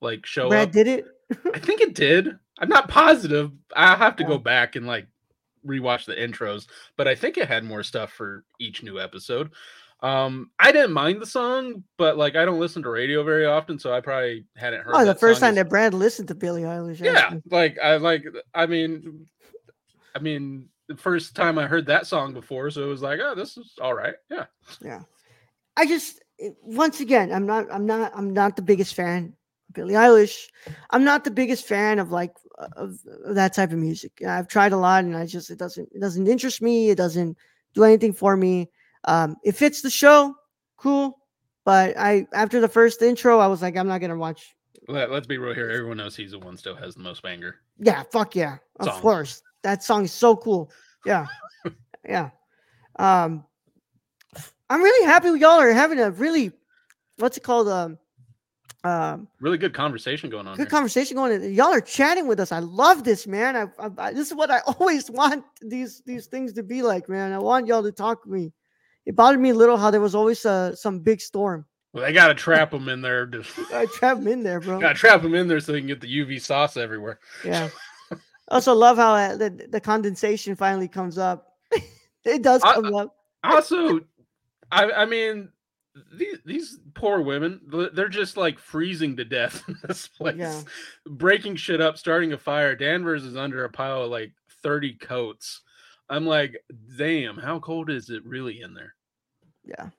like 0.00 0.24
show 0.26 0.48
Brad 0.48 0.68
up. 0.68 0.72
did 0.72 0.88
it. 0.88 1.04
I 1.54 1.58
think 1.58 1.80
it 1.80 1.94
did. 1.94 2.38
I'm 2.58 2.68
not 2.68 2.88
positive. 2.88 3.52
I 3.74 3.96
have 3.96 4.16
to 4.16 4.22
Yeah. 4.22 4.28
go 4.30 4.38
back 4.38 4.76
and 4.76 4.86
like 4.86 5.06
rewatch 5.66 6.06
the 6.06 6.14
intros, 6.14 6.66
but 6.96 7.06
I 7.08 7.14
think 7.14 7.36
it 7.38 7.48
had 7.48 7.64
more 7.64 7.82
stuff 7.82 8.12
for 8.12 8.44
each 8.58 8.82
new 8.82 8.98
episode. 9.00 9.50
Um, 10.02 10.50
I 10.58 10.72
didn't 10.72 10.92
mind 10.92 11.20
the 11.20 11.26
song, 11.26 11.84
but 11.98 12.16
like 12.16 12.34
I 12.34 12.44
don't 12.46 12.58
listen 12.60 12.82
to 12.84 12.88
radio 12.90 13.22
very 13.22 13.44
often, 13.44 13.78
so 13.78 13.92
I 13.92 14.00
probably 14.00 14.46
hadn't 14.56 14.82
heard. 14.82 14.94
Oh, 14.94 15.04
the 15.04 15.14
first 15.14 15.40
time 15.40 15.50
as- 15.50 15.56
that 15.56 15.68
Brad 15.68 15.92
listened 15.94 16.28
to 16.28 16.34
Billie 16.34 16.62
Eilish. 16.62 17.00
yeah, 17.00 17.12
actually. 17.18 17.42
like 17.50 17.78
I 17.78 17.96
like. 17.96 18.24
I 18.54 18.64
mean, 18.66 19.26
I 20.14 20.18
mean, 20.20 20.68
the 20.88 20.96
first 20.96 21.36
time 21.36 21.58
I 21.58 21.66
heard 21.66 21.86
that 21.86 22.06
song 22.06 22.32
before, 22.32 22.70
so 22.70 22.82
it 22.82 22.86
was 22.86 23.02
like, 23.02 23.20
oh, 23.22 23.34
this 23.34 23.56
is 23.58 23.74
all 23.80 23.94
right. 23.94 24.14
Yeah, 24.30 24.46
Yeah. 24.82 25.02
I 25.76 25.86
just 25.86 26.22
once 26.62 27.00
again, 27.00 27.30
I'm 27.30 27.44
not 27.44 27.66
I'm 27.70 27.84
not 27.84 28.12
I'm 28.14 28.32
not 28.32 28.56
the 28.56 28.62
biggest 28.62 28.94
fan 28.94 29.34
Billie 29.72 29.94
Eilish. 29.94 30.46
I'm 30.90 31.04
not 31.04 31.24
the 31.24 31.30
biggest 31.30 31.66
fan 31.66 31.98
of 31.98 32.10
like 32.10 32.32
of, 32.76 32.98
that 33.26 33.54
type 33.54 33.72
of 33.72 33.78
music. 33.78 34.22
I've 34.26 34.48
tried 34.48 34.72
a 34.72 34.76
lot 34.76 35.04
and 35.04 35.16
I 35.16 35.26
just 35.26 35.50
it 35.50 35.58
doesn't 35.58 35.88
it 35.92 36.00
doesn't 36.00 36.26
interest 36.26 36.62
me. 36.62 36.90
It 36.90 36.96
doesn't 36.96 37.36
do 37.74 37.84
anything 37.84 38.12
for 38.12 38.36
me. 38.36 38.70
Um 39.04 39.36
it 39.44 39.52
fits 39.52 39.82
the 39.82 39.90
show, 39.90 40.34
cool. 40.76 41.18
But 41.64 41.96
I 41.98 42.26
after 42.32 42.60
the 42.60 42.68
first 42.68 43.02
intro, 43.02 43.38
I 43.38 43.46
was 43.46 43.62
like, 43.62 43.76
I'm 43.76 43.88
not 43.88 44.00
gonna 44.00 44.16
watch. 44.16 44.54
Let, 44.88 45.10
let's 45.10 45.26
be 45.26 45.38
real 45.38 45.54
here. 45.54 45.70
Everyone 45.70 45.98
knows 45.98 46.16
he's 46.16 46.32
the 46.32 46.38
one 46.38 46.56
still 46.56 46.74
has 46.74 46.94
the 46.94 47.02
most 47.02 47.22
banger. 47.22 47.56
Yeah, 47.78 48.02
fuck 48.10 48.34
yeah. 48.34 48.58
Of 48.80 48.86
Song. 48.86 49.00
course. 49.00 49.42
That 49.62 49.84
song 49.84 50.04
is 50.04 50.12
so 50.12 50.36
cool. 50.36 50.70
Yeah. 51.04 51.26
yeah. 52.04 52.30
Um 52.98 53.44
I'm 54.68 54.82
really 54.82 55.06
happy 55.06 55.28
y'all 55.38 55.60
are 55.60 55.72
having 55.72 55.98
a 55.98 56.10
really 56.10 56.52
what's 57.18 57.36
it 57.36 57.42
called? 57.42 57.68
Um 57.68 57.98
um 58.84 59.28
Really 59.40 59.58
good 59.58 59.74
conversation 59.74 60.30
going 60.30 60.46
on. 60.46 60.56
good 60.56 60.62
here. 60.64 60.70
conversation 60.70 61.16
going. 61.16 61.32
On. 61.42 61.52
Y'all 61.54 61.66
are 61.66 61.80
chatting 61.80 62.26
with 62.26 62.40
us. 62.40 62.50
I 62.52 62.60
love 62.60 63.04
this, 63.04 63.26
man. 63.26 63.56
I, 63.56 63.62
I, 63.84 63.90
I 63.98 64.12
this 64.12 64.28
is 64.28 64.34
what 64.34 64.50
I 64.50 64.60
always 64.78 65.10
want 65.10 65.44
these 65.60 66.02
these 66.06 66.26
things 66.26 66.52
to 66.54 66.62
be 66.62 66.82
like, 66.82 67.08
man. 67.08 67.32
I 67.32 67.38
want 67.38 67.66
y'all 67.66 67.82
to 67.82 67.92
talk 67.92 68.22
to 68.24 68.30
me. 68.30 68.52
It 69.06 69.16
bothered 69.16 69.40
me 69.40 69.50
a 69.50 69.54
little 69.54 69.76
how 69.76 69.90
there 69.90 70.00
was 70.00 70.14
always 70.14 70.44
uh, 70.46 70.74
some 70.76 71.00
big 71.00 71.20
storm. 71.20 71.66
Well, 71.92 72.04
they 72.04 72.12
got 72.12 72.28
to 72.28 72.34
trap 72.34 72.70
them 72.70 72.88
in 72.88 73.00
there. 73.00 73.26
To, 73.26 73.42
I 73.74 73.86
trap 73.86 74.18
them 74.18 74.28
in 74.28 74.42
there, 74.42 74.60
bro. 74.60 74.78
got 74.78 74.92
to 74.92 74.98
trap 74.98 75.22
them 75.22 75.34
in 75.34 75.48
there 75.48 75.58
so 75.60 75.72
they 75.72 75.80
can 75.80 75.88
get 75.88 76.00
the 76.00 76.06
UV 76.06 76.40
sauce 76.40 76.76
everywhere. 76.76 77.18
Yeah. 77.44 77.68
Also 78.48 78.74
love 78.74 78.96
how 78.96 79.14
uh, 79.14 79.36
the, 79.36 79.68
the 79.70 79.80
condensation 79.80 80.56
finally 80.56 80.88
comes 80.88 81.18
up. 81.18 81.52
it 82.24 82.42
does 82.42 82.60
I- 82.64 82.74
come 82.74 82.94
up. 82.96 83.14
Also, 83.44 84.00
I 84.72 84.90
I 84.90 85.04
mean, 85.06 85.50
these 86.12 86.38
these 86.44 86.78
poor 86.94 87.20
women, 87.20 87.60
they're 87.92 88.08
just 88.08 88.36
like 88.36 88.58
freezing 88.58 89.16
to 89.16 89.24
death 89.24 89.62
in 89.68 89.76
this 89.86 90.08
place, 90.08 90.36
Yeah. 90.36 90.60
breaking 91.06 91.56
shit 91.56 91.80
up, 91.80 91.98
starting 91.98 92.32
a 92.32 92.38
fire. 92.38 92.74
Danvers 92.74 93.24
is 93.24 93.36
under 93.36 93.64
a 93.64 93.70
pile 93.70 94.02
of 94.04 94.10
like 94.10 94.32
thirty 94.62 94.94
coats. 94.94 95.62
I'm 96.08 96.26
like, 96.26 96.56
damn, 96.98 97.36
how 97.36 97.60
cold 97.60 97.88
is 97.90 98.10
it 98.10 98.24
really 98.24 98.60
in 98.62 98.74
there? 98.74 98.94
Yeah. 99.64 99.90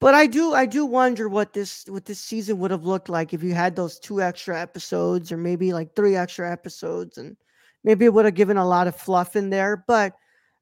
But 0.00 0.14
I 0.14 0.26
do 0.26 0.54
I 0.54 0.66
do 0.66 0.84
wonder 0.86 1.28
what 1.28 1.52
this 1.52 1.84
what 1.88 2.04
this 2.04 2.20
season 2.20 2.58
would 2.58 2.70
have 2.70 2.84
looked 2.84 3.08
like 3.08 3.32
if 3.32 3.42
you 3.42 3.54
had 3.54 3.76
those 3.76 3.98
two 3.98 4.20
extra 4.20 4.60
episodes 4.60 5.30
or 5.32 5.36
maybe 5.36 5.72
like 5.72 5.94
three 5.94 6.16
extra 6.16 6.50
episodes 6.50 7.18
and 7.18 7.36
maybe 7.84 8.04
it 8.04 8.12
would 8.12 8.24
have 8.24 8.34
given 8.34 8.56
a 8.56 8.66
lot 8.66 8.86
of 8.86 8.96
fluff 8.96 9.36
in 9.36 9.50
there. 9.50 9.84
But 9.86 10.14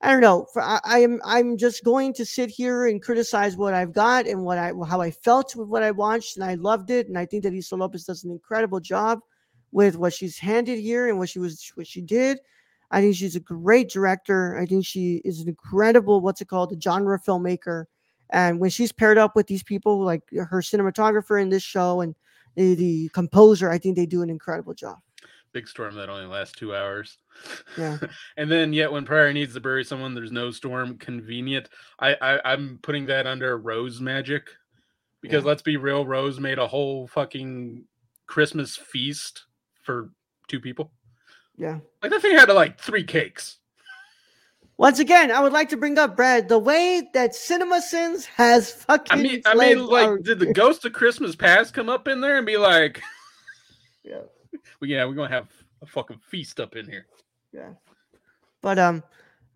I 0.03 0.11
don't 0.11 0.21
know. 0.21 0.47
I, 0.57 0.81
I 0.85 0.99
am 0.99 1.21
I'm 1.25 1.57
just 1.57 1.85
going 1.85 2.13
to 2.15 2.27
sit 2.27 2.51
here 2.51 2.87
and 2.87 3.01
criticize 3.01 3.57
what 3.57 3.73
I've 3.73 3.93
got 3.93 4.27
and 4.27 4.45
what 4.45 4.59
I 4.59 4.73
how 4.87 5.01
I 5.01 5.13
felt 5.13 5.55
with 5.55 5.69
what 5.69 5.85
I 5.85 5.93
watched 5.93 6.37
and 6.37 6.45
I 6.45 6.55
loved 6.55 6.91
it 6.91 7.07
and 7.07 7.17
I 7.17 7.25
think 7.25 7.45
that 7.45 7.55
Issa 7.55 7.77
Lopez 7.77 8.05
does 8.05 8.25
an 8.25 8.33
incredible 8.33 8.81
job 8.81 9.21
with 9.71 9.97
what 9.97 10.13
she's 10.13 10.39
handed 10.39 10.81
here 10.81 11.09
and 11.09 11.19
what 11.19 11.29
she 11.29 11.39
was 11.39 11.71
what 11.77 11.87
she 11.87 12.01
did. 12.01 12.41
I 12.91 13.01
think 13.01 13.15
she's 13.15 13.37
a 13.37 13.41
great 13.41 13.91
director. 13.91 14.59
I 14.59 14.67
think 14.67 14.85
she 14.85 15.23
is 15.25 15.41
an 15.41 15.49
incredible 15.49 16.21
what's 16.21 16.41
it 16.41 16.49
called, 16.49 16.73
a 16.73 16.81
genre 16.81 17.19
filmmaker. 17.19 17.85
And 18.31 18.59
when 18.59 18.71
she's 18.71 18.93
paired 18.93 19.19
up 19.19 19.37
with 19.37 19.47
these 19.47 19.63
people, 19.63 20.01
like 20.01 20.23
her 20.33 20.63
cinematographer 20.63 21.41
in 21.41 21.49
this 21.49 21.63
show 21.63 22.01
and 22.01 22.15
the, 22.57 22.75
the 22.75 23.09
composer, 23.11 23.71
I 23.71 23.79
think 23.79 23.97
they 23.97 24.07
do 24.07 24.23
an 24.23 24.31
incredible 24.31 24.75
job. 24.75 24.99
Big 25.53 25.69
storm 25.69 25.95
that 25.97 26.09
only 26.09 26.27
lasts 26.27 26.55
two 26.57 26.75
hours. 26.75 27.19
Yeah. 27.77 27.99
and 28.37 28.51
then 28.51 28.73
yet 28.73 28.91
when 28.91 29.05
Prior 29.05 29.33
needs 29.33 29.55
to 29.55 29.61
bury 29.61 29.85
someone, 29.85 30.15
there's 30.15 30.33
no 30.33 30.51
storm. 30.51 30.97
Convenient. 30.97 31.69
I, 31.99 32.15
I 32.21 32.53
I'm 32.53 32.79
putting 32.83 33.07
that 33.07 33.27
under 33.27 33.59
Rose 33.59 34.01
magic 34.01 34.49
because 35.21 35.45
Yeah. 35.45 35.49
let's 35.49 35.63
be 35.63 35.77
real, 35.77 36.07
Rose 36.07 36.41
made 36.41 36.59
a 36.59 36.67
whole 36.67 37.07
fucking 37.07 37.85
Christmas 38.27 38.77
feast 38.77 39.45
for 39.83 40.11
two 40.49 40.59
people. 40.61 40.91
Yeah. 41.59 41.81
Like 42.03 42.13
that 42.13 42.23
thing 42.23 42.37
had 42.37 42.49
like 42.49 42.81
three 42.81 43.05
cakes. 43.05 43.59
Once 44.79 44.99
again, 44.99 45.31
I 45.31 45.41
would 45.41 45.53
like 45.53 45.69
to 45.69 45.77
bring 45.77 45.99
up 45.99 46.17
Brad 46.17 46.49
the 46.49 46.59
way 46.59 47.03
that 47.13 47.35
Cinema 47.35 47.83
Sins 47.83 48.25
has 48.25 48.73
fucking. 48.73 49.19
I 49.19 49.23
mean, 49.23 49.43
I 49.45 49.55
mean, 49.55 49.87
like, 49.87 50.09
are- 50.09 50.19
did 50.19 50.39
the 50.39 50.53
Ghost 50.53 50.85
of 50.87 50.95
Christmas 50.95 51.37
Past 51.37 51.75
come 51.75 51.91
up 51.91 52.09
in 52.09 52.21
there 52.23 52.39
and 52.39 52.47
be 52.47 52.57
like, 52.57 53.01
Yeah. 54.03 54.23
well, 54.81 54.91
yeah, 54.91 55.05
we're 55.05 55.15
gonna 55.15 55.29
have 55.29 55.49
a 55.83 55.87
fucking 55.87 56.19
feast 56.19 56.61
up 56.61 56.77
in 56.77 56.87
here. 56.87 57.07
Yeah. 57.53 57.71
But 58.61 58.79
um, 58.79 59.03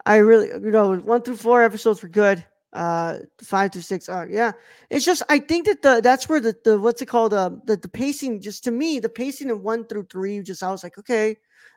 I 0.04 0.16
really, 0.16 0.48
you 0.48 0.70
know, 0.70 0.96
one 0.96 1.22
through 1.22 1.37
four 1.37 1.62
episodes 1.62 2.02
were 2.02 2.09
good. 2.09 2.44
Uh, 2.72 3.20
five 3.40 3.72
through 3.72 3.82
six 3.82 4.09
are 4.09 4.28
yeah. 4.28 4.52
It's 4.90 5.04
just 5.04 5.22
I 5.30 5.38
think 5.38 5.66
that 5.66 5.80
the 5.80 6.00
that's 6.02 6.28
where 6.28 6.40
the 6.40 6.54
the 6.64 6.78
what's 6.78 7.00
it 7.00 7.06
called 7.06 7.32
uh, 7.32 7.50
the 7.64 7.76
the 7.76 7.88
pacing 7.88 8.40
just 8.40 8.64
to 8.64 8.70
me 8.70 8.98
the 8.98 9.09
pacing 9.09 9.50
of 9.50 9.62
one 9.62 9.87
through 9.87 10.09
three 10.11 10.42
just 10.42 10.62
I 10.62 10.71
was 10.71 10.83
like 10.83 10.98
okay, 10.98 11.37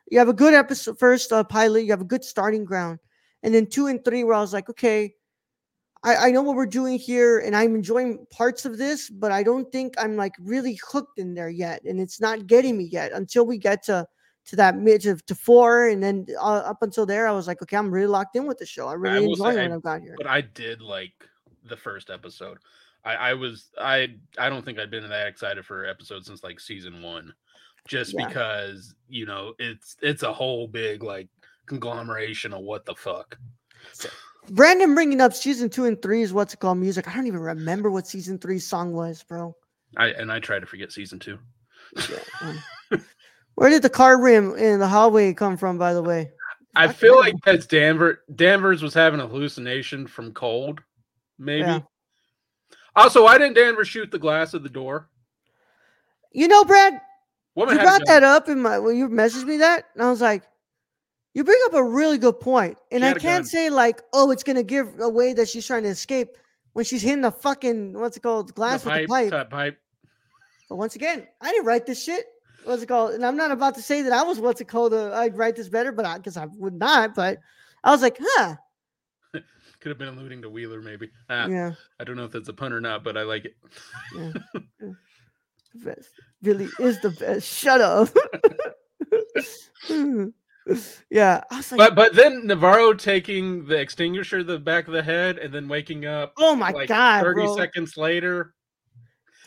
you 0.10 0.20
have 0.20 0.28
a 0.28 0.34
good 0.34 0.54
episode 0.54 1.00
first 1.00 1.32
uh, 1.32 1.44
pilot 1.44 1.86
you 1.86 1.92
have 1.92 2.02
a 2.02 2.06
good 2.06 2.26
starting 2.26 2.66
ground, 2.66 3.00
and 3.44 3.54
then 3.54 3.68
two 3.68 3.88
and 3.88 4.04
three 4.04 4.26
where 4.26 4.36
I 4.36 4.42
was 4.42 4.52
like 4.52 4.70
okay. 4.70 5.14
I, 6.04 6.16
I 6.16 6.32
know 6.32 6.42
what 6.42 6.56
we're 6.56 6.66
doing 6.66 6.98
here 6.98 7.40
and 7.40 7.56
I'm 7.56 7.76
enjoying 7.76 8.26
parts 8.32 8.66
of 8.66 8.78
this, 8.78 9.10
but 9.10 9.32
I 9.32 9.44
don't 9.44 9.70
think 9.72 9.96
I'm 9.98 10.16
like 10.16 10.34
really 10.40 10.80
hooked 10.90 11.20
in 11.20 11.34
there 11.34 11.50
yet. 11.50 11.84
And 11.84 12.00
it's 12.00 12.22
not 12.22 12.48
getting 12.48 12.78
me 12.78 12.86
yet 12.86 13.12
until 13.12 13.46
we 13.46 13.58
get 13.58 13.84
to 13.84 14.08
to 14.46 14.56
that 14.56 14.78
mid 14.78 15.02
to, 15.02 15.16
to 15.16 15.36
four, 15.36 15.90
and 15.90 16.02
then 16.02 16.26
uh, 16.42 16.64
up 16.66 16.82
until 16.82 17.06
there, 17.06 17.28
I 17.28 17.32
was 17.32 17.46
like, 17.46 17.62
okay, 17.62 17.78
I'm 17.78 17.92
really 17.92 18.08
locked 18.08 18.36
in 18.36 18.48
with 18.48 18.58
the 18.58 18.66
show. 18.66 18.88
I 18.88 18.94
really 18.94 19.28
will 19.28 19.34
enjoy 19.34 19.62
what 19.62 19.72
I've 19.72 19.84
got 19.84 20.02
here. 20.02 20.16
But 20.18 20.26
I 20.26 20.42
did 20.42 20.82
like 20.82 21.14
the 21.66 21.78
first 21.78 22.10
episode. 22.10 22.58
I, 23.06 23.16
I 23.16 23.34
was 23.34 23.70
I 23.80 24.16
I 24.38 24.50
don't 24.50 24.66
think 24.66 24.80
I'd 24.80 24.90
been 24.90 25.08
that 25.08 25.28
excited 25.28 25.66
for 25.66 25.86
episode 25.86 26.26
since 26.26 26.44
like 26.44 26.60
season 26.60 27.04
one, 27.04 27.34
just 27.88 28.14
Yeah. 28.18 28.28
because 28.28 28.96
you 29.08 29.26
know 29.26 29.54
it's 29.60 29.98
it's 30.02 30.24
a 30.24 30.34
whole 30.34 30.68
big 30.68 31.04
like 31.04 31.28
conglomeration 31.68 32.54
of 32.54 32.62
what 32.62 32.86
the 32.86 32.96
fuck. 32.96 33.38
Brandon 34.52 34.94
bringing 34.94 35.22
up 35.22 35.34
season 35.34 35.70
two 35.70 35.86
and 35.86 36.02
three 36.02 36.22
is 36.22 36.34
what's 36.34 36.54
it 36.54 36.60
called 36.60 36.78
music. 36.78 37.08
I 37.08 37.16
don't 37.16 37.28
even 37.28 37.40
remember 37.40 37.92
what 37.92 38.08
season 38.08 38.38
three 38.38 38.60
song 38.60 38.94
was, 38.94 39.24
bro. 39.24 39.56
I 39.98 40.08
and 40.08 40.32
I 40.32 40.40
try 40.40 40.60
to 40.60 40.66
forget 40.66 40.92
season 40.92 41.20
two. 41.20 41.40
Yeah, 42.10 42.98
Where 43.56 43.70
did 43.70 43.82
the 43.82 43.90
car 43.90 44.22
rim 44.22 44.56
in 44.56 44.80
the 44.80 44.88
hallway 44.88 45.34
come 45.34 45.58
from, 45.58 45.78
by 45.78 45.94
the 45.94 46.04
way? 46.04 46.32
I 46.76 46.88
Fuck 46.88 46.96
feel 46.98 47.18
like 47.18 47.36
that's 47.46 47.66
Danvers. 47.66 48.18
Danvers 48.36 48.82
was 48.82 48.94
having 48.94 49.20
a 49.20 49.28
hallucination 49.28 50.08
from 50.08 50.34
cold, 50.34 50.82
maybe. 51.38 51.68
Yeah. 51.68 51.80
Also, 52.96 53.24
why 53.24 53.38
didn't 53.38 53.56
Danvers 53.56 53.88
shoot 53.88 54.12
the 54.12 54.20
glass 54.20 54.54
of 54.54 54.64
the 54.64 54.70
door? 54.70 55.10
You 56.32 56.48
know, 56.48 56.64
Brad, 56.64 57.02
Woman 57.56 57.76
you 57.76 57.82
brought 57.82 58.06
that 58.06 58.24
up 58.24 58.48
in 58.48 58.62
my 58.62 58.80
when 58.80 58.96
you 58.96 59.10
messaged 59.10 59.46
me 59.46 59.58
that, 59.58 59.86
and 59.94 60.04
I 60.04 60.10
was 60.10 60.22
like, 60.22 60.44
you 61.34 61.44
bring 61.44 61.60
up 61.66 61.74
a 61.74 61.84
really 61.84 62.18
good 62.18 62.40
point. 62.40 62.78
And 62.92 63.04
I 63.06 63.14
can't 63.14 63.44
gun. 63.44 63.46
say 63.46 63.70
like, 63.70 64.02
oh, 64.14 64.32
it's 64.32 64.44
gonna 64.44 64.64
give 64.64 65.00
away 65.00 65.34
that 65.34 65.48
she's 65.50 65.66
trying 65.66 65.84
to 65.84 65.90
escape 65.90 66.30
when 66.74 66.86
she's 66.86 67.02
hitting 67.02 67.22
the 67.22 67.32
fucking 67.32 67.94
what's 67.94 68.18
it 68.18 68.22
called 68.22 68.54
glass 68.56 68.84
the 68.84 68.90
with 68.90 69.10
pipe, 69.10 69.30
the 69.30 69.38
pipe. 69.38 69.50
pipe. 69.50 69.78
But 70.70 70.76
once 70.76 70.96
again, 70.96 71.28
I 71.42 71.52
didn't 71.52 71.66
write 71.66 71.86
this 71.86 72.04
shit. 72.04 72.26
What's 72.66 72.84
it 72.84 72.88
called? 72.88 73.14
And 73.14 73.26
I'm 73.26 73.38
not 73.38 73.52
about 73.52 73.74
to 73.76 73.82
say 73.82 74.02
that 74.04 74.12
I 74.14 74.22
was 74.24 74.40
what's 74.40 74.62
it 74.62 74.68
called. 74.68 74.94
Uh, 74.94 75.14
I'd 75.14 75.38
write 75.38 75.56
this 75.56 75.70
better, 75.70 75.92
but 75.92 76.06
I 76.06 76.20
guess 76.20 76.38
I 76.38 76.46
would 76.58 76.74
not. 76.76 77.16
But 77.16 77.40
I 77.84 77.92
was 77.92 78.02
like, 78.02 78.18
huh. 78.22 78.56
Could 79.80 79.90
have 79.90 79.98
been 79.98 80.10
alluding 80.10 80.42
to 80.42 80.50
Wheeler, 80.50 80.82
maybe. 80.82 81.10
Ah, 81.30 81.48
Yeah. 81.48 81.72
I 82.00 82.04
don't 82.04 82.18
know 82.18 82.26
if 82.26 82.32
that's 82.32 82.50
a 82.50 82.54
pun 82.54 82.74
or 82.74 82.82
not, 82.82 83.04
but 83.04 83.16
I 83.18 83.24
like 83.24 83.46
it. 83.46 83.56
Yeah. 84.14 84.32
yeah. 84.82 84.90
Best. 85.76 86.10
Billy 86.42 86.68
is 86.80 87.00
the 87.00 87.12
best. 87.12 87.48
Shut 87.48 87.80
up. 87.80 88.10
yeah. 91.10 91.42
I 91.52 91.58
was 91.58 91.72
like, 91.72 91.78
But 91.78 91.96
but 91.96 92.16
then 92.16 92.46
Navarro 92.46 92.94
taking 92.94 93.66
the 93.66 93.78
extinguisher 93.80 94.40
to 94.40 94.44
the 94.44 94.60
back 94.60 94.88
of 94.88 94.94
the 94.94 95.04
head 95.04 95.38
and 95.38 95.54
then 95.54 95.68
waking 95.68 96.06
up 96.06 96.34
oh 96.38 96.56
my 96.56 96.72
like 96.72 96.88
god, 96.90 97.24
30 97.24 97.42
bro. 97.42 97.58
seconds 97.58 97.98
later. 97.98 98.54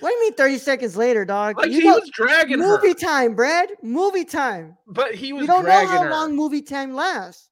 What 0.00 0.08
do 0.10 0.14
you 0.16 0.20
mean 0.22 0.34
30 0.34 0.58
seconds 0.58 0.96
later, 0.96 1.24
dog? 1.24 1.58
Like 1.58 1.70
You 1.70 1.80
he 1.80 1.86
know- 1.86 1.94
was 2.00 2.10
dragging 2.12 2.58
movie 2.58 2.88
her. 2.88 2.94
time, 2.94 3.34
Brad. 3.36 3.70
Movie 3.82 4.24
time. 4.24 4.76
But 4.88 5.14
he 5.14 5.32
was 5.32 5.42
You 5.42 5.46
don't 5.46 5.64
know 5.64 5.86
how 5.86 6.02
her. 6.04 6.10
long 6.10 6.34
movie 6.34 6.62
time 6.62 6.92
lasts. 6.94 7.48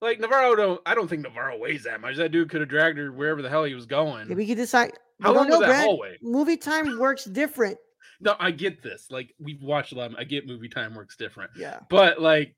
Like 0.00 0.18
Navarro 0.20 0.54
don't 0.54 0.80
I 0.86 0.94
don't 0.94 1.08
think 1.08 1.22
Navarro 1.22 1.58
weighs 1.58 1.84
that 1.84 2.00
much. 2.00 2.16
That 2.16 2.30
dude 2.32 2.48
could 2.48 2.60
have 2.60 2.70
dragged 2.70 2.96
her 2.98 3.12
wherever 3.12 3.42
the 3.42 3.50
hell 3.50 3.64
he 3.64 3.74
was 3.74 3.86
going. 3.86 4.28
Yeah, 4.28 4.34
we 4.36 4.46
can 4.46 4.56
decide. 4.56 4.92
How 5.22 5.32
long 5.32 5.46
was 5.48 5.54
know, 5.54 5.60
that 5.60 5.66
Brad. 5.68 5.84
hallway? 5.84 6.18
Movie 6.22 6.56
time 6.56 6.98
works 6.98 7.24
different. 7.24 7.76
No, 8.20 8.34
I 8.38 8.50
get 8.50 8.82
this. 8.82 9.06
Like 9.10 9.34
we've 9.38 9.62
watched 9.62 9.92
a 9.92 9.96
lot. 9.96 10.10
of- 10.12 10.16
I 10.18 10.24
get 10.24 10.46
movie 10.46 10.68
time 10.68 10.94
works 10.94 11.16
different. 11.16 11.50
Yeah. 11.56 11.80
but 11.90 12.20
like 12.20 12.54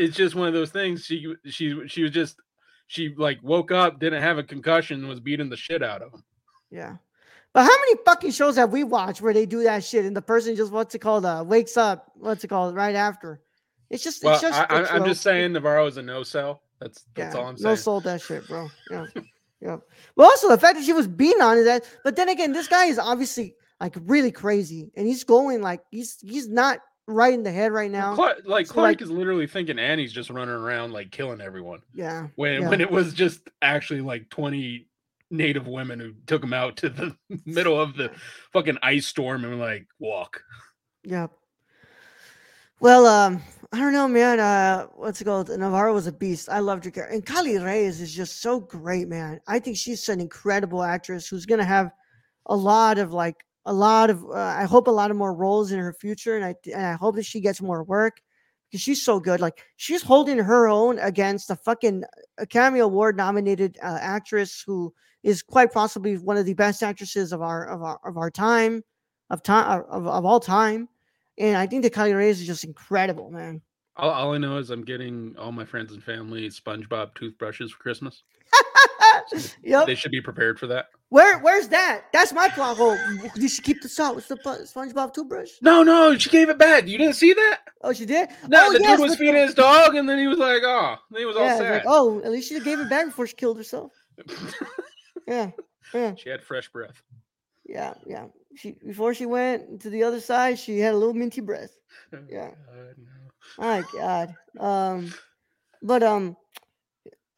it's 0.00 0.16
just 0.16 0.34
one 0.34 0.48
of 0.48 0.54
those 0.54 0.70
things 0.70 1.04
she 1.04 1.34
she 1.46 1.86
she 1.86 2.02
was 2.02 2.10
just 2.10 2.40
she 2.86 3.14
like 3.16 3.38
woke 3.42 3.70
up 3.70 4.00
didn't 4.00 4.22
have 4.22 4.38
a 4.38 4.42
concussion 4.42 5.06
was 5.06 5.20
beating 5.20 5.48
the 5.48 5.56
shit 5.56 5.82
out 5.82 6.02
of 6.02 6.12
him 6.12 6.24
Yeah. 6.70 6.96
But 7.52 7.64
how 7.64 7.78
many 7.80 7.94
fucking 8.04 8.30
shows 8.30 8.56
have 8.56 8.70
we 8.70 8.84
watched 8.84 9.20
where 9.20 9.34
they 9.34 9.44
do 9.44 9.64
that 9.64 9.82
shit 9.82 10.04
and 10.04 10.16
the 10.16 10.22
person 10.22 10.54
just 10.54 10.72
what's 10.72 10.94
it 10.94 11.00
called? 11.00 11.24
Uh, 11.24 11.42
wakes 11.44 11.76
up. 11.76 12.12
What's 12.14 12.44
it 12.44 12.48
called? 12.48 12.76
Right 12.76 12.94
after. 12.94 13.40
It's 13.90 14.04
just. 14.04 14.22
well 14.22 14.34
it's 14.34 14.42
just. 14.42 14.58
I, 14.58 14.64
a 14.64 14.82
I, 14.84 14.94
i'm 14.94 15.04
just 15.04 15.20
saying 15.20 15.52
navarro 15.52 15.86
is 15.86 15.96
a 15.96 16.02
no 16.02 16.22
sell 16.22 16.62
that's 16.80 17.04
that's 17.14 17.34
all 17.34 17.46
i'm 17.46 17.56
saying. 17.56 17.70
No 17.70 17.74
sold 17.74 18.04
that 18.04 18.22
shit, 18.22 18.46
bro. 18.46 18.68
Yeah. 18.90 19.06
yeah. 19.60 19.76
Well, 20.16 20.28
also 20.28 20.48
the 20.48 20.58
fact 20.58 20.76
that 20.76 20.84
she 20.84 20.92
was 20.92 21.08
beating 21.08 21.42
on 21.42 21.58
is 21.58 21.64
that, 21.64 21.84
but 22.04 22.16
then 22.16 22.28
again, 22.28 22.52
this 22.52 22.68
guy 22.68 22.86
is 22.86 22.98
obviously 22.98 23.54
like 23.80 23.96
really 24.02 24.30
crazy, 24.30 24.90
and 24.96 25.06
he's 25.06 25.24
going 25.24 25.60
like 25.60 25.82
he's 25.90 26.18
he's 26.22 26.48
not 26.48 26.78
right 27.10 27.34
in 27.34 27.42
the 27.42 27.52
head 27.52 27.72
right 27.72 27.90
now. 27.90 28.14
Clark, 28.14 28.42
like 28.44 28.66
So, 28.66 28.74
clark 28.74 28.86
like- 28.88 29.02
is 29.02 29.10
literally 29.10 29.46
thinking 29.46 29.78
annie's 29.78 30.12
just 30.12 30.30
running 30.30 30.54
around 30.54 30.92
like 30.92 31.10
killing 31.10 31.40
everyone 31.40 31.80
Yeah. 31.94 32.28
when 32.36 32.62
Yeah. 32.62 32.68
when 32.68 32.80
it 32.80 32.90
was 32.90 33.12
just 33.12 33.40
actually 33.62 34.00
like 34.00 34.28
20 34.30 34.86
native 35.30 35.66
women 35.68 36.00
who 36.00 36.12
took 36.26 36.42
him 36.42 36.52
out 36.52 36.76
to 36.78 36.88
the 36.88 37.16
middle 37.46 37.80
of 37.80 37.96
the 37.96 38.10
fucking 38.52 38.78
ice 38.82 39.06
storm 39.06 39.44
and 39.44 39.58
like 39.60 39.86
walk 39.98 40.42
Yep. 41.04 41.30
Well, 42.80 43.06
um, 43.06 43.42
I 43.72 43.78
don't 43.78 43.92
know, 43.92 44.08
man. 44.08 44.40
Uh, 44.40 44.86
what's 44.94 45.20
it 45.20 45.24
called? 45.24 45.48
Navarro 45.50 45.92
was 45.92 46.06
a 46.06 46.12
beast. 46.12 46.48
I 46.48 46.60
loved 46.60 46.84
her 46.86 46.90
character, 46.90 47.14
and 47.14 47.24
Kali 47.24 47.58
Reyes 47.58 48.00
is 48.00 48.12
just 48.14 48.40
so 48.40 48.58
great, 48.60 49.06
man. 49.06 49.38
I 49.46 49.58
think 49.58 49.76
she's 49.76 50.08
an 50.08 50.20
incredible 50.20 50.82
actress 50.82 51.28
who's 51.28 51.44
gonna 51.46 51.64
have 51.64 51.90
a 52.46 52.56
lot 52.56 52.98
of 52.98 53.12
like 53.12 53.36
a 53.70 53.72
lot 53.72 54.10
of. 54.10 54.24
Uh, 54.24 54.34
I 54.34 54.64
hope 54.64 54.88
a 54.88 54.90
lot 54.90 55.12
of 55.12 55.16
more 55.16 55.32
roles 55.32 55.70
in 55.70 55.78
her 55.78 55.92
future, 55.92 56.34
and 56.36 56.44
I 56.44 56.54
and 56.74 56.84
I 56.84 56.94
hope 56.94 57.14
that 57.14 57.24
she 57.24 57.40
gets 57.40 57.62
more 57.62 57.84
work 57.84 58.20
because 58.68 58.82
she's 58.82 59.02
so 59.04 59.20
good. 59.20 59.40
Like 59.40 59.64
she's 59.76 60.02
holding 60.02 60.38
her 60.38 60.66
own 60.68 60.98
against 60.98 61.50
a 61.50 61.56
fucking 61.56 62.02
Academy 62.38 62.80
Award 62.80 63.16
nominated 63.16 63.78
uh, 63.80 63.98
actress 64.00 64.62
who 64.66 64.92
is 65.22 65.42
quite 65.42 65.72
possibly 65.72 66.18
one 66.18 66.36
of 66.36 66.46
the 66.46 66.54
best 66.54 66.82
actresses 66.82 67.32
of 67.32 67.42
our 67.42 67.64
of 67.68 67.82
our 67.82 68.00
of 68.04 68.16
our 68.16 68.30
time, 68.30 68.82
of 69.30 69.42
time 69.42 69.84
of, 69.88 70.06
of 70.06 70.24
all 70.24 70.40
time. 70.40 70.88
And 71.38 71.56
I 71.56 71.66
think 71.68 71.84
that 71.84 71.92
Kali 71.92 72.12
Reyes 72.12 72.40
is 72.40 72.46
just 72.48 72.64
incredible, 72.64 73.30
man. 73.30 73.62
all, 73.96 74.10
all 74.10 74.34
i 74.34 74.38
know 74.38 74.56
is 74.58 74.70
i'm 74.70 74.84
getting 74.84 75.34
all 75.38 75.52
my 75.52 75.64
friends 75.64 75.92
and 75.92 76.02
family 76.02 76.48
spongebob 76.48 77.14
toothbrushes 77.14 77.70
for 77.70 77.78
christmas 77.78 78.22
yep. 79.62 79.86
they 79.86 79.94
should 80.00 80.10
be 80.10 80.20
prepared 80.20 80.58
for 80.58 80.66
that 80.68 80.86
Where 81.08 81.38
where's 81.40 81.68
that? 81.68 82.04
That's 82.12 82.32
my 82.32 82.48
plot 82.48 82.76
hole. 82.76 82.96
Did 83.34 83.50
she 83.50 83.62
keep 83.62 83.82
the 83.82 83.88
salt 83.88 84.14
with 84.16 84.28
the 84.28 84.36
SpongeBob 84.36 85.12
toothbrush? 85.12 85.50
No, 85.60 85.82
no, 85.82 86.16
she 86.16 86.30
gave 86.30 86.48
it 86.48 86.58
back. 86.58 86.86
You 86.86 86.98
didn't 86.98 87.14
see 87.16 87.32
that? 87.32 87.60
Oh, 87.82 87.92
she 87.92 88.06
did. 88.06 88.28
No, 88.48 88.66
oh, 88.66 88.72
the 88.72 88.80
yes, 88.80 88.98
dude 88.98 89.08
was 89.08 89.16
feeding 89.16 89.34
the- 89.34 89.46
his 89.46 89.54
dog, 89.54 89.94
and 89.96 90.08
then 90.08 90.18
he 90.18 90.26
was 90.28 90.38
like, 90.38 90.62
"Oh," 90.64 90.96
then 91.10 91.20
he 91.20 91.26
was 91.26 91.36
all 91.36 91.42
Yeah, 91.44 91.50
it's 91.52 91.60
sad. 91.60 91.72
like, 91.72 91.82
oh, 91.86 92.20
at 92.22 92.30
least 92.30 92.48
she 92.48 92.60
gave 92.60 92.78
it 92.80 92.88
back 92.88 93.06
before 93.06 93.26
she 93.26 93.34
killed 93.36 93.56
herself. 93.56 93.92
Yeah, 95.26 95.50
yeah, 95.94 96.14
she 96.16 96.28
had 96.28 96.42
fresh 96.42 96.68
breath. 96.70 97.02
yeah, 97.64 97.94
yeah. 98.06 98.26
She 98.56 98.72
before 98.84 99.14
she 99.14 99.26
went 99.26 99.80
to 99.82 99.90
the 99.90 100.02
other 100.02 100.20
side, 100.20 100.58
she 100.58 100.78
had 100.80 100.92
a 100.94 100.96
little 100.96 101.14
minty 101.14 101.40
breath. 101.40 101.70
Yeah. 102.28 102.50
God, 102.50 102.94
no. 102.98 103.64
My 103.64 103.82
God. 103.92 104.34
Um, 104.58 105.14
but 105.82 106.02
um, 106.02 106.36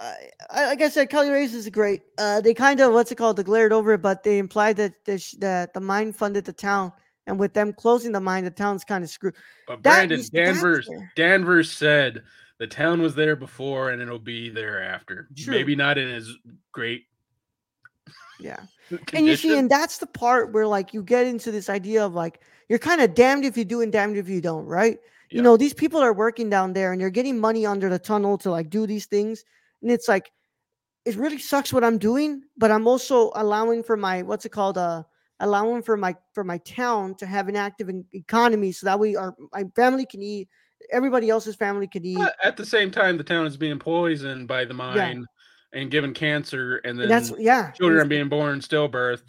I, 0.03 0.31
I, 0.51 0.67
like 0.67 0.83
I 0.83 0.89
said, 0.89 1.11
Kali 1.11 1.31
Reyes 1.31 1.55
is 1.55 1.69
great. 1.69 2.03
Uh, 2.19 2.41
they 2.41 2.55
kind 2.55 2.81
of 2.81 2.93
what's 2.93 3.13
it 3.13 3.17
called? 3.17 3.37
They 3.37 3.45
glared 3.45 3.73
over 3.73 3.93
it, 3.93 4.03
but 4.03 4.25
they 4.25 4.39
implied 4.39 4.77
that 4.77 4.95
sh- 5.21 5.37
that 5.39 5.73
the 5.75 5.81
mine 5.81 6.13
funded 6.13 6.45
the 6.45 6.53
town, 6.53 6.93
and 7.27 7.39
with 7.39 7.55
them 7.55 7.73
closing 7.73 8.11
the 8.13 8.21
mine, 8.21 8.45
the 8.45 8.51
town's 8.51 8.85
kind 8.85 9.05
of 9.05 9.11
screwed. 9.11 9.35
But 9.67 9.83
Brandon 9.83 10.23
Danvers. 10.33 10.89
Danvers 11.15 11.71
said 11.71 12.23
the 12.59 12.67
town 12.67 13.01
was 13.01 13.15
there 13.15 13.37
before, 13.37 13.91
and 13.91 14.03
it'll 14.03 14.19
be 14.19 14.49
there 14.51 14.83
after. 14.83 15.29
True. 15.37 15.55
Maybe 15.55 15.77
not 15.77 15.99
in 15.99 16.09
as 16.09 16.29
great 16.73 17.05
Yeah. 18.41 18.57
condition. 18.57 18.69
And 19.15 19.27
you 19.27 19.37
see, 19.37 19.57
and 19.57 19.71
that's 19.71 19.99
the 19.99 20.07
part 20.07 20.53
where 20.53 20.67
like 20.67 20.93
you 20.93 21.03
get 21.03 21.27
into 21.27 21.51
this 21.51 21.71
idea 21.71 22.05
of 22.05 22.13
like 22.15 22.41
you're 22.69 22.79
kind 22.79 23.01
of 23.01 23.15
damned 23.15 23.45
if 23.45 23.57
you 23.57 23.65
do 23.65 23.81
and 23.81 23.93
damned 23.93 24.17
if 24.17 24.29
you 24.29 24.41
don't, 24.41 24.67
right? 24.67 24.99
You 25.31 25.41
know, 25.41 25.57
these 25.57 25.73
people 25.73 25.99
are 26.01 26.13
working 26.13 26.51
down 26.51 26.75
there 26.75 26.93
and 26.93 27.01
they're 27.01 27.09
getting 27.09 27.39
money 27.39 27.65
under 27.65 27.89
the 27.89 27.99
tunnel 27.99 28.37
to 28.39 28.51
like 28.51 28.69
do 28.69 28.87
these 28.87 29.07
things. 29.07 29.45
And 29.83 29.91
it's 29.91 30.09
like 30.09 30.31
it 31.05 31.17
really 31.17 31.39
sucks 31.39 31.73
what 31.73 31.83
I'm 31.85 31.99
doing, 31.99 32.43
but 32.57 32.71
I'm 32.71 32.87
also 32.87 33.33
allowing 33.35 33.83
for 33.83 33.97
my 33.97 34.23
what's 34.23 34.45
it 34.47 34.53
called? 34.53 34.79
Uh 34.79 35.03
allowing 35.41 35.83
for 35.83 35.97
my 35.97 36.15
for 36.33 36.45
my 36.45 36.59
town 36.59 37.17
to 37.17 37.27
have 37.27 37.49
an 37.49 37.57
active 37.57 37.91
economy 38.15 38.71
so 38.71 38.87
that 38.87 38.99
way 39.01 39.17
our 39.17 39.35
my 39.53 39.65
family 39.75 40.07
can 40.07 40.23
eat, 40.23 40.49
everybody 40.93 41.29
else's 41.31 41.57
family 41.57 41.89
can 41.89 42.05
eat. 42.05 42.17
But 42.19 42.37
at 42.45 42.57
the 42.57 42.65
same 42.67 42.91
time, 42.91 43.17
the 43.17 43.25
town 43.25 43.47
is 43.47 43.57
being 43.57 43.79
poisoned 43.79 44.47
by 44.47 44.65
the 44.65 44.75
mine 44.75 45.27
and 45.73 45.91
given 45.91 46.15
cancer, 46.15 46.77
and 46.85 46.99
then 46.99 47.05
And 47.05 47.11
that's 47.11 47.33
yeah. 47.39 47.71
children 47.73 48.01
are 48.01 48.05
being 48.05 48.29
born 48.29 48.61
stillbirth. 48.61 49.23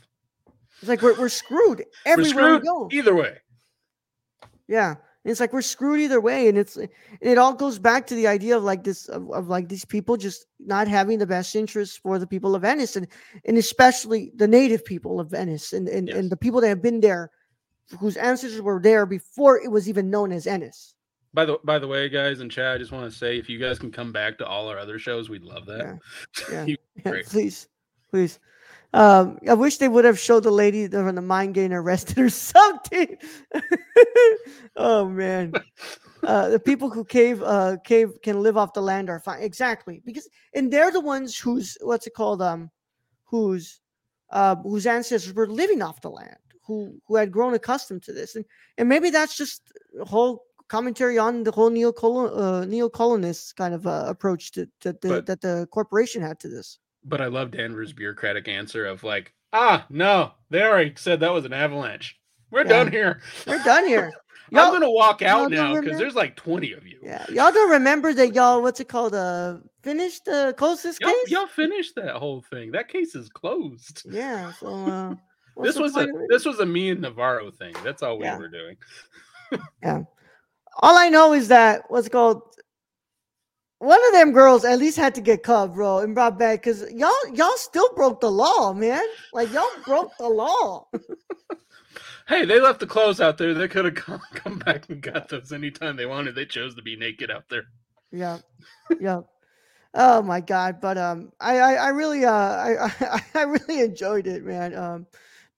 it's 0.80 0.90
like 0.90 1.02
we're, 1.02 1.18
we're 1.18 1.30
screwed 1.30 1.80
We're 2.06 2.12
everywhere 2.12 2.26
we 2.26 2.58
screwed 2.60 2.64
go. 2.64 2.90
either 2.92 3.16
way. 3.16 3.38
Yeah. 4.68 4.96
And 5.24 5.32
it's 5.32 5.40
like 5.40 5.54
we're 5.54 5.62
screwed 5.62 6.02
either 6.02 6.20
way. 6.20 6.48
And 6.50 6.58
it's 6.58 6.78
it 7.22 7.38
all 7.38 7.54
goes 7.54 7.80
back 7.80 8.06
to 8.08 8.16
the 8.16 8.28
idea 8.28 8.58
of 8.58 8.64
like 8.64 8.84
this 8.84 9.08
of, 9.10 9.32
of 9.32 9.48
like 9.48 9.70
these 9.70 9.86
people 9.86 10.18
just 10.18 10.46
not 10.60 10.88
having 10.88 11.18
the 11.20 11.26
best 11.28 11.56
interests 11.56 11.96
for 11.98 12.20
the 12.20 12.28
people 12.28 12.56
of 12.56 12.64
Ennis 12.64 12.96
and 12.96 13.08
and 13.46 13.58
especially 13.58 14.32
the 14.36 14.48
native 14.48 14.84
people 14.84 15.20
of 15.20 15.34
Ennis 15.34 15.72
and 15.74 15.88
and, 15.88 16.08
Yes. 16.10 16.18
and 16.18 16.30
the 16.30 16.38
people 16.38 16.60
that 16.62 16.68
have 16.68 16.82
been 16.82 17.00
there 17.00 17.32
whose 18.00 18.18
ancestors 18.18 18.62
were 18.62 18.82
there 18.82 19.06
before 19.06 19.60
it 19.62 19.70
was 19.72 19.88
even 19.88 20.10
known 20.10 20.32
as 20.32 20.46
Ennis. 20.48 20.94
By 21.34 21.46
the 21.46 21.58
by 21.64 21.80
the 21.80 21.88
way, 21.88 22.10
guys 22.10 22.42
and 22.42 22.52
Chad, 22.52 22.76
I 22.76 22.78
just 22.78 22.92
want 22.92 23.10
to 23.10 23.18
say 23.18 23.38
if 23.40 23.50
you 23.50 23.58
guys 23.60 23.80
can 23.80 23.92
come 23.92 24.12
back 24.12 24.38
to 24.40 24.46
all 24.46 24.68
our 24.68 24.78
other 24.78 25.00
shows, 25.00 25.30
we'd 25.30 25.44
love 25.44 25.66
that. 25.68 26.00
Yeah. 26.52 26.66
You- 26.66 26.78
Yeah, 27.06 27.22
please. 27.26 27.68
Please. 28.12 28.40
Um, 28.94 29.40
I 29.50 29.56
wish 29.56 29.78
they 29.78 29.88
would 29.88 30.06
have 30.06 30.20
showed 30.20 30.44
the 30.44 30.52
lady 30.52 30.88
when 30.88 31.16
the 31.16 31.22
mine 31.22 31.52
getting 31.52 31.74
arrested 31.74 32.20
or 32.20 32.30
something. 32.30 33.18
oh 34.76 35.08
man. 35.10 35.54
Uh, 36.24 36.48
the 36.48 36.58
people 36.58 36.90
who 36.90 37.04
cave 37.04 37.44
uh 37.44 37.76
cave 37.84 38.14
can 38.24 38.42
live 38.42 38.56
off 38.56 38.72
the 38.72 38.82
land 38.82 39.10
are 39.10 39.20
fine. 39.20 39.42
Exactly. 39.42 40.02
Because 40.06 40.30
and 40.54 40.72
they're 40.72 40.90
the 40.90 41.02
ones 41.02 41.38
whose 41.38 41.78
what's 41.82 42.08
it 42.08 42.14
called? 42.14 42.42
Um 42.42 42.72
whose 43.26 43.82
uh 44.30 44.56
whose 44.56 44.88
ancestors 44.88 45.34
were 45.34 45.48
living 45.48 45.82
off 45.82 46.00
the 46.00 46.10
land, 46.10 46.38
who 46.66 46.96
who 47.08 47.18
had 47.18 47.30
grown 47.30 47.56
accustomed 47.56 48.04
to 48.04 48.14
this. 48.14 48.38
And 48.38 48.46
and 48.78 48.88
maybe 48.88 49.10
that's 49.10 49.36
just 49.36 49.64
a 50.00 50.06
whole 50.06 50.46
commentary 50.70 51.18
on 51.18 51.44
the 51.44 51.52
whole 51.52 51.70
neo 51.70 51.92
uh, 51.92 52.64
neo-colonist 52.66 53.58
kind 53.58 53.74
of 53.74 53.86
uh, 53.86 54.06
approach 54.08 54.52
to, 54.54 54.66
to 54.80 54.94
the, 54.94 55.10
But- 55.10 55.26
that 55.26 55.42
the 55.42 55.68
corporation 55.72 56.22
had 56.22 56.40
to 56.40 56.48
this. 56.48 56.80
But 57.06 57.22
I 57.22 57.28
love 57.28 57.52
Danvers' 57.52 57.94
bureaucratic 57.94 58.48
answer 58.48 58.86
of 58.86 59.04
like, 59.04 59.34
ah, 59.52 59.86
no, 59.90 60.32
they 60.50 60.62
already 60.64 60.94
said 60.96 61.20
that 61.20 61.34
was 61.34 61.46
an 61.46 61.54
avalanche. 61.54 62.18
We're 62.52 62.62
Yeah. 62.64 62.70
done 62.70 62.92
here. 62.92 63.22
We're 63.48 63.64
done 63.64 63.88
here. 63.88 64.12
I'm 64.52 64.58
Y'all- 64.58 64.72
gonna 64.72 64.92
walk 64.92 65.22
out 65.22 65.50
now 65.52 65.80
because 65.80 65.98
there's 65.98 66.16
like 66.16 66.36
20 66.36 66.74
of 66.74 66.86
you. 66.86 67.00
Yeah, 67.02 67.26
y'all 67.30 67.52
don't 67.52 67.72
remember 67.72 68.14
that 68.14 68.36
y'all 68.36 68.62
what's 68.62 68.80
it 68.80 68.88
called? 68.90 69.16
Uh, 69.16 69.58
finished 69.82 70.26
the 70.26 70.54
closest 70.58 71.02
Y'all, 71.02 71.10
case. 71.10 71.32
y'all 71.32 71.48
finished 71.48 71.96
that 71.96 72.16
whole 72.18 72.42
thing. 72.52 72.72
That 72.72 72.88
case 72.88 73.16
is 73.16 73.30
closed. 73.30 74.04
Yeah. 74.12 74.52
So 74.54 74.68
uh, 74.68 75.16
This 75.64 75.78
was 75.80 75.94
a 75.96 76.00
point 76.00 76.10
of 76.12 76.16
it? 76.22 76.28
this 76.30 76.46
was 76.46 76.60
a 76.60 76.66
me 76.66 76.90
and 76.92 77.02
Navarro 77.02 77.50
thing. 77.52 77.74
That's 77.84 78.04
all 78.04 78.18
we 78.20 78.26
Yeah. 78.26 78.38
were 78.38 78.48
doing. 78.50 78.78
Yeah. 79.82 80.02
All 80.82 80.98
I 80.98 81.10
know 81.10 81.34
is 81.34 81.48
that 81.50 81.84
what's 81.90 82.08
it 82.08 82.12
called. 82.12 82.42
One 83.84 84.00
of 84.08 84.14
them 84.14 84.32
girls 84.32 84.64
at 84.64 84.80
least 84.80 84.96
had 84.96 85.14
to 85.16 85.22
get 85.22 85.44
cut, 85.44 85.74
bro, 85.74 86.00
and 86.00 86.16
brought 86.16 86.40
back 86.40 86.64
because 86.64 86.90
y'all 86.94 87.12
y'all 87.34 87.58
still 87.58 87.94
broke 87.96 88.22
the 88.22 88.32
law, 88.32 88.72
man. 88.72 89.04
Like 89.34 89.52
y'all 89.52 89.68
broke 89.86 90.12
the 90.18 90.30
law. 90.30 90.88
Hey, 92.26 92.46
they 92.46 92.62
left 92.62 92.80
the 92.80 92.88
clothes 92.88 93.20
out 93.20 93.38
there. 93.38 93.54
They 93.54 93.68
could 93.68 93.84
have 93.84 93.96
come, 93.96 94.22
come 94.34 94.58
back 94.58 94.88
and 94.88 95.02
got 95.02 95.28
those 95.28 95.52
anytime 95.52 95.98
they 95.98 96.06
wanted. 96.06 96.36
They 96.36 96.46
chose 96.46 96.74
to 96.76 96.82
be 96.82 96.96
naked 96.96 97.30
out 97.30 97.50
there. 97.50 97.66
Yeah, 98.14 98.38
yeah. 98.98 99.22
Oh 99.94 100.22
my 100.22 100.40
god! 100.40 100.80
But 100.80 100.98
um, 100.98 101.34
I 101.42 101.60
I, 101.60 101.74
I 101.74 101.88
really 101.90 102.24
uh 102.24 102.32
I, 102.32 102.86
I 103.02 103.22
I 103.36 103.42
really 103.44 103.82
enjoyed 103.82 104.26
it, 104.26 104.46
man. 104.46 104.74
Um, 104.74 105.06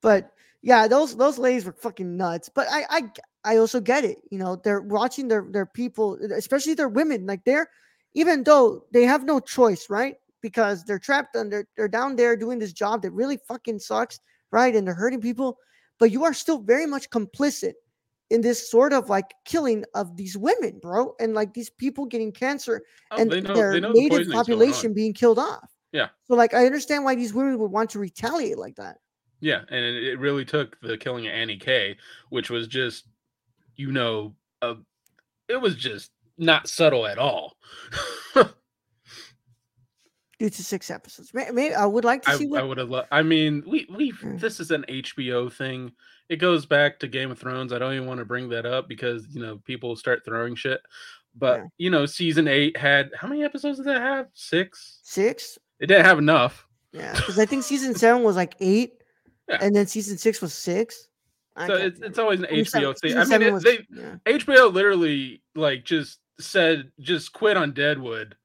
but 0.02 0.32
yeah, 0.60 0.88
those 0.88 1.16
those 1.16 1.38
ladies 1.38 1.64
were 1.64 1.72
fucking 1.72 2.16
nuts. 2.16 2.50
But 2.52 2.66
I 2.68 2.84
I 2.90 3.02
I 3.44 3.56
also 3.58 3.80
get 3.80 4.04
it. 4.04 4.18
You 4.32 4.38
know, 4.38 4.56
they're 4.56 4.80
watching 4.80 5.28
their 5.28 5.46
their 5.48 5.66
people, 5.66 6.18
especially 6.34 6.74
their 6.74 6.88
women. 6.88 7.26
Like 7.26 7.44
they're 7.44 7.68
even 8.16 8.42
though 8.42 8.84
they 8.92 9.04
have 9.04 9.24
no 9.24 9.38
choice, 9.38 9.88
right? 9.90 10.16
Because 10.40 10.84
they're 10.84 10.98
trapped 10.98 11.36
and 11.36 11.52
they're 11.76 11.88
down 11.88 12.16
there 12.16 12.34
doing 12.34 12.58
this 12.58 12.72
job 12.72 13.02
that 13.02 13.10
really 13.12 13.38
fucking 13.46 13.78
sucks, 13.78 14.18
right? 14.50 14.74
And 14.74 14.86
they're 14.86 14.94
hurting 14.94 15.20
people. 15.20 15.58
But 15.98 16.10
you 16.10 16.24
are 16.24 16.32
still 16.34 16.58
very 16.58 16.86
much 16.86 17.10
complicit 17.10 17.74
in 18.30 18.40
this 18.40 18.70
sort 18.70 18.92
of 18.94 19.08
like 19.10 19.34
killing 19.44 19.84
of 19.94 20.16
these 20.16 20.36
women, 20.36 20.78
bro, 20.80 21.14
and 21.20 21.34
like 21.34 21.52
these 21.54 21.70
people 21.70 22.06
getting 22.06 22.32
cancer 22.32 22.82
Oh, 23.10 23.18
and 23.20 23.30
know- 23.30 23.54
their 23.54 23.80
the 23.80 23.88
native 23.92 24.28
on. 24.28 24.32
population 24.32 24.94
being 24.94 25.12
killed 25.12 25.38
off. 25.38 25.70
Yeah. 25.92 26.08
So 26.24 26.34
like 26.34 26.54
I 26.54 26.64
understand 26.66 27.04
why 27.04 27.14
these 27.14 27.34
women 27.34 27.58
would 27.58 27.70
want 27.70 27.90
to 27.90 27.98
retaliate 27.98 28.58
like 28.58 28.76
that. 28.76 28.98
Yeah, 29.40 29.60
and 29.68 29.84
it, 29.84 30.18
really 30.18 30.46
took 30.46 30.80
the 30.80 30.96
killing 30.96 31.26
of 31.26 31.32
Annie 31.34 31.58
K, 31.58 31.96
which 32.30 32.48
was 32.48 32.66
just, 32.66 33.04
you 33.76 33.92
know, 33.92 34.34
uh, 34.62 34.76
it 35.48 35.60
was 35.60 35.76
just 35.76 36.10
not 36.38 36.68
subtle 36.68 37.06
at 37.06 37.18
all. 37.18 37.56
Due 40.38 40.50
to 40.50 40.62
six 40.62 40.90
episodes, 40.90 41.32
May- 41.32 41.50
maybe 41.50 41.74
I 41.74 41.86
would 41.86 42.04
like 42.04 42.20
to 42.24 42.30
I, 42.30 42.36
see 42.36 42.44
I 42.44 42.48
what. 42.48 42.68
would 42.68 42.78
have. 42.78 42.90
Lo- 42.90 43.06
I 43.10 43.22
mean, 43.22 43.62
we 43.66 43.86
we 43.88 44.12
Mm. 44.12 44.38
this 44.38 44.60
is 44.60 44.70
an 44.70 44.84
HBO 44.86 45.50
thing. 45.50 45.92
It 46.28 46.36
goes 46.36 46.66
back 46.66 46.98
to 46.98 47.08
Game 47.08 47.30
of 47.30 47.38
Thrones. 47.38 47.72
I 47.72 47.78
don't 47.78 47.94
even 47.94 48.06
want 48.06 48.18
to 48.18 48.26
bring 48.26 48.50
that 48.50 48.66
up 48.66 48.86
because 48.86 49.26
you 49.34 49.40
know 49.40 49.56
people 49.64 49.96
start 49.96 50.26
throwing 50.26 50.54
shit. 50.54 50.82
But 51.34 51.60
Yeah. 51.60 51.66
you 51.78 51.90
know, 51.90 52.04
season 52.04 52.48
eight 52.48 52.76
had 52.76 53.12
how 53.16 53.28
many 53.28 53.44
episodes 53.44 53.78
did 53.78 53.86
that 53.86 54.02
have? 54.02 54.26
Six. 54.34 55.00
Six, 55.04 55.58
It 55.80 55.86
didn't 55.86 56.04
have 56.04 56.18
enough. 56.18 56.66
yeah, 56.92 57.14
because 57.14 57.38
I 57.38 57.46
think 57.46 57.62
season 57.64 57.94
seven 57.94 58.22
was 58.22 58.36
like 58.36 58.56
eight, 58.60 58.92
Yeah. 59.48 59.56
and 59.62 59.74
then 59.74 59.86
season 59.86 60.18
six 60.18 60.42
was 60.42 60.52
six. 60.52 61.08
I 61.56 61.66
So 61.66 61.74
it's, 61.76 62.00
it's 62.00 62.18
always 62.18 62.40
an 62.40 62.46
I 62.46 62.56
HBO 62.60 62.92
thing. 63.00 63.16
I 63.16 63.24
mean, 63.24 63.42
it, 63.48 63.52
was- 63.54 63.62
they 63.62 63.78
yeah. 63.90 64.16
HBO 64.26 64.70
literally 64.70 65.42
like 65.54 65.84
just 65.86 66.18
said 66.38 66.90
just 67.00 67.32
quit 67.32 67.56
on 67.56 67.72
Deadwood 67.72 68.36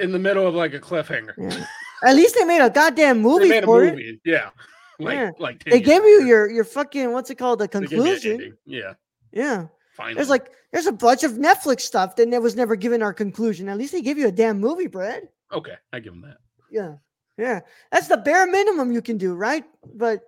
in 0.00 0.12
the 0.12 0.18
middle 0.18 0.46
of 0.46 0.54
like 0.54 0.74
a 0.74 0.80
cliffhanger. 0.80 1.34
Yeah. 1.38 1.64
At 2.04 2.16
least 2.16 2.34
they 2.34 2.44
made 2.44 2.60
a 2.64 2.70
goddamn 2.70 3.20
movie. 3.20 3.48
They 3.48 3.48
movie 3.48 3.60
made 3.60 3.62
a 3.62 3.66
for 3.66 3.84
it. 3.84 3.90
movie, 3.92 4.20
yeah. 4.24 4.50
Like 4.98 5.14
Yeah. 5.14 5.30
like 5.38 5.64
They 5.64 5.76
years 5.78 5.86
gave 5.86 6.02
you 6.02 6.24
your 6.24 6.50
your 6.50 6.64
fucking 6.64 7.12
what's 7.12 7.30
it 7.30 7.36
called 7.36 7.58
the 7.60 7.66
They 7.68 7.80
gave 7.86 7.90
me 7.90 7.96
an 7.96 8.04
conclusion. 8.20 8.58
Yeah, 8.66 8.94
Yeah. 9.32 9.66
finally. 9.96 10.14
There's 10.16 10.28
like 10.28 10.50
there's 10.72 10.86
a 10.86 10.92
bunch 10.92 11.22
of 11.24 11.32
Netflix 11.32 11.80
stuff 11.82 12.16
that 12.16 12.42
was 12.42 12.56
never 12.56 12.76
given 12.76 13.02
our 13.02 13.12
conclusion. 13.12 13.68
At 13.68 13.78
least 13.78 13.92
they 13.92 14.00
give 14.02 14.18
you 14.18 14.28
a 14.28 14.32
damn 14.32 14.58
movie, 14.58 14.86
Brad. 14.86 15.28
okay, 15.52 15.74
I 15.92 16.00
give 16.00 16.12
them 16.14 16.22
that. 16.22 16.38
Yeah. 16.70 16.94
Yeah. 17.38 17.60
That's 17.90 18.08
the 18.08 18.16
bare 18.16 18.46
minimum 18.46 18.92
you 18.92 19.02
can 19.02 19.18
do, 19.18 19.34
right? 19.34 19.64
But 19.94 20.20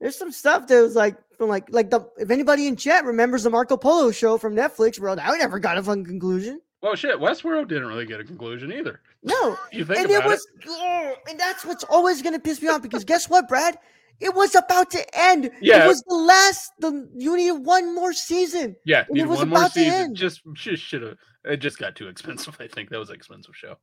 there's 0.00 0.16
some 0.16 0.32
stuff 0.32 0.66
that 0.66 0.82
was 0.82 0.94
like 0.94 1.16
from 1.36 1.48
like 1.48 1.66
like 1.70 1.90
the 1.90 2.06
if 2.18 2.30
anybody 2.30 2.66
in 2.66 2.76
chat 2.76 3.04
remembers 3.04 3.44
the 3.44 3.50
Marco 3.50 3.76
Polo 3.76 4.10
show 4.10 4.38
from 4.38 4.54
Netflix, 4.54 4.98
bro, 4.98 5.14
I 5.14 5.36
never 5.38 5.58
got 5.58 5.78
a 5.78 5.82
fun 5.82 6.04
conclusion. 6.04 6.60
Well, 6.82 6.94
shit, 6.96 7.18
Westworld 7.18 7.68
didn't 7.68 7.86
really 7.86 8.04
get 8.04 8.20
a 8.20 8.24
conclusion 8.24 8.70
either. 8.72 9.00
No. 9.22 9.56
You 9.72 9.84
think 9.84 10.00
and 10.00 10.10
about 10.10 10.26
it 10.26 10.28
was 10.28 10.46
ugh, 10.68 11.16
and 11.28 11.40
that's 11.40 11.64
what's 11.64 11.84
always 11.84 12.22
gonna 12.22 12.38
piss 12.38 12.60
me 12.60 12.68
off 12.68 12.82
because 12.82 13.04
guess 13.04 13.28
what, 13.28 13.48
Brad? 13.48 13.78
It 14.20 14.34
was 14.34 14.54
about 14.54 14.90
to 14.92 15.04
end. 15.18 15.50
Yeah. 15.60 15.84
It 15.84 15.88
was 15.88 16.02
the 16.02 16.14
last 16.14 16.72
the 16.78 17.08
you 17.16 17.36
need 17.36 17.52
one 17.52 17.94
more 17.94 18.12
season. 18.12 18.76
Yeah, 18.84 19.04
it 19.14 19.26
was 19.26 19.38
one 19.38 19.48
more 19.48 19.58
about 19.58 19.74
to 19.74 19.80
end. 19.80 20.16
Just 20.16 20.42
just 20.52 20.82
should 20.82 21.02
have. 21.02 21.16
It 21.44 21.56
just 21.56 21.78
got 21.78 21.96
too 21.96 22.08
expensive. 22.08 22.56
I 22.60 22.68
think 22.68 22.90
that 22.90 22.98
was 22.98 23.08
an 23.08 23.16
expensive 23.16 23.56
show. 23.56 23.76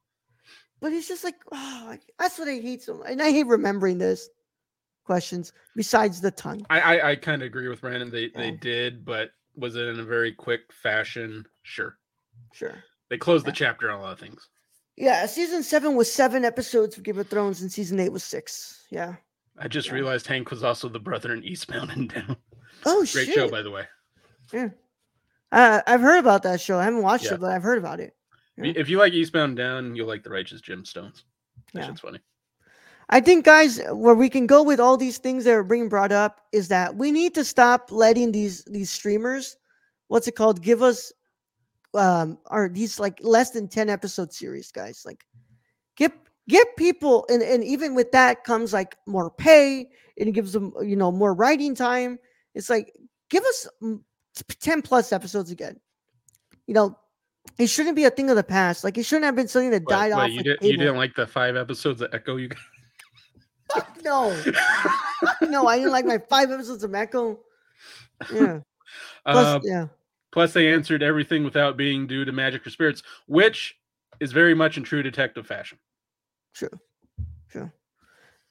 But 0.80 0.94
it's 0.94 1.08
just 1.08 1.24
like, 1.24 1.36
oh, 1.52 1.96
that's 2.18 2.40
what 2.40 2.48
I 2.48 2.60
hate 2.60 2.82
so 2.82 2.96
much. 2.96 3.12
And 3.12 3.22
I 3.22 3.32
hate 3.32 3.46
remembering 3.46 4.00
this 4.00 4.30
questions 5.06 5.54
besides 5.76 6.22
the 6.22 6.32
tongue. 6.32 6.66
I 6.70 6.80
I, 7.00 7.10
I 7.12 7.16
kind 7.16 7.42
of 7.42 7.46
agree 7.48 7.68
with 7.68 7.82
Brandon. 7.82 8.10
They 8.10 8.30
they 8.36 8.52
did, 8.52 9.04
but 9.06 9.32
was 9.56 9.76
it 9.76 9.88
in 9.88 10.00
a 10.00 10.04
very 10.04 10.32
quick 10.32 10.62
fashion? 10.72 11.46
Sure. 11.64 11.98
Sure. 12.54 12.84
They 13.10 13.18
closed 13.18 13.46
the 13.46 13.52
chapter 13.52 13.92
on 13.92 14.00
a 14.00 14.02
lot 14.02 14.14
of 14.14 14.20
things. 14.20 14.48
Yeah, 14.98 15.26
season 15.26 15.64
seven 15.64 15.96
was 15.96 16.12
seven 16.12 16.46
episodes 16.46 16.98
of 16.98 17.04
Game 17.04 17.18
of 17.20 17.28
Thrones, 17.28 17.62
and 17.62 17.72
season 17.72 18.00
eight 18.00 18.12
was 18.12 18.24
six. 18.24 18.86
Yeah. 18.92 19.16
I 19.58 19.68
just 19.68 19.88
Yeah. 19.90 19.96
realized 19.96 20.28
Hank 20.28 20.50
was 20.52 20.64
also 20.64 20.88
the 20.90 21.00
brother 21.00 21.34
in 21.34 21.44
Eastbound 21.44 21.92
and 21.92 22.10
Down. 22.10 22.38
Oh 22.86 23.00
Great 23.12 23.26
shit! 23.28 23.34
show, 23.36 23.50
by 23.50 23.62
the 23.62 23.72
way. 23.72 23.86
uh, 25.52 25.82
I've 25.86 26.02
heard 26.02 26.20
about 26.20 26.44
that 26.44 26.62
show. 26.62 26.78
I 26.80 26.84
haven't 26.86 27.02
watched 27.04 27.26
Yeah. 27.26 27.34
it, 27.36 27.40
but 27.42 27.52
I've 27.52 27.64
heard 27.64 27.78
about 27.78 28.00
it. 28.00 28.16
If 28.58 28.66
you- 28.66 28.74
If 28.76 28.90
you 28.90 28.98
like 28.98 29.14
Eastbound 29.14 29.50
and 29.52 29.58
Down, 29.58 29.96
you'll 29.96 30.08
like 30.08 30.24
The 30.24 30.30
Righteous 30.30 30.62
Gemstones. 30.62 31.24
That 31.74 31.82
Yeah. 31.82 31.88
shit's 31.88 32.02
funny. 32.02 32.20
I 33.12 33.20
think, 33.20 33.44
guys, 33.44 33.82
where 33.92 34.16
we 34.16 34.30
can 34.30 34.48
go 34.48 34.64
with 34.64 34.80
all 34.80 34.96
these 34.96 35.18
things 35.18 35.44
that 35.44 35.54
are 35.54 35.64
being 35.64 35.90
brought 35.90 36.14
up 36.14 36.42
is 36.54 36.70
that 36.70 36.96
we 36.96 37.12
need 37.12 37.36
to 37.36 37.44
stop 37.44 37.92
letting 37.92 38.32
these 38.32 38.64
these 38.66 38.90
streamers, 38.90 39.58
what's 40.08 40.28
it 40.28 40.36
called, 40.36 40.62
give 40.62 40.82
us 40.82 41.12
um 41.94 42.38
or 42.50 42.70
these 42.70 43.02
like 43.02 43.20
less 43.22 43.50
than 43.52 43.68
10 43.68 43.90
episode 43.90 44.32
series, 44.34 44.72
guys. 44.72 45.04
Like 45.06 45.26
get 45.98 46.14
get 46.48 46.76
people 46.78 47.26
and, 47.30 47.42
and 47.42 47.66
even 47.66 47.96
with 47.96 48.14
that 48.14 48.46
comes 48.46 48.72
like 48.72 48.96
more 49.06 49.30
pay 49.30 49.90
and 50.18 50.30
it 50.30 50.32
gives 50.32 50.54
them 50.54 50.74
you 50.82 50.96
know 50.96 51.12
more 51.12 51.34
writing 51.34 51.76
time. 51.76 52.18
It's 52.56 52.70
like 52.70 52.94
give 53.30 53.44
us 53.44 53.68
mm, 53.84 54.00
10 54.62 54.82
plus 54.84 55.12
episodes 55.12 55.52
again. 55.52 55.78
You 56.66 56.76
know, 56.76 56.98
it 57.58 57.68
shouldn't 57.68 57.98
be 57.98 58.06
a 58.06 58.10
thing 58.10 58.30
of 58.30 58.38
the 58.38 58.44
past. 58.44 58.86
Like 58.86 58.98
it 58.98 59.04
shouldn't 59.04 59.26
have 59.26 59.36
been 59.36 59.50
something 59.50 59.72
that 59.72 59.86
died 59.86 60.14
off. 60.14 60.30
you, 60.30 60.44
did, 60.44 60.60
you 60.62 60.78
didn't 60.78 60.96
like 60.96 61.16
the 61.16 61.28
five 61.28 61.58
episodes 61.58 62.02
of 62.02 62.14
Echo 62.14 62.38
you 62.38 62.48
got? 62.48 62.60
Fuck 63.74 63.98
no. 64.04 64.30
no, 65.42 65.68
I 65.68 65.78
didn't 65.78 65.92
like 65.92 66.06
my 66.06 66.18
five 66.18 66.52
episodes 66.52 66.84
of 66.84 66.94
Echo. 66.94 67.40
Yeah. 68.34 68.60
Plus, 69.26 69.46
Uh, 69.46 69.60
yeah. 69.64 69.88
plus, 70.32 70.54
they 70.54 70.72
answered 70.72 71.02
everything 71.04 71.44
without 71.44 71.78
being 71.78 72.08
due 72.08 72.26
to 72.26 72.32
magic 72.32 72.66
or 72.66 72.70
spirits, 72.70 73.04
which 73.28 73.78
is 74.20 74.32
very 74.32 74.54
much 74.54 74.78
in 74.78 74.84
true 74.84 75.02
detective 75.04 75.48
fashion. 75.48 75.78
True. 76.54 76.70
True. 77.50 77.72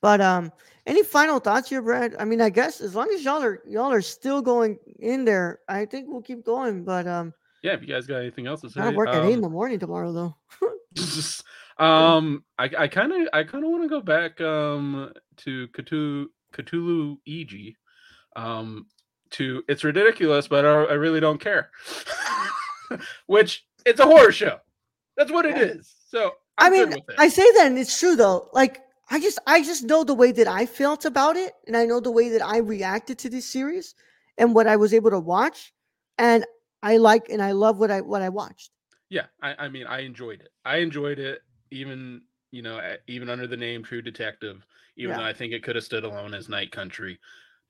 But 0.00 0.20
um, 0.20 0.50
any 0.86 1.02
final 1.02 1.38
thoughts 1.38 1.68
here, 1.68 1.82
Brad? 1.82 2.16
I 2.18 2.24
mean, 2.24 2.40
I 2.40 2.48
guess 2.50 2.80
as 2.80 2.94
long 2.94 3.10
as 3.14 3.22
y'all 3.24 3.42
are 3.42 3.62
y'all 3.66 3.92
are 3.92 4.00
still 4.00 4.40
going 4.42 4.78
in 4.98 5.24
there, 5.24 5.60
I 5.68 5.84
think 5.84 6.08
we'll 6.08 6.22
keep 6.22 6.44
going. 6.44 6.84
But 6.84 7.06
um, 7.06 7.34
Yeah, 7.62 7.74
if 7.74 7.82
you 7.82 7.88
guys 7.88 8.06
got 8.06 8.16
anything 8.16 8.46
else 8.46 8.62
to 8.62 8.70
say, 8.70 8.80
I 8.80 8.90
work 8.90 9.08
at 9.08 9.24
eight 9.24 9.32
in 9.32 9.36
um, 9.36 9.42
the 9.42 9.50
morning 9.50 9.78
tomorrow, 9.78 10.12
though. 10.12 10.36
um, 11.80 12.44
I 12.58 12.70
I 12.78 12.88
kind 12.88 13.12
of 13.12 13.28
I 13.32 13.42
kind 13.44 13.64
of 13.64 13.70
want 13.70 13.82
to 13.84 13.88
go 13.88 14.00
back 14.00 14.40
um 14.40 15.12
to 15.38 15.68
Cthulhu 15.68 16.26
Cthulhu 16.52 17.18
EG, 17.26 17.74
um 18.36 18.86
to 19.30 19.62
it's 19.68 19.82
ridiculous, 19.84 20.48
but 20.48 20.64
I, 20.64 20.84
I 20.84 20.92
really 20.94 21.20
don't 21.20 21.40
care. 21.40 21.70
Which 23.26 23.64
it's 23.86 24.00
a 24.00 24.04
horror 24.04 24.32
show. 24.32 24.58
That's 25.16 25.32
what 25.32 25.46
it 25.46 25.56
is. 25.58 25.94
So 26.08 26.32
I 26.58 26.66
I'm 26.66 26.72
good 26.72 26.90
mean. 26.90 27.02
I 27.18 27.28
say 27.28 27.50
that, 27.52 27.66
and 27.66 27.78
it's 27.78 27.98
true 27.98 28.16
though. 28.16 28.48
Like, 28.52 28.82
I 29.10 29.20
just, 29.20 29.38
I 29.46 29.62
just 29.62 29.84
know 29.84 30.04
the 30.04 30.14
way 30.14 30.32
that 30.32 30.48
I 30.48 30.66
felt 30.66 31.04
about 31.04 31.36
it, 31.36 31.54
and 31.66 31.76
I 31.76 31.86
know 31.86 32.00
the 32.00 32.10
way 32.10 32.28
that 32.30 32.44
I 32.44 32.58
reacted 32.58 33.18
to 33.20 33.30
this 33.30 33.46
series, 33.46 33.94
and 34.38 34.54
what 34.54 34.66
I 34.66 34.76
was 34.76 34.92
able 34.92 35.10
to 35.10 35.20
watch, 35.20 35.72
and 36.18 36.44
I 36.82 36.96
like 36.96 37.28
and 37.28 37.42
I 37.42 37.52
love 37.52 37.78
what 37.78 37.90
I 37.90 38.00
what 38.00 38.22
I 38.22 38.28
watched. 38.28 38.70
yeah, 39.08 39.26
I, 39.42 39.54
I 39.58 39.68
mean 39.68 39.86
I 39.86 40.00
enjoyed 40.00 40.40
it. 40.40 40.48
I 40.64 40.78
enjoyed 40.78 41.18
it 41.18 41.42
even 41.70 42.22
you 42.50 42.62
know 42.62 42.80
even 43.06 43.28
under 43.30 43.46
the 43.46 43.56
name 43.56 43.82
True 43.82 44.02
Detective. 44.02 44.64
Even 44.96 45.10
Yeah. 45.12 45.18
though 45.18 45.24
I 45.28 45.32
think 45.32 45.52
it 45.52 45.62
could 45.62 45.76
have 45.76 45.84
stood 45.84 46.04
alone 46.04 46.34
as 46.34 46.48
Night 46.48 46.72
Country. 46.72 47.18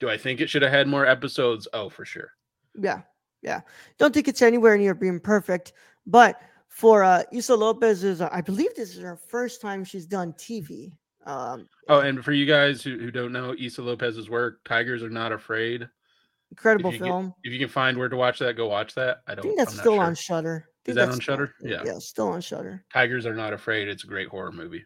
Do 0.00 0.08
I 0.08 0.16
think 0.16 0.40
it 0.40 0.48
should 0.48 0.62
have 0.62 0.72
had 0.72 0.88
more 0.88 1.06
episodes? 1.06 1.68
Oh, 1.72 1.88
for 1.90 2.04
sure. 2.04 2.32
Yeah, 2.80 3.02
yeah. 3.42 3.60
Don't 3.98 4.12
think 4.14 4.26
it's 4.28 4.42
anywhere 4.42 4.76
near 4.78 4.94
being 4.94 5.20
perfect, 5.20 5.72
but 6.06 6.40
for 6.68 7.04
uh 7.04 7.22
Issa 7.32 7.54
Lopez 7.54 8.02
is, 8.04 8.20
uh, 8.20 8.28
I 8.32 8.40
believe 8.40 8.74
this 8.74 8.96
is 8.96 9.02
her 9.02 9.16
first 9.16 9.60
time 9.60 9.84
she's 9.84 10.06
done 10.06 10.32
TV. 10.34 10.92
Um, 11.26 11.68
Oh, 11.88 12.00
and 12.00 12.24
for 12.24 12.32
you 12.32 12.46
guys 12.46 12.82
who, 12.82 12.96
who 12.98 13.10
don't 13.10 13.32
know 13.32 13.54
Issa 13.58 13.82
Lopez's 13.82 14.30
work, 14.30 14.60
Tigers 14.64 15.02
Are 15.02 15.10
Not 15.10 15.32
Afraid. 15.32 15.86
incredible 16.50 16.90
get- 16.92 17.00
film. 17.02 17.34
If 17.44 17.52
you 17.52 17.58
can 17.58 17.68
find 17.68 17.98
where 17.98 18.08
to 18.08 18.16
watch 18.16 18.38
that, 18.38 18.56
go 18.56 18.68
watch 18.68 18.94
that. 18.94 19.18
I 19.26 19.32
I 19.32 19.34
don't 19.34 19.42
think 19.42 19.58
that's 19.58 19.74
still 19.78 19.96
sure. 19.96 20.02
on 20.02 20.14
Shudder. 20.14 20.69
Is 20.90 20.96
that 20.96 21.08
on 21.10 21.20
Shudder? 21.20 21.54
Yeah. 21.62 21.82
yeah, 21.84 21.98
still 21.98 22.28
on 22.28 22.40
Shudder. 22.40 22.84
Tigers 22.92 23.26
Are 23.26 23.34
Not 23.34 23.52
Afraid. 23.52 23.88
It's 23.88 24.04
a 24.04 24.06
great 24.06 24.28
horror 24.28 24.52
movie. 24.52 24.84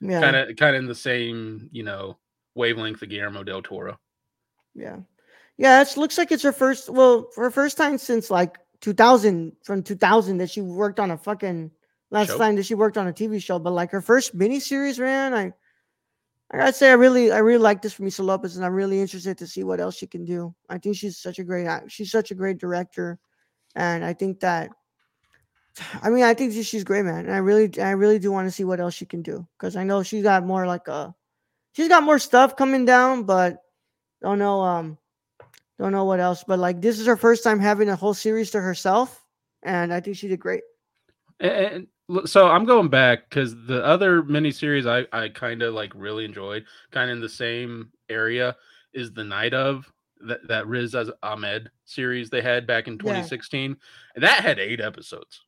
Yeah, 0.00 0.20
Kind 0.20 0.36
of 0.36 0.56
kind 0.56 0.74
of 0.76 0.80
in 0.82 0.88
the 0.88 0.94
same, 0.94 1.68
you 1.72 1.82
know, 1.82 2.16
wavelength 2.54 3.02
of 3.02 3.08
Guillermo 3.10 3.42
del 3.42 3.60
Toro. 3.62 3.98
yeah, 4.74 4.98
yeah. 5.58 5.82
It 5.82 5.96
looks 5.96 6.16
like 6.18 6.32
it's 6.32 6.42
her 6.42 6.52
first. 6.52 6.88
Well, 6.88 7.28
her 7.36 7.50
first 7.50 7.76
time 7.76 7.98
since 7.98 8.30
like 8.30 8.56
2000, 8.80 9.52
from 9.64 9.82
2000 9.82 10.38
that 10.38 10.50
she 10.50 10.62
worked 10.62 10.98
on 11.00 11.10
a 11.10 11.18
fucking 11.18 11.70
last 12.10 12.28
Show? 12.28 12.38
time 12.38 12.56
that 12.56 12.64
she 12.64 12.74
worked 12.74 12.96
on 12.96 13.08
a 13.08 13.12
TV 13.12 13.42
show. 13.42 13.58
But 13.58 13.72
like 13.72 13.90
her 13.90 14.00
first 14.02 14.36
miniseries, 14.36 14.98
man, 14.98 15.34
I. 15.34 15.52
I 16.48 16.58
gotta 16.58 16.72
say, 16.72 16.90
I 16.90 16.92
really, 16.92 17.32
I 17.32 17.38
really 17.38 17.58
like 17.58 17.82
this 17.82 17.92
from 17.92 18.06
Issa 18.06 18.22
Lopez, 18.22 18.56
and 18.56 18.64
I'm 18.64 18.72
really 18.72 19.00
interested 19.00 19.36
to 19.38 19.48
see 19.48 19.64
what 19.64 19.80
else 19.80 19.96
she 19.96 20.06
can 20.06 20.24
do. 20.24 20.54
I 20.68 20.78
think 20.78 20.94
she's 20.94 21.18
such 21.18 21.40
a 21.40 21.42
great, 21.44 21.66
she's 21.88 22.12
such 22.12 22.30
a 22.30 22.36
great 22.36 22.58
director, 22.58 23.18
and 23.74 24.04
I 24.04 24.12
think 24.12 24.38
that 24.38 24.70
I 26.02 26.10
mean, 26.10 26.24
I 26.24 26.34
think 26.34 26.52
she's 26.52 26.84
great, 26.84 27.04
man. 27.04 27.26
And 27.26 27.34
I 27.34 27.38
really, 27.38 27.70
I 27.80 27.90
really 27.90 28.18
do 28.18 28.32
want 28.32 28.46
to 28.46 28.52
see 28.52 28.64
what 28.64 28.80
else 28.80 28.94
she 28.94 29.06
can 29.06 29.22
do 29.22 29.46
because 29.58 29.76
I 29.76 29.84
know 29.84 30.02
she's 30.02 30.22
got 30.22 30.44
more 30.44 30.66
like 30.66 30.88
uh 30.88 31.10
she's 31.72 31.88
got 31.88 32.02
more 32.02 32.18
stuff 32.18 32.56
coming 32.56 32.84
down, 32.84 33.24
but 33.24 33.62
don't 34.22 34.38
know, 34.38 34.62
um, 34.62 34.98
don't 35.78 35.92
know 35.92 36.04
what 36.04 36.20
else. 36.20 36.42
But 36.46 36.58
like, 36.58 36.80
this 36.80 36.98
is 36.98 37.06
her 37.06 37.16
first 37.16 37.44
time 37.44 37.60
having 37.60 37.90
a 37.90 37.96
whole 37.96 38.14
series 38.14 38.50
to 38.52 38.60
herself, 38.60 39.22
and 39.62 39.92
I 39.92 40.00
think 40.00 40.16
she 40.16 40.28
did 40.28 40.40
great. 40.40 40.62
And, 41.38 41.86
and 42.08 42.28
so 42.28 42.48
I'm 42.48 42.64
going 42.64 42.88
back 42.88 43.28
because 43.28 43.54
the 43.66 43.84
other 43.84 44.22
miniseries 44.22 44.86
I 44.86 45.06
I 45.16 45.28
kind 45.28 45.62
of 45.62 45.74
like 45.74 45.92
really 45.94 46.24
enjoyed, 46.24 46.64
kind 46.90 47.10
of 47.10 47.16
in 47.16 47.20
the 47.20 47.28
same 47.28 47.90
area, 48.08 48.56
is 48.94 49.12
the 49.12 49.24
Night 49.24 49.52
of 49.52 49.92
that 50.22 50.46
that 50.48 50.66
Riz 50.66 50.96
Ahmed 51.22 51.70
series 51.84 52.30
they 52.30 52.40
had 52.40 52.66
back 52.66 52.88
in 52.88 52.96
2016, 52.96 53.70
yeah. 53.70 53.76
and 54.14 54.24
that 54.24 54.40
had 54.40 54.58
eight 54.58 54.80
episodes. 54.80 55.42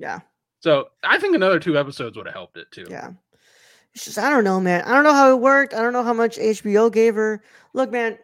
Yeah. 0.00 0.20
So 0.60 0.88
I 1.04 1.18
think 1.18 1.36
another 1.36 1.60
two 1.60 1.78
episodes 1.78 2.16
would 2.16 2.26
have 2.26 2.34
helped 2.34 2.56
it 2.56 2.70
too. 2.72 2.86
Yeah. 2.88 3.12
It's 3.94 4.04
just 4.04 4.18
I 4.18 4.30
don't 4.30 4.44
know, 4.44 4.60
man. 4.60 4.82
I 4.82 4.94
don't 4.94 5.04
know 5.04 5.12
how 5.12 5.30
it 5.30 5.40
worked. 5.40 5.74
I 5.74 5.82
don't 5.82 5.92
know 5.92 6.02
how 6.02 6.14
much 6.14 6.38
HBO 6.38 6.90
gave 6.90 7.14
her. 7.14 7.42
Look, 7.74 7.90
man, 7.90 8.18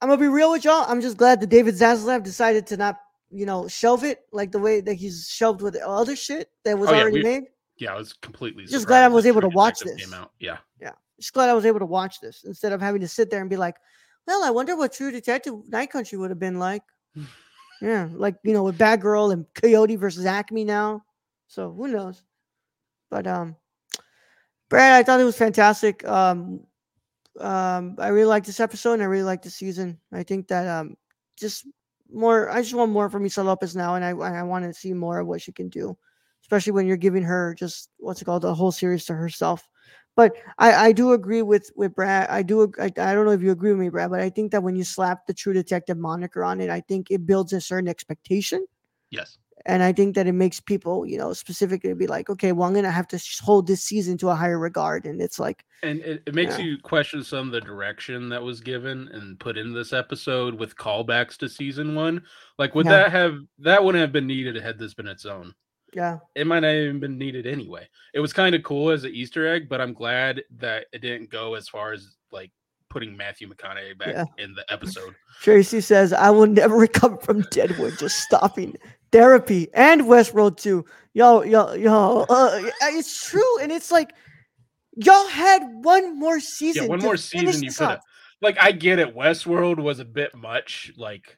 I'm 0.00 0.08
gonna 0.08 0.20
be 0.20 0.28
real 0.28 0.50
with 0.50 0.64
y'all. 0.64 0.84
I'm 0.88 1.00
just 1.00 1.16
glad 1.16 1.40
that 1.40 1.48
David 1.48 1.74
Zaslav 1.74 2.22
decided 2.22 2.66
to 2.68 2.76
not, 2.76 2.96
you 3.30 3.44
know, 3.44 3.68
shelve 3.68 4.04
it 4.04 4.20
like 4.32 4.52
the 4.52 4.58
way 4.58 4.80
that 4.80 4.94
he's 4.94 5.28
shelved 5.28 5.60
with 5.60 5.76
other 5.76 6.16
shit 6.16 6.50
that 6.64 6.78
was 6.78 6.88
oh, 6.88 6.92
yeah, 6.92 7.00
already 7.00 7.18
we, 7.18 7.22
made. 7.22 7.44
Yeah, 7.76 7.94
I 7.94 7.98
was 7.98 8.12
completely 8.14 8.64
just 8.66 8.86
glad 8.86 9.04
I 9.04 9.08
was 9.08 9.26
able 9.26 9.40
to 9.40 9.48
watch 9.48 9.80
this. 9.80 10.10
Yeah. 10.38 10.58
Yeah. 10.80 10.92
Just 11.18 11.32
glad 11.32 11.48
I 11.48 11.54
was 11.54 11.66
able 11.66 11.80
to 11.80 11.86
watch 11.86 12.20
this 12.20 12.44
instead 12.44 12.72
of 12.72 12.80
having 12.80 13.00
to 13.00 13.08
sit 13.08 13.30
there 13.30 13.40
and 13.40 13.50
be 13.50 13.56
like, 13.56 13.76
well, 14.26 14.44
I 14.44 14.50
wonder 14.50 14.76
what 14.76 14.92
True 14.92 15.10
Detective 15.10 15.54
Night 15.68 15.90
Country 15.90 16.18
would 16.18 16.30
have 16.30 16.38
been 16.38 16.58
like. 16.58 16.82
yeah, 17.80 18.08
like 18.12 18.36
you 18.42 18.52
know, 18.52 18.64
with 18.64 18.78
Batgirl 18.78 19.32
and 19.32 19.46
Coyote 19.54 19.96
versus 19.96 20.26
Acme 20.26 20.64
now. 20.64 21.04
So 21.46 21.72
who 21.72 21.88
knows? 21.88 22.22
But 23.10 23.26
um, 23.26 23.56
Brad, 24.68 24.92
I 24.92 25.02
thought 25.02 25.20
it 25.20 25.24
was 25.24 25.38
fantastic. 25.38 26.06
Um, 26.06 26.60
um, 27.40 27.96
I 27.98 28.08
really 28.08 28.26
like 28.26 28.44
this 28.44 28.60
episode 28.60 28.94
and 28.94 29.02
I 29.02 29.06
really 29.06 29.22
like 29.24 29.42
the 29.42 29.50
season. 29.50 29.98
I 30.12 30.22
think 30.22 30.48
that 30.48 30.66
um, 30.66 30.96
just 31.38 31.66
more. 32.12 32.50
I 32.50 32.60
just 32.60 32.74
want 32.74 32.92
more 32.92 33.08
from 33.08 33.24
Issa 33.24 33.42
Lopez 33.42 33.76
now, 33.76 33.94
and 33.94 34.04
I 34.04 34.10
I 34.10 34.42
want 34.42 34.64
to 34.64 34.74
see 34.74 34.92
more 34.92 35.20
of 35.20 35.26
what 35.26 35.40
she 35.40 35.52
can 35.52 35.68
do, 35.68 35.96
especially 36.42 36.72
when 36.72 36.86
you're 36.86 36.96
giving 36.96 37.22
her 37.22 37.54
just 37.54 37.90
what's 37.98 38.20
it 38.20 38.24
called 38.24 38.42
the 38.42 38.54
whole 38.54 38.72
series 38.72 39.04
to 39.06 39.14
herself. 39.14 39.66
But 40.18 40.32
I, 40.58 40.88
I 40.88 40.92
do 40.92 41.12
agree 41.12 41.42
with 41.42 41.70
with 41.76 41.94
Brad. 41.94 42.28
I 42.28 42.42
do. 42.42 42.72
I, 42.80 42.86
I 42.86 43.14
don't 43.14 43.24
know 43.24 43.30
if 43.30 43.40
you 43.40 43.52
agree 43.52 43.70
with 43.70 43.78
me, 43.78 43.88
Brad, 43.88 44.10
but 44.10 44.20
I 44.20 44.30
think 44.30 44.50
that 44.50 44.64
when 44.64 44.74
you 44.74 44.82
slap 44.82 45.26
the 45.26 45.32
True 45.32 45.52
Detective 45.52 45.96
moniker 45.96 46.42
on 46.42 46.60
it, 46.60 46.70
I 46.70 46.80
think 46.80 47.12
it 47.12 47.24
builds 47.24 47.52
a 47.52 47.60
certain 47.60 47.88
expectation. 47.88 48.66
Yes 49.10 49.38
and 49.66 49.82
I 49.82 49.92
think 49.92 50.14
that 50.14 50.26
it 50.26 50.32
makes 50.32 50.60
people, 50.60 51.06
you 51.06 51.18
know, 51.18 51.32
specifically 51.32 51.92
be 51.94 52.06
like, 52.06 52.30
okay, 52.30 52.52
well, 52.52 52.68
I'm 52.68 52.74
gonna 52.74 52.90
have 52.90 53.08
to 53.08 53.22
hold 53.42 53.66
this 53.66 53.82
season 53.82 54.16
to 54.18 54.30
a 54.30 54.34
higher 54.34 54.58
regard, 54.58 55.06
and 55.06 55.20
it's 55.20 55.38
like, 55.38 55.64
and 55.82 56.00
it, 56.00 56.22
it 56.26 56.34
makes 56.34 56.58
yeah. 56.58 56.64
you 56.64 56.78
question 56.78 57.22
some 57.22 57.48
of 57.48 57.52
the 57.52 57.60
direction 57.60 58.28
that 58.30 58.42
was 58.42 58.60
given 58.60 59.08
and 59.12 59.38
put 59.38 59.58
in 59.58 59.72
this 59.72 59.92
episode 59.92 60.54
with 60.54 60.76
callbacks 60.76 61.36
to 61.38 61.48
season 61.48 61.94
one. 61.94 62.22
Like, 62.58 62.74
would 62.74 62.86
yeah. 62.86 62.92
that 62.92 63.12
have 63.12 63.38
that 63.58 63.84
wouldn't 63.84 64.00
have 64.00 64.12
been 64.12 64.26
needed 64.26 64.56
had 64.56 64.78
this 64.78 64.94
been 64.94 65.08
its 65.08 65.26
own? 65.26 65.54
Yeah, 65.94 66.18
it 66.34 66.46
might 66.46 66.60
not 66.60 66.74
even 66.74 67.00
been 67.00 67.18
needed 67.18 67.46
anyway. 67.46 67.88
It 68.14 68.20
was 68.20 68.32
kind 68.32 68.54
of 68.54 68.62
cool 68.62 68.90
as 68.90 69.04
an 69.04 69.14
Easter 69.14 69.46
egg, 69.46 69.68
but 69.68 69.80
I'm 69.80 69.92
glad 69.92 70.42
that 70.58 70.86
it 70.92 71.00
didn't 71.00 71.30
go 71.30 71.54
as 71.54 71.68
far 71.68 71.92
as 71.92 72.16
like 72.30 72.50
putting 72.90 73.16
Matthew 73.16 73.48
McConaughey 73.48 73.98
back 73.98 74.08
yeah. 74.08 74.24
in 74.38 74.54
the 74.54 74.64
episode. 74.70 75.14
Tracy 75.40 75.80
says, 75.80 76.12
"I 76.12 76.30
will 76.30 76.46
never 76.46 76.76
recover 76.76 77.16
from 77.18 77.42
Deadwood. 77.50 77.98
Just 77.98 78.18
stopping 78.18 78.76
therapy 79.12 79.68
and 79.74 80.02
Westworld 80.02 80.58
too. 80.58 80.84
Yo, 81.14 81.42
yo, 81.42 81.72
yo. 81.74 82.26
Uh, 82.28 82.60
it's 82.82 83.28
true, 83.28 83.58
and 83.60 83.72
it's 83.72 83.90
like 83.90 84.12
y'all 84.96 85.28
had 85.28 85.62
one 85.82 86.18
more 86.18 86.40
season. 86.40 86.84
Yeah, 86.84 86.88
one 86.88 87.00
more 87.00 87.16
season. 87.16 87.62
You 87.62 87.72
could 87.72 87.88
have. 87.88 88.00
Like, 88.40 88.56
I 88.60 88.72
get 88.72 88.98
it. 88.98 89.16
Westworld 89.16 89.78
was 89.78 89.98
a 89.98 90.04
bit 90.04 90.34
much. 90.34 90.92
Like, 90.96 91.37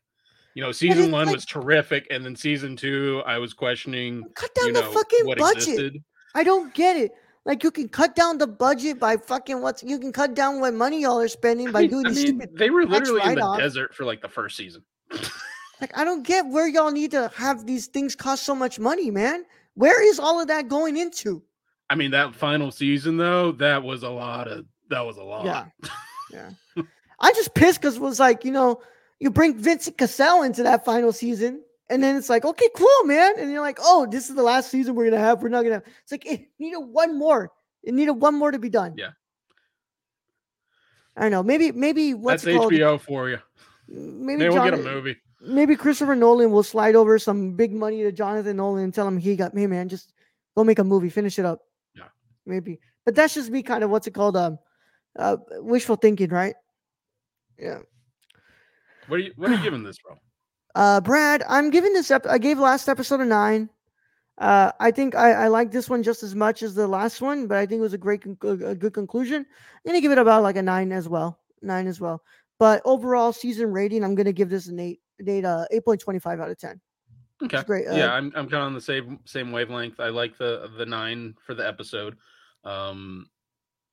you 0.60 0.66
know, 0.66 0.72
season 0.72 1.10
one 1.10 1.24
like, 1.24 1.36
was 1.36 1.46
terrific, 1.46 2.06
and 2.10 2.22
then 2.22 2.36
season 2.36 2.76
two, 2.76 3.22
I 3.24 3.38
was 3.38 3.54
questioning. 3.54 4.22
Cut 4.34 4.54
down 4.54 4.66
you 4.66 4.72
the 4.74 4.82
fucking 4.82 5.24
budget. 5.38 5.56
Existed. 5.56 6.04
I 6.34 6.44
don't 6.44 6.74
get 6.74 6.98
it. 6.98 7.12
Like 7.46 7.64
you 7.64 7.70
can 7.70 7.88
cut 7.88 8.14
down 8.14 8.36
the 8.36 8.46
budget 8.46 9.00
by 9.00 9.16
fucking 9.16 9.62
what's 9.62 9.82
you 9.82 9.98
can 9.98 10.12
cut 10.12 10.34
down 10.34 10.60
what 10.60 10.74
money 10.74 11.00
y'all 11.00 11.18
are 11.18 11.28
spending 11.28 11.72
by 11.72 11.78
I 11.78 11.82
mean, 11.84 11.90
doing 11.90 12.06
I 12.06 12.08
these 12.10 12.24
mean, 12.24 12.40
stupid. 12.40 12.58
They 12.58 12.68
were 12.68 12.84
literally 12.84 13.22
in 13.24 13.36
the 13.36 13.56
desert 13.56 13.94
for 13.94 14.04
like 14.04 14.20
the 14.20 14.28
first 14.28 14.54
season. 14.54 14.82
like 15.80 15.96
I 15.96 16.04
don't 16.04 16.24
get 16.24 16.46
where 16.46 16.68
y'all 16.68 16.90
need 16.90 17.12
to 17.12 17.32
have 17.34 17.64
these 17.64 17.86
things 17.86 18.14
cost 18.14 18.42
so 18.42 18.54
much 18.54 18.78
money, 18.78 19.10
man. 19.10 19.46
Where 19.76 20.06
is 20.06 20.18
all 20.18 20.42
of 20.42 20.48
that 20.48 20.68
going 20.68 20.98
into? 20.98 21.42
I 21.88 21.94
mean, 21.94 22.10
that 22.10 22.34
final 22.34 22.70
season 22.70 23.16
though, 23.16 23.52
that 23.52 23.82
was 23.82 24.02
a 24.02 24.10
lot 24.10 24.46
of 24.46 24.66
that 24.90 25.06
was 25.06 25.16
a 25.16 25.24
lot. 25.24 25.46
Yeah, 25.46 25.64
yeah. 26.76 26.82
I 27.18 27.32
just 27.32 27.54
pissed 27.54 27.80
because 27.80 27.96
it 27.96 28.02
was 28.02 28.20
like 28.20 28.44
you 28.44 28.52
know 28.52 28.82
you 29.20 29.30
bring 29.30 29.56
Vincent 29.56 29.96
Cassel 29.96 30.42
into 30.42 30.64
that 30.64 30.84
final 30.84 31.12
season 31.12 31.62
and 31.90 32.02
then 32.02 32.16
it's 32.16 32.30
like, 32.30 32.44
okay, 32.44 32.68
cool, 32.74 33.04
man. 33.04 33.34
And 33.38 33.50
you're 33.50 33.60
like, 33.60 33.78
oh, 33.82 34.06
this 34.08 34.30
is 34.30 34.36
the 34.36 34.44
last 34.44 34.70
season 34.70 34.94
we're 34.94 35.10
gonna 35.10 35.20
have. 35.20 35.42
We're 35.42 35.48
not 35.48 35.62
gonna. 35.62 35.74
Have. 35.74 35.84
It's 36.02 36.12
like 36.12 36.24
it 36.24 36.46
needed 36.60 36.78
one 36.78 37.18
more. 37.18 37.50
It 37.82 37.94
needed 37.94 38.12
one 38.12 38.38
more 38.38 38.52
to 38.52 38.60
be 38.60 38.70
done. 38.70 38.94
Yeah. 38.96 39.10
I 41.16 41.22
don't 41.22 41.32
know. 41.32 41.42
Maybe, 41.42 41.72
maybe 41.72 42.14
what's 42.14 42.44
that's 42.44 42.56
HBO 42.56 43.00
for 43.00 43.28
you. 43.28 43.38
Maybe 43.88 44.48
we'll 44.48 44.62
get 44.62 44.74
a 44.74 44.76
movie. 44.76 45.16
Maybe 45.40 45.74
Christopher 45.74 46.14
Nolan 46.14 46.52
will 46.52 46.62
slide 46.62 46.94
over 46.94 47.18
some 47.18 47.56
big 47.56 47.72
money 47.72 48.02
to 48.04 48.12
Jonathan 48.12 48.56
Nolan 48.56 48.84
and 48.84 48.94
tell 48.94 49.08
him 49.08 49.18
he 49.18 49.34
got, 49.34 49.52
hey 49.56 49.66
man, 49.66 49.88
just 49.88 50.12
go 50.56 50.62
make 50.62 50.78
a 50.78 50.84
movie, 50.84 51.10
finish 51.10 51.38
it 51.38 51.44
up. 51.44 51.60
Yeah. 51.96 52.04
Maybe, 52.46 52.78
but 53.04 53.14
that's 53.16 53.34
just 53.34 53.50
me, 53.50 53.62
kind 53.62 53.82
of 53.82 53.90
what's 53.90 54.06
it 54.06 54.14
called? 54.14 54.36
Um, 54.36 54.58
uh, 55.18 55.38
wishful 55.54 55.96
thinking, 55.96 56.30
right? 56.30 56.54
Yeah. 57.58 57.80
What 59.10 59.20
are 59.20 59.22
you? 59.24 59.32
What 59.36 59.50
are 59.50 59.54
you 59.54 59.62
giving 59.62 59.82
this, 59.82 59.98
bro? 59.98 60.16
Uh, 60.76 61.00
Brad, 61.00 61.42
I'm 61.48 61.70
giving 61.70 61.92
this 61.94 62.12
up. 62.12 62.24
I 62.28 62.38
gave 62.38 62.56
last 62.56 62.88
episode 62.88 63.18
a 63.18 63.24
nine. 63.24 63.68
Uh, 64.38 64.70
I 64.78 64.92
think 64.92 65.16
I, 65.16 65.32
I 65.32 65.48
like 65.48 65.72
this 65.72 65.90
one 65.90 66.04
just 66.04 66.22
as 66.22 66.36
much 66.36 66.62
as 66.62 66.76
the 66.76 66.86
last 66.86 67.20
one, 67.20 67.48
but 67.48 67.58
I 67.58 67.66
think 67.66 67.80
it 67.80 67.82
was 67.82 67.92
a 67.92 67.98
great, 67.98 68.22
con- 68.22 68.38
a 68.64 68.76
good 68.76 68.94
conclusion. 68.94 69.44
I'm 69.44 69.82
gonna 69.84 70.00
give 70.00 70.12
it 70.12 70.18
about 70.18 70.44
like 70.44 70.54
a 70.54 70.62
nine 70.62 70.92
as 70.92 71.08
well, 71.08 71.40
nine 71.60 71.88
as 71.88 72.00
well. 72.00 72.22
But 72.60 72.82
overall 72.84 73.32
season 73.32 73.72
rating, 73.72 74.04
I'm 74.04 74.14
gonna 74.14 74.32
give 74.32 74.48
this 74.48 74.68
an 74.68 74.78
eight, 74.78 75.00
an 75.18 75.28
eight, 75.28 75.44
uh, 75.44 75.66
eight 75.72 75.84
point 75.84 76.00
twenty 76.00 76.20
five 76.20 76.38
out 76.38 76.50
of 76.50 76.56
ten. 76.56 76.80
Okay, 77.42 77.62
great. 77.64 77.88
Uh, 77.88 77.96
yeah, 77.96 78.12
I'm 78.12 78.26
I'm 78.36 78.48
kind 78.48 78.62
of 78.62 78.68
on 78.68 78.74
the 78.74 78.80
same 78.80 79.18
same 79.24 79.50
wavelength. 79.50 79.98
I 79.98 80.10
like 80.10 80.38
the 80.38 80.70
the 80.78 80.86
nine 80.86 81.34
for 81.44 81.54
the 81.54 81.66
episode. 81.66 82.16
Um, 82.62 83.26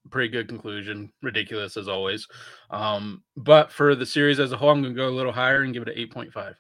pretty 0.10 0.30
good 0.30 0.48
conclusion. 0.48 1.12
Ridiculous 1.22 1.78
as 1.78 1.88
always. 1.88 2.28
Um, 2.70 3.24
but 3.36 3.72
for 3.72 3.96
the 3.96 4.06
series 4.06 4.40
as 4.40 4.52
a 4.52 4.58
whole, 4.58 4.72
I'm 4.72 4.82
gonna 4.82 4.94
go 4.94 5.08
a 5.08 5.10
little 5.10 5.32
higher 5.32 5.62
and 5.62 5.74
give 5.74 5.84
it 5.84 5.90
an 5.90 5.96
eight 5.98 6.12
point 6.12 6.32
five. 6.34 6.56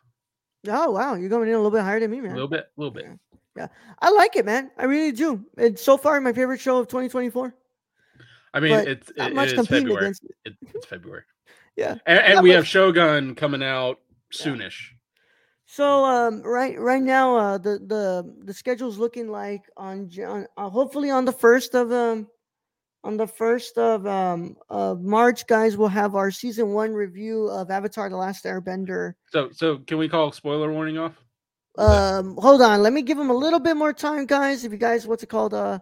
Oh 0.68 0.92
wow, 0.92 1.16
you're 1.16 1.30
going 1.30 1.50
in 1.50 1.56
a 1.56 1.58
little 1.58 1.72
bit 1.72 1.84
higher 1.84 2.00
than 2.00 2.12
me, 2.12 2.22
man. 2.22 2.32
A 2.32 2.36
little 2.36 2.48
bit, 2.48 2.66
a 2.78 2.82
little 2.82 2.94
bit. 2.94 3.06
Yeah. 3.06 3.14
yeah. 3.56 3.68
I 4.00 4.12
like 4.12 4.36
it, 4.36 4.46
man. 4.46 4.72
I 4.78 4.86
really 4.86 5.12
do. 5.12 5.44
It's 5.58 5.84
so 5.84 5.98
far 5.98 6.20
my 6.22 6.34
favorite 6.34 6.60
show 6.60 6.80
of 6.80 6.88
2024. 6.88 7.54
I 8.54 8.60
mean, 8.60 8.72
but 8.72 8.88
it's 8.88 9.12
it, 9.16 9.36
much 9.36 9.54
competing 9.54 9.84
February. 9.84 10.06
against 10.06 10.26
it. 10.46 10.54
It's 10.74 10.86
February. 10.86 11.24
yeah, 11.76 11.96
and, 12.06 12.20
and 12.20 12.42
we 12.42 12.50
much. 12.50 12.56
have 12.56 12.68
Shogun 12.68 13.36
coming 13.36 13.64
out 13.64 14.00
soonish. 14.34 14.90
Yeah. 14.92 14.98
So 15.68 16.06
um, 16.06 16.42
right 16.44 16.80
right 16.80 17.04
now, 17.04 17.36
uh, 17.36 17.58
the 17.58 17.80
the 17.86 18.36
the 18.46 18.54
schedule's 18.54 18.98
looking 18.98 19.30
like 19.30 19.64
on, 19.76 20.10
on 20.26 20.48
uh, 20.56 20.70
hopefully 20.70 21.12
on 21.12 21.26
the 21.26 21.34
first 21.34 21.76
of 21.76 21.92
um 21.92 22.28
on 23.04 23.18
the 23.18 23.28
first 23.28 23.78
of 23.78 24.06
um 24.06 24.58
of 24.70 25.02
March, 25.02 25.48
guys, 25.48 25.78
we'll 25.78 25.88
have 25.88 26.16
our 26.16 26.32
season 26.32 26.74
one 26.74 26.94
review 26.94 27.48
of 27.48 27.72
Avatar: 27.72 28.10
The 28.10 28.18
Last 28.18 28.46
Airbender. 28.46 29.14
So, 29.32 29.50
so 29.52 29.78
can 29.78 29.98
we 29.98 30.10
call 30.10 30.32
spoiler 30.32 30.72
warning 30.72 30.98
off? 30.98 31.14
Um, 31.78 32.36
hold 32.38 32.62
on, 32.62 32.82
let 32.82 32.92
me 32.92 33.04
give 33.04 33.18
them 33.18 33.30
a 33.30 33.36
little 33.36 33.60
bit 33.60 33.78
more 33.78 33.94
time, 33.94 34.26
guys. 34.26 34.66
If 34.66 34.72
you 34.72 34.78
guys, 34.80 35.06
what's 35.06 35.22
it 35.22 35.30
called? 35.30 35.54
Uh, 35.54 35.80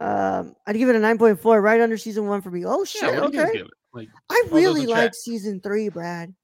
um, 0.00 0.56
I'd 0.66 0.76
give 0.76 0.88
it 0.88 0.96
a 0.96 1.00
nine 1.00 1.18
point 1.18 1.40
four, 1.40 1.60
right 1.60 1.80
under 1.80 1.96
season 1.96 2.26
one 2.26 2.42
for 2.42 2.50
me. 2.50 2.64
Oh 2.66 2.84
shit, 2.84 3.14
yeah, 3.14 3.20
okay. 3.20 3.62
Like, 3.92 4.08
I 4.28 4.42
really 4.50 4.86
like 4.86 5.14
season 5.14 5.60
three, 5.60 5.88
Brad, 5.88 6.34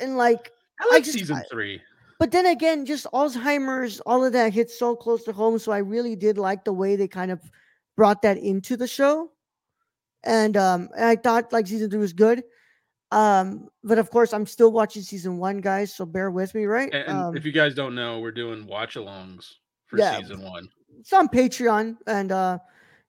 and 0.00 0.16
like 0.16 0.50
I 0.80 0.86
like 0.86 0.96
I 0.96 1.00
just, 1.00 1.18
season 1.18 1.40
three. 1.48 1.80
but 2.18 2.32
then 2.32 2.46
again, 2.46 2.84
just 2.84 3.06
Alzheimer's, 3.12 4.00
all 4.00 4.24
of 4.24 4.32
that 4.32 4.52
hits 4.52 4.76
so 4.76 4.96
close 4.96 5.22
to 5.24 5.32
home. 5.32 5.60
So 5.60 5.70
I 5.70 5.78
really 5.78 6.16
did 6.16 6.38
like 6.38 6.64
the 6.64 6.72
way 6.72 6.96
they 6.96 7.06
kind 7.06 7.30
of 7.30 7.40
brought 7.96 8.22
that 8.22 8.38
into 8.38 8.76
the 8.76 8.86
show. 8.86 9.30
And 10.24 10.56
um 10.56 10.88
I 10.98 11.16
thought 11.16 11.52
like 11.52 11.66
season 11.66 11.90
three 11.90 11.98
was 11.98 12.12
good. 12.12 12.42
Um, 13.10 13.68
but 13.84 13.98
of 13.98 14.10
course 14.10 14.32
I'm 14.32 14.46
still 14.46 14.72
watching 14.72 15.02
season 15.02 15.36
one, 15.36 15.60
guys, 15.60 15.94
so 15.94 16.06
bear 16.06 16.30
with 16.30 16.54
me, 16.54 16.64
right? 16.64 16.92
And, 16.94 17.08
um, 17.08 17.36
if 17.36 17.44
you 17.44 17.52
guys 17.52 17.74
don't 17.74 17.94
know, 17.94 18.20
we're 18.20 18.32
doing 18.32 18.66
watch 18.66 18.94
alongs 18.94 19.54
for 19.86 19.98
yeah, 19.98 20.18
season 20.18 20.42
one. 20.42 20.68
It's 20.98 21.12
on 21.12 21.28
Patreon, 21.28 21.96
and 22.06 22.32
uh 22.32 22.58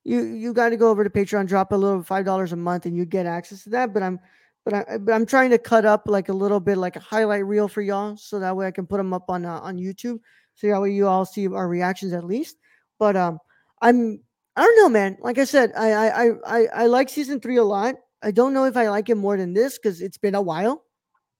you 0.03 0.23
you 0.23 0.53
got 0.53 0.69
to 0.69 0.77
go 0.77 0.89
over 0.89 1.03
to 1.03 1.09
Patreon, 1.09 1.47
drop 1.47 1.71
a 1.71 1.75
little 1.75 2.03
five 2.03 2.25
dollars 2.25 2.51
a 2.51 2.57
month, 2.57 2.85
and 2.85 2.97
you 2.97 3.05
get 3.05 3.25
access 3.25 3.63
to 3.63 3.69
that. 3.69 3.93
But 3.93 4.03
I'm 4.03 4.19
but 4.65 4.73
I 4.73 4.97
but 4.97 5.13
I'm 5.13 5.25
trying 5.25 5.49
to 5.51 5.57
cut 5.57 5.85
up 5.85 6.03
like 6.07 6.29
a 6.29 6.33
little 6.33 6.59
bit 6.59 6.77
like 6.77 6.95
a 6.95 6.99
highlight 6.99 7.45
reel 7.45 7.67
for 7.67 7.81
y'all, 7.81 8.17
so 8.17 8.39
that 8.39 8.55
way 8.55 8.67
I 8.67 8.71
can 8.71 8.85
put 8.85 8.97
them 8.97 9.13
up 9.13 9.29
on 9.29 9.45
uh, 9.45 9.59
on 9.59 9.77
YouTube. 9.77 10.19
so 10.55 10.67
that 10.67 10.81
way 10.81 10.91
you 10.91 11.07
all 11.07 11.25
see 11.25 11.47
our 11.47 11.67
reactions 11.67 12.13
at 12.13 12.25
least. 12.25 12.57
But 12.99 13.15
um, 13.15 13.39
I'm 13.81 14.19
I 14.55 14.61
don't 14.61 14.77
know, 14.77 14.89
man. 14.89 15.17
Like 15.21 15.37
I 15.37 15.45
said, 15.45 15.71
I 15.75 15.91
I 15.91 16.25
I 16.25 16.31
I, 16.45 16.67
I 16.83 16.85
like 16.87 17.09
season 17.09 17.39
three 17.39 17.57
a 17.57 17.63
lot. 17.63 17.95
I 18.21 18.31
don't 18.31 18.53
know 18.53 18.65
if 18.65 18.77
I 18.77 18.89
like 18.89 19.09
it 19.09 19.15
more 19.15 19.35
than 19.37 19.53
this 19.53 19.77
because 19.77 20.01
it's 20.01 20.17
been 20.17 20.35
a 20.35 20.41
while. 20.41 20.83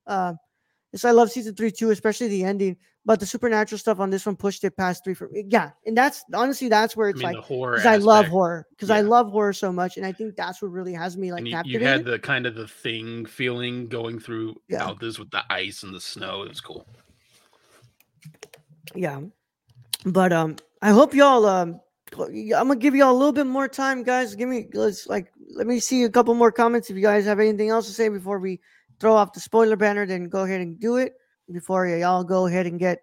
Uh, 0.08 0.34
yes, 0.92 1.06
I 1.06 1.12
love 1.12 1.32
season 1.32 1.56
three 1.56 1.72
too, 1.72 1.92
especially 1.92 2.28
the 2.28 2.44
ending. 2.44 2.78
But 3.06 3.20
the 3.20 3.26
supernatural 3.26 3.80
stuff 3.80 4.00
on 4.00 4.10
this 4.10 4.26
one 4.26 4.38
pushed 4.38 4.64
it 4.64 4.78
past 4.78 5.04
three 5.04 5.14
for 5.14 5.28
me. 5.28 5.44
Yeah, 5.48 5.72
and 5.86 5.96
that's 5.96 6.24
honestly 6.34 6.70
that's 6.70 6.96
where 6.96 7.08
I 7.08 7.10
it's 7.12 7.20
mean, 7.20 7.34
like 7.34 7.38
horror. 7.38 7.74
because 7.74 7.86
I 7.86 7.98
love 7.98 8.28
horror 8.28 8.66
because 8.72 8.90
I 8.90 9.02
love 9.02 9.30
horror 9.30 9.52
so 9.54 9.72
much, 9.74 9.98
and 9.98 10.06
I 10.06 10.14
think 10.14 10.36
that's 10.38 10.62
what 10.62 10.72
really 10.72 10.94
has 10.94 11.18
me 11.18 11.32
like 11.34 11.42
and 11.42 11.50
you, 11.50 11.80
you 11.80 11.86
had 11.86 12.06
the 12.06 12.18
kind 12.18 12.46
of 12.46 12.56
the 12.56 12.68
thing 12.68 13.26
feeling 13.26 13.88
going 13.88 14.20
through 14.20 14.56
Yeah. 14.70 14.86
out 14.86 15.00
this 15.02 15.20
with 15.20 15.30
the 15.32 15.44
ice 15.52 15.84
and 15.84 15.94
the 15.94 16.00
snow. 16.00 16.44
It 16.44 16.50
was 16.50 16.62
cool. 16.62 16.88
yeah, 18.96 19.20
but 20.06 20.32
um, 20.32 20.56
I 20.82 20.92
hope 20.92 21.14
y'all 21.14 21.46
um, 21.46 21.82
I'm 22.20 22.68
gonna 22.68 22.76
give 22.76 22.96
y'all 22.96 23.12
a 23.12 23.18
little 23.18 23.34
bit 23.34 23.48
more 23.48 23.68
time, 23.68 24.04
guys. 24.04 24.36
Give 24.36 24.50
me 24.50 24.68
let's 24.74 25.08
like 25.08 25.32
let 25.56 25.68
me 25.68 25.80
see 25.80 26.04
a 26.04 26.10
couple 26.10 26.34
more 26.34 26.52
comments 26.52 26.90
if 26.90 26.96
you 26.96 27.02
guys 27.02 27.26
have 27.26 27.40
anything 27.40 27.70
else 27.70 27.88
to 27.88 27.94
say 27.94 28.10
before 28.10 28.40
we 28.40 28.60
throw 29.00 29.16
off 29.16 29.34
the 29.34 29.40
spoiler 29.40 29.76
banner. 29.76 30.06
Then 30.06 30.30
go 30.30 30.44
ahead 30.44 30.62
and 30.62 30.80
do 30.80 30.98
it 30.98 31.14
before 31.52 31.88
y'all 31.88 32.24
go 32.24 32.48
ahead 32.48 32.66
and 32.66 32.80
get 32.80 33.00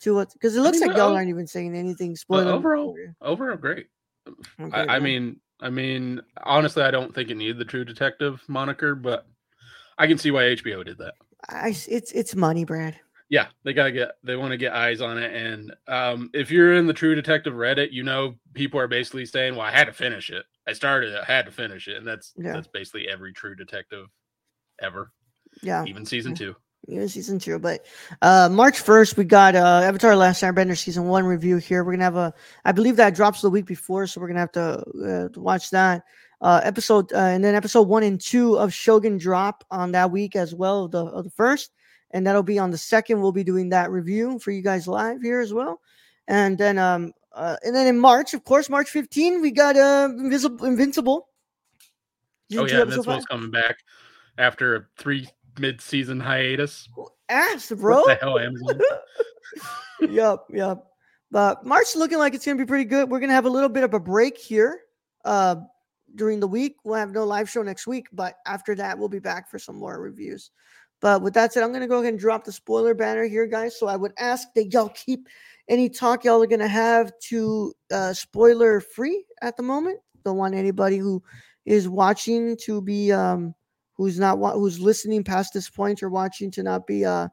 to 0.00 0.20
it 0.20 0.30
because 0.32 0.56
it 0.56 0.60
looks 0.60 0.80
like 0.80 0.96
y'all 0.96 1.12
uh, 1.12 1.14
aren't 1.14 1.28
even 1.28 1.46
saying 1.46 1.76
anything 1.76 2.16
spoiler. 2.16 2.52
overall, 2.52 2.96
Overall, 3.20 3.56
great. 3.56 3.86
Okay, 4.60 4.76
I, 4.76 4.96
I 4.96 4.98
mean, 4.98 5.40
I 5.60 5.70
mean, 5.70 6.20
honestly, 6.44 6.82
I 6.82 6.90
don't 6.90 7.14
think 7.14 7.30
it 7.30 7.36
needed 7.36 7.58
the 7.58 7.64
True 7.64 7.84
Detective 7.84 8.42
moniker, 8.48 8.94
but 8.94 9.26
I 9.96 10.06
can 10.06 10.18
see 10.18 10.30
why 10.30 10.42
HBO 10.42 10.84
did 10.84 10.98
that. 10.98 11.14
I, 11.48 11.74
it's 11.88 12.12
it's 12.12 12.34
money, 12.34 12.64
Brad. 12.64 12.98
Yeah, 13.30 13.48
they 13.62 13.74
gotta 13.74 13.92
get 13.92 14.12
they 14.24 14.36
want 14.36 14.52
to 14.52 14.56
get 14.56 14.72
eyes 14.72 15.00
on 15.02 15.18
it, 15.18 15.34
and 15.34 15.74
um, 15.86 16.30
if 16.32 16.50
you're 16.50 16.74
in 16.74 16.86
the 16.86 16.94
True 16.94 17.14
Detective 17.14 17.52
Reddit, 17.52 17.92
you 17.92 18.02
know 18.02 18.34
people 18.54 18.80
are 18.80 18.88
basically 18.88 19.26
saying, 19.26 19.54
"Well, 19.54 19.66
I 19.66 19.70
had 19.70 19.84
to 19.86 19.92
finish 19.92 20.30
it. 20.30 20.46
I 20.66 20.72
started 20.72 21.12
it, 21.12 21.20
I 21.20 21.30
had 21.30 21.44
to 21.44 21.52
finish 21.52 21.88
it," 21.88 21.96
and 21.98 22.06
that's 22.06 22.32
Yeah. 22.38 22.54
that's 22.54 22.68
basically 22.68 23.06
every 23.08 23.32
True 23.34 23.54
Detective 23.54 24.06
ever, 24.80 25.12
Yeah, 25.62 25.84
even 25.84 26.06
season 26.06 26.34
two. 26.34 26.56
even 26.86 27.06
season 27.08 27.38
two. 27.38 27.58
But 27.58 27.84
uh 28.22 28.48
March 28.50 28.78
first, 28.80 29.18
we 29.18 29.24
got 29.24 29.54
uh 29.54 29.82
Avatar: 29.84 30.16
Last 30.16 30.42
Airbender 30.42 30.76
season 30.78 31.04
one 31.08 31.26
review 31.26 31.58
here. 31.58 31.84
We're 31.84 31.92
gonna 31.92 32.04
have 32.04 32.16
a, 32.16 32.32
I 32.64 32.72
believe 32.72 32.96
that 32.96 33.14
drops 33.14 33.42
the 33.42 33.50
week 33.50 33.66
before, 33.66 34.06
so 34.06 34.20
we're 34.22 34.28
gonna 34.28 34.40
have 34.40 34.52
to, 34.52 34.62
uh, 35.04 35.28
to 35.28 35.40
watch 35.40 35.68
that 35.70 36.02
uh 36.40 36.60
episode, 36.64 37.12
uh, 37.12 37.16
and 37.18 37.44
then 37.44 37.54
episode 37.54 37.88
one 37.88 38.04
and 38.04 38.18
two 38.18 38.58
of 38.58 38.72
Shogun 38.72 39.18
drop 39.18 39.64
on 39.70 39.92
that 39.92 40.10
week 40.10 40.34
as 40.34 40.54
well 40.54 40.88
the 40.88 41.04
of 41.04 41.24
the 41.24 41.30
first, 41.30 41.72
and 42.10 42.26
that'll 42.26 42.42
be 42.42 42.58
on 42.58 42.70
the 42.70 42.78
second. 42.78 43.20
We'll 43.20 43.32
be 43.32 43.44
doing 43.44 43.68
that 43.70 43.90
review 43.90 44.38
for 44.38 44.50
you 44.50 44.62
guys 44.62 44.88
live 44.88 45.22
here 45.22 45.40
as 45.40 45.52
well, 45.52 45.80
and 46.26 46.58
then 46.58 46.78
um. 46.78 47.12
Uh, 47.34 47.56
and 47.62 47.72
then 47.72 47.86
in 47.86 47.96
March, 48.00 48.34
of 48.34 48.42
course, 48.42 48.68
March 48.68 48.88
15, 48.88 49.40
we 49.40 49.52
got 49.52 49.76
uh, 49.76 50.08
Invisible, 50.18 50.66
Invincible. 50.66 51.28
Season 52.50 52.64
Oh 52.64 52.66
yeah, 52.66 52.82
Invincible's 52.82 53.26
coming 53.26 53.50
back 53.52 53.76
after 54.38 54.74
a 54.74 54.86
three 54.96 55.28
mid-season 55.58 56.20
hiatus. 56.20 56.88
Ass, 57.28 57.70
bro. 57.76 58.00
What 58.00 58.06
the 58.18 58.26
hell, 58.26 58.38
Amazon? 58.38 58.80
yep, 60.10 60.38
yep. 60.50 60.84
But 61.30 61.64
March 61.66 61.94
looking 61.94 62.18
like 62.18 62.34
it's 62.34 62.46
gonna 62.46 62.58
be 62.58 62.64
pretty 62.64 62.86
good. 62.86 63.10
We're 63.10 63.20
gonna 63.20 63.34
have 63.34 63.44
a 63.44 63.50
little 63.50 63.68
bit 63.68 63.84
of 63.84 63.92
a 63.92 64.00
break 64.00 64.38
here 64.38 64.80
uh 65.24 65.56
during 66.14 66.40
the 66.40 66.48
week. 66.48 66.76
We'll 66.84 66.98
have 66.98 67.12
no 67.12 67.24
live 67.24 67.50
show 67.50 67.62
next 67.62 67.86
week, 67.86 68.06
but 68.12 68.36
after 68.46 68.74
that, 68.76 68.98
we'll 68.98 69.10
be 69.10 69.18
back 69.18 69.50
for 69.50 69.58
some 69.58 69.76
more 69.76 70.00
reviews. 70.00 70.50
But 71.00 71.22
with 71.22 71.34
that 71.34 71.52
said, 71.52 71.62
I'm 71.62 71.72
gonna 71.72 71.86
go 71.86 71.98
ahead 72.00 72.12
and 72.14 72.18
drop 72.18 72.44
the 72.44 72.52
spoiler 72.52 72.94
banner 72.94 73.24
here, 73.24 73.46
guys. 73.46 73.78
So 73.78 73.86
I 73.86 73.96
would 73.96 74.12
ask 74.18 74.48
that 74.54 74.72
y'all 74.72 74.90
keep 74.90 75.28
any 75.68 75.88
talk 75.88 76.24
y'all 76.24 76.42
are 76.42 76.46
gonna 76.46 76.66
have 76.68 77.12
to 77.28 77.72
uh 77.92 78.12
spoiler 78.12 78.80
free 78.80 79.24
at 79.42 79.56
the 79.56 79.62
moment. 79.62 80.00
Don't 80.24 80.36
want 80.36 80.54
anybody 80.54 80.98
who 80.98 81.22
is 81.66 81.88
watching 81.88 82.56
to 82.64 82.80
be 82.82 83.12
um 83.12 83.54
who's 83.94 84.18
not 84.18 84.38
wa- 84.38 84.54
who's 84.54 84.80
listening 84.80 85.22
past 85.22 85.52
this 85.52 85.70
point 85.70 86.02
or 86.02 86.08
watching 86.08 86.50
to 86.52 86.62
not 86.62 86.86
be 86.86 87.04
uh 87.04 87.28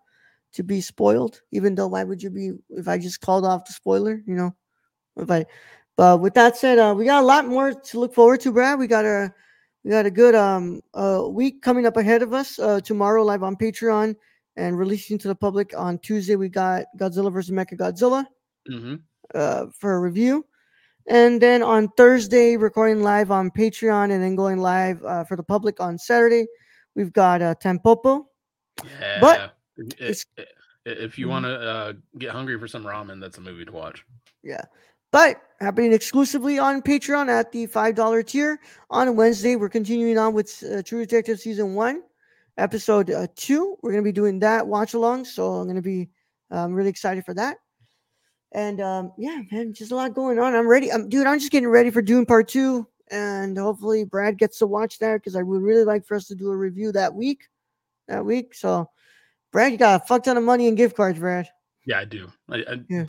to 0.54 0.64
be 0.64 0.80
spoiled, 0.80 1.42
even 1.52 1.76
though 1.76 1.88
why 1.88 2.04
would 2.04 2.22
you 2.22 2.30
be 2.30 2.52
if 2.70 2.88
I 2.88 2.98
just 2.98 3.22
called 3.22 3.46
off 3.46 3.66
the 3.66 3.74
spoiler, 3.74 4.22
you 4.28 4.36
know? 4.36 4.56
If 5.18 5.32
I 5.32 5.46
but 5.98 6.20
with 6.20 6.34
that 6.36 6.58
said, 6.58 6.78
uh 6.78 6.94
we 6.96 7.06
got 7.06 7.24
a 7.24 7.26
lot 7.26 7.48
more 7.48 7.74
to 7.74 8.00
look 8.00 8.14
forward 8.14 8.42
to, 8.42 8.52
Brad. 8.52 8.78
We 8.78 8.88
got 8.88 9.06
a 9.06 9.34
we 9.86 9.92
got 9.92 10.06
a 10.08 10.12
good 10.12 10.34
um 10.36 10.82
uh 10.96 11.24
week 11.30 11.62
coming 11.62 11.86
up 11.86 11.96
ahead 11.96 12.22
of 12.24 12.34
us. 12.34 12.58
Uh 12.60 12.80
tomorrow 12.82 13.24
live 13.24 13.44
on 13.44 13.56
Patreon 13.56 14.16
and 14.58 14.78
releasing 14.78 15.18
to 15.20 15.28
the 15.28 15.36
public 15.36 15.74
on 15.78 16.00
Tuesday. 16.00 16.36
We 16.36 16.50
got 16.50 16.86
Godzilla 16.98 17.32
versus 17.32 17.52
Mecha 17.52 17.78
Godzilla 17.78 18.26
hmm 18.68 18.96
uh 19.36 19.68
for 19.80 19.96
a 19.96 20.00
review. 20.00 20.46
And 21.08 21.40
then 21.40 21.62
on 21.62 21.90
Thursday, 21.98 22.58
recording 22.58 23.04
live 23.04 23.30
on 23.30 23.52
Patreon 23.52 24.12
and 24.12 24.24
then 24.24 24.36
going 24.36 24.58
live 24.58 25.04
uh, 25.06 25.24
for 25.24 25.36
the 25.38 25.44
public 25.44 25.80
on 25.80 26.00
Saturday. 26.00 26.48
We've 26.96 27.14
got 27.14 27.44
uh 27.44 27.54
Tampopo. 27.64 28.26
Yeah. 28.84 29.22
But 29.22 29.40
i- 29.40 29.84
it's- 30.00 30.26
i- 30.40 30.46
if 30.88 31.18
you 31.20 31.28
Mhm. 31.28 31.30
want 31.30 31.46
to 31.46 31.60
uh, 31.60 31.94
get 32.18 32.32
hungry 32.32 32.60
for 32.60 32.68
some 32.68 32.84
ramen, 32.84 33.20
that's 33.22 33.38
a 33.38 33.42
movie 33.42 33.66
to 33.66 33.72
watch. 33.72 34.04
Yeah. 34.44 34.64
But 35.16 35.42
happening 35.62 35.94
exclusively 35.94 36.60
on 36.60 36.82
Patreon 36.82 37.30
at 37.30 37.50
the 37.54 37.68
$5 37.68 38.28
tier. 38.28 38.60
On 38.90 39.16
Wednesday, 39.16 39.56
we're 39.56 39.70
continuing 39.70 40.18
on 40.18 40.34
with 40.34 40.62
uh, 40.70 40.82
True 40.82 41.06
Detective 41.06 41.40
Season 41.40 41.74
1, 41.74 42.04
Episode 42.58 43.10
uh, 43.10 43.26
2. 43.38 43.78
We're 43.82 43.94
going 43.94 44.04
to 44.04 44.10
be 44.10 44.12
doing 44.12 44.40
that 44.40 44.68
watch 44.68 44.94
along. 44.94 45.24
So 45.24 45.54
I'm 45.54 45.68
going 45.68 45.78
to 45.78 45.82
be 45.82 46.10
um, 46.52 46.74
really 46.74 46.90
excited 46.90 47.24
for 47.24 47.34
that. 47.34 47.60
And 48.52 48.82
um, 48.82 49.14
yeah, 49.18 49.40
man, 49.54 49.74
just 49.74 49.94
a 49.94 49.96
lot 49.96 50.14
going 50.14 50.38
on. 50.38 50.54
I'm 50.54 50.68
ready. 50.68 50.92
I'm, 50.92 51.08
dude, 51.08 51.28
I'm 51.28 51.40
just 51.40 51.54
getting 51.54 51.70
ready 51.70 51.92
for 51.92 52.02
Dune 52.02 52.26
Part 52.26 52.50
2. 52.50 52.86
And 53.10 53.58
hopefully 53.58 54.04
Brad 54.04 54.38
gets 54.38 54.58
to 54.58 54.68
watch 54.68 55.00
that 55.00 55.14
because 55.22 55.38
I 55.38 55.44
would 55.44 55.62
really 55.62 55.86
like 55.86 56.06
for 56.06 56.16
us 56.16 56.28
to 56.28 56.36
do 56.36 56.50
a 56.50 56.58
review 56.58 56.92
that 56.92 57.14
week. 57.14 57.48
That 58.10 58.26
week. 58.26 58.54
So, 58.54 58.90
Brad, 59.54 59.72
you 59.72 59.78
got 59.78 60.04
a 60.04 60.06
fuck 60.06 60.26
ton 60.26 60.36
of 60.36 60.44
money 60.44 60.68
and 60.68 60.76
gift 60.76 60.98
cards, 60.98 61.20
Brad. 61.20 61.48
Yeah, 61.86 62.00
I 62.00 62.06
do. 62.06 62.30
I, 62.50 62.58
I 62.58 62.82
Yeah. 62.90 63.06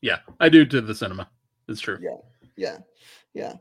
Yeah, 0.00 0.18
I 0.40 0.48
do 0.48 0.64
to 0.66 0.80
the 0.80 0.94
cinema. 0.94 1.28
It's 1.68 1.80
true. 1.80 1.98
Yeah, 2.00 2.16
yeah, 2.56 2.78
yeah. 3.34 3.54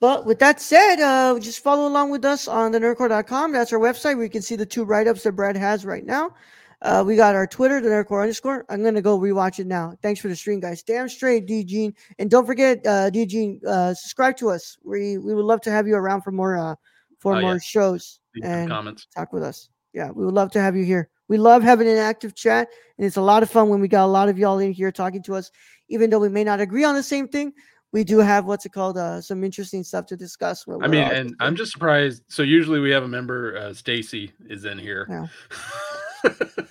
But 0.00 0.26
with 0.26 0.38
that 0.40 0.60
said, 0.60 1.00
uh, 1.00 1.38
just 1.38 1.62
follow 1.62 1.86
along 1.88 2.10
with 2.10 2.24
us 2.24 2.46
on 2.48 2.72
thenerdcorps.com. 2.72 3.52
That's 3.52 3.72
our 3.72 3.78
website 3.78 4.16
where 4.16 4.24
you 4.24 4.30
can 4.30 4.42
see 4.42 4.56
the 4.56 4.66
two 4.66 4.84
write 4.84 5.06
ups 5.06 5.22
that 5.22 5.32
Brad 5.32 5.56
has 5.56 5.86
right 5.86 6.04
now. 6.04 6.34
Uh, 6.82 7.02
we 7.06 7.16
got 7.16 7.34
our 7.34 7.46
Twitter, 7.46 7.80
the 7.80 7.88
Nerd 7.88 8.06
Corps 8.06 8.20
underscore. 8.22 8.66
I'm 8.68 8.82
going 8.82 8.94
to 8.94 9.00
go 9.00 9.18
rewatch 9.18 9.58
it 9.58 9.66
now. 9.66 9.94
Thanks 10.02 10.20
for 10.20 10.28
the 10.28 10.36
stream, 10.36 10.60
guys. 10.60 10.82
Damn 10.82 11.08
straight, 11.08 11.46
D 11.46 11.64
Gene. 11.64 11.94
And 12.18 12.30
don't 12.30 12.44
forget, 12.44 12.86
uh, 12.86 13.08
D 13.08 13.24
Gene, 13.24 13.60
uh, 13.66 13.94
subscribe 13.94 14.36
to 14.38 14.50
us. 14.50 14.76
We, 14.84 15.16
we 15.16 15.34
would 15.34 15.46
love 15.46 15.62
to 15.62 15.70
have 15.70 15.86
you 15.86 15.94
around 15.94 16.20
for 16.22 16.32
more, 16.32 16.58
uh, 16.58 16.74
for 17.20 17.34
Oh, 17.34 17.38
yeah. 17.38 17.42
more 17.42 17.60
shows 17.60 18.20
Leave 18.34 18.44
and 18.44 18.68
comments. 18.68 19.06
talk 19.14 19.32
with 19.32 19.42
us. 19.42 19.70
Yeah, 19.94 20.10
we 20.10 20.26
would 20.26 20.34
love 20.34 20.50
to 20.52 20.60
have 20.60 20.76
you 20.76 20.84
here. 20.84 21.08
We 21.28 21.38
love 21.38 21.62
having 21.62 21.88
an 21.88 21.96
active 21.96 22.34
chat, 22.34 22.68
and 22.98 23.06
it's 23.06 23.16
a 23.16 23.22
lot 23.22 23.42
of 23.42 23.48
fun 23.48 23.70
when 23.70 23.80
we 23.80 23.88
got 23.88 24.04
a 24.04 24.06
lot 24.06 24.28
of 24.28 24.36
y'all 24.38 24.58
in 24.58 24.72
here 24.72 24.92
talking 24.92 25.22
to 25.22 25.36
us. 25.36 25.50
Even 25.88 26.10
though 26.10 26.18
we 26.18 26.28
may 26.28 26.44
not 26.44 26.60
agree 26.60 26.84
on 26.84 26.94
the 26.94 27.02
same 27.02 27.28
thing, 27.28 27.52
we 27.92 28.02
do 28.02 28.18
have 28.18 28.44
what's 28.44 28.66
it 28.66 28.72
called, 28.72 28.98
uh, 28.98 29.20
some 29.20 29.44
interesting 29.44 29.84
stuff 29.84 30.06
to 30.06 30.16
discuss. 30.16 30.64
I 30.68 30.88
mean, 30.88 31.04
and. 31.04 31.36
I'm 31.38 31.54
just 31.54 31.70
surprised. 31.70 32.24
So 32.28 32.42
usually 32.42 32.80
we 32.80 32.90
have 32.90 33.04
a 33.04 33.08
member, 33.08 33.56
uh, 33.56 33.72
Stacy, 33.72 34.32
is 34.48 34.64
in 34.64 34.78
here. 34.78 35.06
Yeah. 35.08 36.32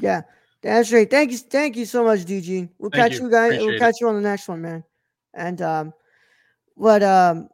yeah, 0.00 0.22
that's 0.62 0.92
right. 0.92 1.08
Thank 1.08 1.30
you, 1.30 1.38
thank 1.38 1.76
you 1.76 1.84
so 1.84 2.02
much, 2.02 2.20
DG. 2.20 2.68
We'll 2.78 2.90
Thank 2.90 3.12
catch 3.12 3.20
you. 3.20 3.26
you, 3.26 3.30
guys. 3.30 3.50
We'll 3.52 3.60
Appreciate 3.60 3.76
it. 3.76 3.78
catch 3.78 3.94
you 4.00 4.08
on 4.08 4.16
the 4.16 4.20
next 4.20 4.48
one, 4.48 4.62
man. 4.62 4.84
And 5.34 5.62
um, 5.62 5.92
but 6.76 7.02
um, 7.02 7.48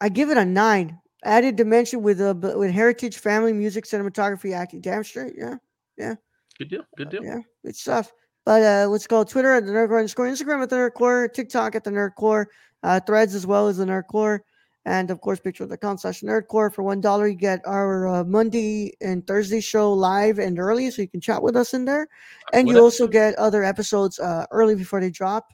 I 0.00 0.08
give 0.08 0.30
it 0.30 0.38
a 0.38 0.44
nine. 0.44 0.98
Added 1.24 1.56
dimension 1.56 2.02
with 2.02 2.20
a 2.20 2.34
with 2.56 2.70
heritage, 2.70 3.16
family, 3.16 3.52
music, 3.52 3.84
cinematography, 3.84 4.54
acting. 4.54 4.80
Damn 4.80 5.04
straight, 5.04 5.34
yeah. 5.36 5.56
Yeah. 5.96 6.14
Good 6.58 6.68
deal. 6.68 6.82
Good 6.96 7.10
deal. 7.10 7.24
Yeah, 7.24 7.40
good 7.64 7.76
stuff. 7.76 8.12
But 8.44 8.62
uh, 8.62 8.92
it 8.92 9.08
called 9.08 9.28
Twitter 9.28 9.52
at 9.52 9.64
the 9.64 9.72
Nerd 9.72 9.88
Corps 9.88 9.98
underscore, 9.98 10.26
Instagram 10.28 10.62
at 10.62 10.70
the 10.70 10.76
Nerd 10.76 10.94
Corps, 10.94 11.28
TikTok 11.28 11.74
at 11.74 11.84
the 11.84 11.90
Nerd 11.90 12.14
Corps, 12.14 12.48
uh, 12.82 13.00
Threads 13.00 13.34
as 13.34 13.46
well 13.46 13.68
as 13.68 13.78
the 13.78 13.86
Nerd 13.86 14.06
Corps, 14.08 14.44
and 14.84 15.10
of 15.10 15.20
course, 15.22 15.40
picture.com 15.40 15.96
slash 15.96 16.20
Nerd 16.20 16.46
Corps. 16.48 16.68
For 16.70 16.82
one 16.82 17.00
dollar, 17.00 17.26
you 17.26 17.36
get 17.36 17.60
our 17.64 18.06
uh, 18.06 18.24
Monday 18.24 18.92
and 19.00 19.26
Thursday 19.26 19.60
show 19.60 19.92
live 19.92 20.38
and 20.38 20.58
early, 20.58 20.90
so 20.90 21.00
you 21.02 21.08
can 21.08 21.22
chat 21.22 21.42
with 21.42 21.56
us 21.56 21.72
in 21.72 21.86
there, 21.86 22.06
and 22.52 22.66
What 22.66 22.76
you 22.76 22.82
also 22.82 23.06
get 23.08 23.34
other 23.36 23.64
episodes 23.64 24.18
uh, 24.18 24.44
early 24.50 24.74
before 24.74 25.00
they 25.00 25.10
drop, 25.10 25.46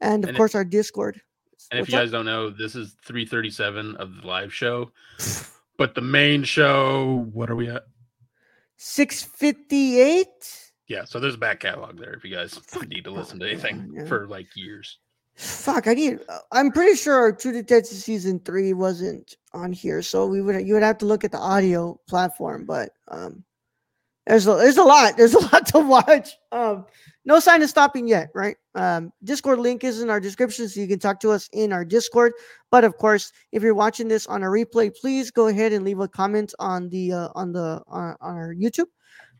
and 0.00 0.24
of 0.24 0.28
And 0.30 0.36
course, 0.36 0.54
our 0.56 0.64
Discord. 0.64 1.20
And 1.70 1.78
if 1.78 1.84
What's 1.84 1.92
you 1.92 1.98
up? 1.98 2.02
guys 2.04 2.10
don't 2.10 2.24
know, 2.24 2.50
this 2.50 2.74
is 2.74 2.96
337 3.04 3.96
of 3.96 4.22
the 4.22 4.26
live 4.26 4.52
show. 4.54 4.90
But 5.76 5.94
the 5.94 6.00
main 6.00 6.42
show, 6.42 7.28
what 7.32 7.50
are 7.50 7.54
we 7.56 7.68
at? 7.68 7.84
six 8.76 9.22
fifty 9.22 10.00
eight. 10.00 10.67
Yeah, 10.88 11.04
so 11.04 11.20
there's 11.20 11.34
a 11.34 11.38
back 11.38 11.60
catalog 11.60 11.98
there 11.98 12.14
if 12.14 12.24
you 12.24 12.34
guys 12.34 12.58
need 12.88 13.04
to 13.04 13.10
listen 13.10 13.38
to 13.40 13.46
anything 13.46 13.92
yeah. 13.94 14.06
for 14.06 14.26
like 14.26 14.48
years. 14.56 14.98
Fuck, 15.34 15.86
I 15.86 15.94
need. 15.94 16.18
uh, 16.28 16.38
I'm 16.50 16.72
pretty 16.72 16.96
sure 16.96 17.30
True 17.30 17.52
Detective 17.52 17.96
season 17.96 18.40
three 18.40 18.72
wasn't 18.72 19.36
on 19.52 19.72
here, 19.72 20.02
so 20.02 20.26
we 20.26 20.42
would 20.42 20.66
you 20.66 20.74
would 20.74 20.82
have 20.82 20.98
to 20.98 21.06
look 21.06 21.22
at 21.22 21.30
the 21.30 21.38
audio 21.38 22.00
platform. 22.08 22.64
But 22.64 22.90
um, 23.06 23.44
there's 24.26 24.48
a, 24.48 24.54
there's 24.54 24.78
a 24.78 24.82
lot. 24.82 25.16
There's 25.16 25.34
a 25.36 25.38
lot 25.38 25.66
to 25.66 25.78
watch. 25.78 26.30
Um, 26.50 26.86
no 27.24 27.38
sign 27.38 27.62
of 27.62 27.68
stopping 27.68 28.08
yet, 28.08 28.30
right? 28.34 28.56
Um, 28.74 29.12
Discord 29.22 29.60
link 29.60 29.84
is 29.84 30.00
in 30.00 30.10
our 30.10 30.18
description, 30.18 30.68
so 30.68 30.80
you 30.80 30.88
can 30.88 30.98
talk 30.98 31.20
to 31.20 31.30
us 31.30 31.48
in 31.52 31.72
our 31.72 31.84
Discord. 31.84 32.32
But 32.70 32.82
of 32.82 32.96
course, 32.96 33.30
if 33.52 33.62
you're 33.62 33.74
watching 33.74 34.08
this 34.08 34.26
on 34.26 34.42
a 34.42 34.46
replay, 34.46 34.90
please 34.98 35.30
go 35.30 35.48
ahead 35.48 35.72
and 35.72 35.84
leave 35.84 36.00
a 36.00 36.08
comment 36.08 36.52
on 36.58 36.88
the 36.88 37.12
uh, 37.12 37.28
on 37.34 37.52
the 37.52 37.82
on, 37.86 38.16
on 38.20 38.36
our 38.36 38.54
YouTube. 38.54 38.86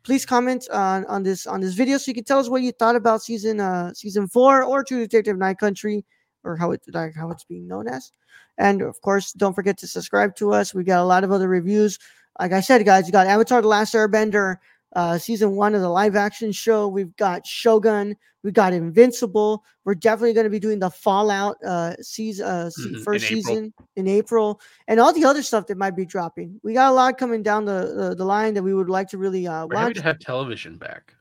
Please 0.08 0.24
comment 0.24 0.66
on 0.72 1.04
on 1.04 1.22
this 1.22 1.46
on 1.46 1.60
this 1.60 1.74
video 1.74 1.98
so 1.98 2.08
you 2.08 2.14
can 2.14 2.24
tell 2.24 2.38
us 2.38 2.48
what 2.48 2.62
you 2.62 2.72
thought 2.72 2.96
about 2.96 3.22
season 3.22 3.60
uh 3.60 3.92
season 3.92 4.26
four 4.26 4.64
or 4.64 4.82
True 4.82 5.00
Detective 5.00 5.36
Night 5.36 5.58
Country 5.58 6.02
or 6.44 6.56
how 6.56 6.70
it 6.70 6.80
like 6.94 7.14
how 7.14 7.30
it's 7.30 7.44
being 7.44 7.68
known 7.68 7.86
as. 7.86 8.10
And 8.56 8.80
of 8.80 8.98
course, 9.02 9.34
don't 9.34 9.52
forget 9.52 9.76
to 9.80 9.86
subscribe 9.86 10.34
to 10.36 10.54
us. 10.54 10.72
We 10.72 10.82
got 10.82 11.02
a 11.02 11.04
lot 11.04 11.24
of 11.24 11.30
other 11.30 11.46
reviews. 11.46 11.98
Like 12.40 12.52
I 12.52 12.60
said, 12.60 12.86
guys, 12.86 13.06
you 13.06 13.12
got 13.12 13.26
Avatar: 13.26 13.60
The 13.60 13.68
Last 13.68 13.92
Airbender, 13.92 14.56
uh, 14.94 15.18
season 15.18 15.52
one 15.52 15.74
of 15.74 15.80
the 15.82 15.88
live 15.88 16.16
action 16.16 16.52
show. 16.52 16.88
We've 16.88 17.14
got 17.16 17.46
Shogun. 17.46 18.16
We've 18.42 18.54
got 18.54 18.72
Invincible. 18.72 19.64
We're 19.84 19.94
definitely 19.96 20.32
going 20.32 20.44
to 20.44 20.50
be 20.50 20.60
doing 20.60 20.78
the 20.78 20.90
Fallout 20.90 21.56
uh, 21.66 21.94
season, 22.00 22.46
uh, 22.46 22.70
Mhm, 22.78 23.02
first 23.04 23.30
in 23.30 23.38
April. 23.38 23.54
season 23.54 23.74
in 23.96 24.08
April, 24.08 24.60
and 24.86 25.00
all 25.00 25.12
the 25.12 25.24
other 25.24 25.42
stuff 25.42 25.66
that 25.66 25.76
might 25.76 25.96
be 25.96 26.04
dropping. 26.06 26.58
We 26.62 26.72
got 26.72 26.90
a 26.90 26.94
lot 26.94 27.18
coming 27.18 27.42
down 27.42 27.64
the 27.64 27.92
the, 27.96 28.14
the 28.14 28.24
line 28.24 28.54
that 28.54 28.62
we 28.62 28.74
would 28.74 28.88
like 28.88 29.08
to 29.08 29.18
really 29.18 29.46
uh, 29.46 29.66
We're 29.66 29.76
happy 29.76 29.88
watch. 29.90 29.96
to 29.96 30.02
have 30.02 30.18
television 30.20 30.76
back 30.78 31.14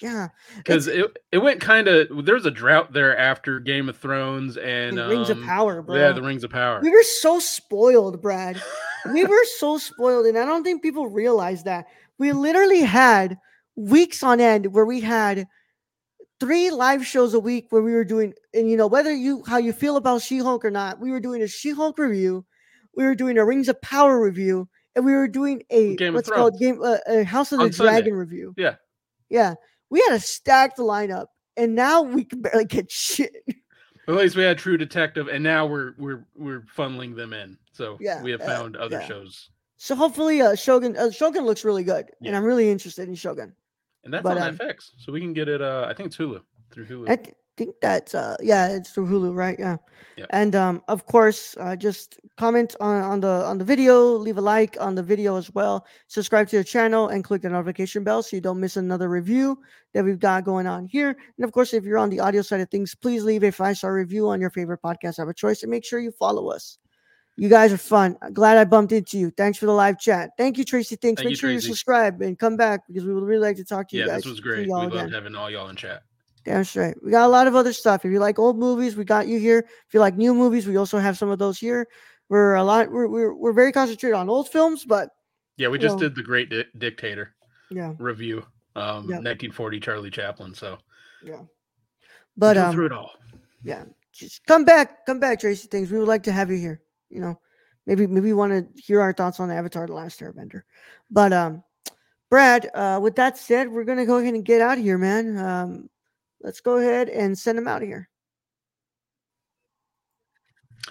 Yeah, 0.00 0.28
because 0.56 0.86
it, 0.88 1.14
it 1.30 1.38
went 1.38 1.60
kind 1.60 1.88
of 1.88 2.24
there 2.24 2.34
was 2.36 2.46
a 2.46 2.50
drought 2.50 2.92
there 2.92 3.16
after 3.18 3.60
Game 3.60 3.88
of 3.88 3.96
Thrones 3.98 4.56
and 4.56 4.98
and 4.98 5.10
Rings 5.10 5.28
of 5.30 5.36
um, 5.38 5.44
Power, 5.44 5.82
bro. 5.82 5.96
Yeah, 5.96 6.12
the 6.12 6.22
Rings 6.22 6.42
of 6.42 6.50
Power. 6.50 6.80
we 6.82 6.90
were 6.90 7.02
so 7.02 7.38
spoiled, 7.38 8.22
Brad. 8.22 8.60
we 9.12 9.24
were 9.24 9.44
so 9.58 9.76
spoiled, 9.78 10.24
and 10.26 10.38
I 10.38 10.44
don't 10.46 10.64
think 10.64 10.82
people 10.82 11.06
realize 11.08 11.62
that 11.64 11.86
we 12.22 12.30
literally 12.30 12.82
had 12.82 13.36
weeks 13.74 14.22
on 14.22 14.38
end 14.38 14.72
where 14.72 14.86
we 14.86 15.00
had 15.00 15.48
three 16.38 16.70
live 16.70 17.04
shows 17.04 17.34
a 17.34 17.40
week 17.40 17.66
where 17.70 17.82
we 17.82 17.92
were 17.92 18.04
doing, 18.04 18.32
and 18.54 18.70
you 18.70 18.76
know 18.76 18.86
whether 18.86 19.12
you 19.12 19.42
how 19.44 19.56
you 19.58 19.72
feel 19.72 19.96
about 19.96 20.22
She-Hulk 20.22 20.64
or 20.64 20.70
not, 20.70 21.00
we 21.00 21.10
were 21.10 21.18
doing 21.18 21.42
a 21.42 21.48
She-Hulk 21.48 21.98
review, 21.98 22.44
we 22.96 23.02
were 23.02 23.16
doing 23.16 23.38
a 23.38 23.44
Rings 23.44 23.68
of 23.68 23.82
Power 23.82 24.22
review, 24.22 24.68
and 24.94 25.04
we 25.04 25.14
were 25.14 25.26
doing 25.26 25.64
a 25.70 25.96
Game 25.96 26.10
of 26.10 26.14
what's 26.14 26.30
called 26.30 26.60
game 26.60 26.80
uh, 26.80 26.98
a 27.08 27.24
House 27.24 27.50
of 27.50 27.58
the 27.58 27.64
On 27.64 27.72
Sunday. 27.72 27.92
Dragon 27.94 28.14
review. 28.14 28.54
Yeah. 28.56 28.76
yeah, 29.28 29.54
we 29.90 30.00
had 30.06 30.12
a 30.12 30.20
stacked 30.20 30.78
lineup, 30.78 31.26
and 31.56 31.74
now 31.74 32.02
we 32.02 32.24
can 32.24 32.40
barely 32.40 32.66
get 32.66 32.88
shit. 32.88 33.34
At 34.06 34.14
least 34.14 34.36
we 34.36 34.44
had 34.44 34.58
True 34.58 34.76
Detective, 34.76 35.26
and 35.26 35.42
now 35.42 35.66
we're 35.66 35.94
we're 35.98 36.24
we're 36.36 36.60
funneling 36.76 37.16
them 37.16 37.32
in. 37.32 37.58
So 37.72 37.98
Yeah, 38.00 38.22
we 38.22 38.30
have 38.30 38.42
uh, 38.42 38.46
found 38.46 38.76
other 38.76 39.00
yeah. 39.00 39.08
shows, 39.08 39.50
So 39.82 39.96
hopefully, 39.96 40.40
uh, 40.40 40.54
Shogun 40.54 40.96
uh, 40.96 41.10
Shogun 41.10 41.44
looks 41.44 41.64
really 41.64 41.82
good, 41.82 42.06
and 42.24 42.36
I'm 42.36 42.44
really 42.44 42.70
interested 42.70 43.08
in 43.08 43.16
Shogun. 43.16 43.52
and 44.04 44.14
that's 44.14 44.22
but, 44.22 44.38
on 44.38 44.50
um, 44.50 44.56
FX, 44.56 44.92
so 44.96 45.10
we 45.10 45.20
can 45.20 45.32
get 45.32 45.48
it. 45.48 45.60
Uh, 45.60 45.86
I 45.90 45.92
think 45.92 46.06
it's 46.06 46.16
Hulu 46.16 46.40
through 46.70 46.86
Hulu. 46.86 47.10
I 47.10 47.16
th- 47.16 47.34
think 47.56 47.74
that's 47.82 48.14
uh 48.14 48.36
yeah, 48.40 48.68
it's 48.68 48.90
through 48.92 49.08
Hulu, 49.08 49.34
right? 49.34 49.56
Yeah. 49.58 49.78
Yep. 50.18 50.26
And 50.30 50.54
um 50.54 50.82
of 50.86 51.04
course, 51.06 51.56
uh, 51.58 51.74
just 51.74 52.20
comment 52.36 52.76
on, 52.78 53.02
on 53.02 53.18
the 53.18 53.44
on 53.44 53.58
the 53.58 53.64
video, 53.64 54.14
leave 54.14 54.38
a 54.38 54.40
like 54.40 54.76
on 54.78 54.94
the 54.94 55.02
video 55.02 55.34
as 55.36 55.52
well. 55.52 55.84
Subscribe 56.06 56.46
to 56.50 56.58
the 56.58 56.64
channel 56.64 57.08
and 57.08 57.24
click 57.24 57.42
the 57.42 57.48
notification 57.48 58.04
bell 58.04 58.22
so 58.22 58.36
you 58.36 58.40
don't 58.40 58.60
miss 58.60 58.76
another 58.76 59.08
review 59.08 59.58
that 59.94 60.04
we've 60.04 60.20
got 60.20 60.44
going 60.44 60.68
on 60.68 60.86
here. 60.86 61.08
And 61.38 61.44
of 61.44 61.50
course, 61.50 61.74
if 61.74 61.82
you're 61.82 61.98
on 61.98 62.08
the 62.08 62.20
audio 62.20 62.42
side 62.42 62.60
of 62.60 62.70
things, 62.70 62.94
please 62.94 63.24
leave 63.24 63.42
a 63.42 63.50
five-star 63.50 63.92
review 63.92 64.28
on 64.28 64.40
your 64.40 64.50
favorite 64.50 64.80
podcast 64.80 65.16
Have 65.16 65.26
a 65.26 65.34
choice 65.34 65.64
and 65.64 65.70
make 65.72 65.84
sure 65.84 65.98
you 65.98 66.12
follow 66.12 66.52
us. 66.52 66.78
You 67.36 67.48
guys 67.48 67.72
are 67.72 67.78
fun. 67.78 68.16
Glad 68.32 68.58
I 68.58 68.64
bumped 68.64 68.92
into 68.92 69.18
you. 69.18 69.30
Thanks 69.30 69.58
for 69.58 69.66
the 69.66 69.72
live 69.72 69.98
chat. 69.98 70.30
Thank 70.36 70.58
you, 70.58 70.64
Tracy. 70.64 70.96
Thanks. 70.96 71.20
Thank 71.20 71.26
Make 71.26 71.30
you, 71.32 71.36
sure 71.36 71.50
you 71.50 71.60
subscribe 71.60 72.20
and 72.20 72.38
come 72.38 72.56
back 72.56 72.86
because 72.86 73.04
we 73.04 73.14
would 73.14 73.24
really 73.24 73.46
like 73.46 73.56
to 73.56 73.64
talk 73.64 73.88
to 73.88 73.96
you 73.96 74.02
yeah, 74.02 74.08
guys. 74.08 74.12
Yeah, 74.16 74.16
this 74.18 74.26
was 74.26 74.40
great. 74.40 74.66
We 74.66 74.72
loved 74.72 74.94
again. 74.94 75.10
having 75.10 75.34
all 75.34 75.50
y'all 75.50 75.68
in 75.68 75.76
chat. 75.76 76.02
Damn 76.44 76.64
straight. 76.64 76.96
We 77.02 77.10
got 77.10 77.24
a 77.24 77.28
lot 77.28 77.46
of 77.46 77.54
other 77.54 77.72
stuff. 77.72 78.04
If 78.04 78.10
you 78.12 78.18
like 78.18 78.38
old 78.38 78.58
movies, 78.58 78.96
we 78.96 79.04
got 79.04 79.28
you 79.28 79.38
here. 79.38 79.60
If 79.86 79.94
you 79.94 80.00
like 80.00 80.16
new 80.16 80.34
movies, 80.34 80.66
we 80.66 80.76
also 80.76 80.98
have 80.98 81.16
some 81.16 81.30
of 81.30 81.38
those 81.38 81.58
here. 81.58 81.86
We're 82.28 82.54
a 82.54 82.64
lot. 82.64 82.90
We're 82.90 83.06
we're, 83.08 83.34
we're 83.34 83.52
very 83.52 83.72
concentrated 83.72 84.16
on 84.16 84.28
old 84.28 84.48
films, 84.48 84.84
but 84.84 85.10
Yeah, 85.56 85.68
we 85.68 85.78
just 85.78 85.92
Well- 85.92 86.00
did 86.00 86.14
the 86.14 86.22
Great 86.22 86.50
Di- 86.50 86.64
Dictator 86.78 87.34
yeah, 87.70 87.94
review, 87.98 88.44
um, 88.76 89.08
Yep. 89.08 89.22
1940 89.22 89.80
Charlie 89.80 90.10
Chaplin. 90.10 90.52
So, 90.54 90.78
yeah. 91.24 91.42
But 92.36 92.56
um, 92.56 92.74
through 92.74 92.86
it 92.86 92.92
all. 92.92 93.12
yeah, 93.62 93.84
just 94.12 94.44
come 94.46 94.64
back, 94.64 95.06
come 95.06 95.20
back, 95.20 95.40
Tracy. 95.40 95.68
Things 95.68 95.90
we 95.90 95.98
would 95.98 96.08
like 96.08 96.24
to 96.24 96.32
have 96.32 96.50
you 96.50 96.58
here. 96.58 96.80
You 97.12 97.20
know, 97.20 97.40
maybe 97.86 98.06
maybe 98.06 98.28
you 98.28 98.36
want 98.36 98.52
to 98.52 98.82
hear 98.82 99.00
our 99.00 99.12
thoughts 99.12 99.38
on 99.40 99.50
Avatar: 99.50 99.86
The 99.86 99.92
Last 99.92 100.20
Airbender. 100.20 100.62
But 101.10 101.32
um, 101.32 101.62
Brad, 102.30 102.70
uh, 102.74 102.98
with 103.02 103.16
that 103.16 103.36
said, 103.36 103.70
we're 103.70 103.84
gonna 103.84 104.06
go 104.06 104.16
ahead 104.18 104.34
and 104.34 104.44
get 104.44 104.60
out 104.60 104.78
of 104.78 104.84
here, 104.84 104.98
man. 104.98 105.36
Um, 105.38 105.90
let's 106.40 106.60
go 106.60 106.78
ahead 106.78 107.08
and 107.08 107.38
send 107.38 107.58
them 107.58 107.68
out 107.68 107.82
of 107.82 107.88
here. 107.88 108.08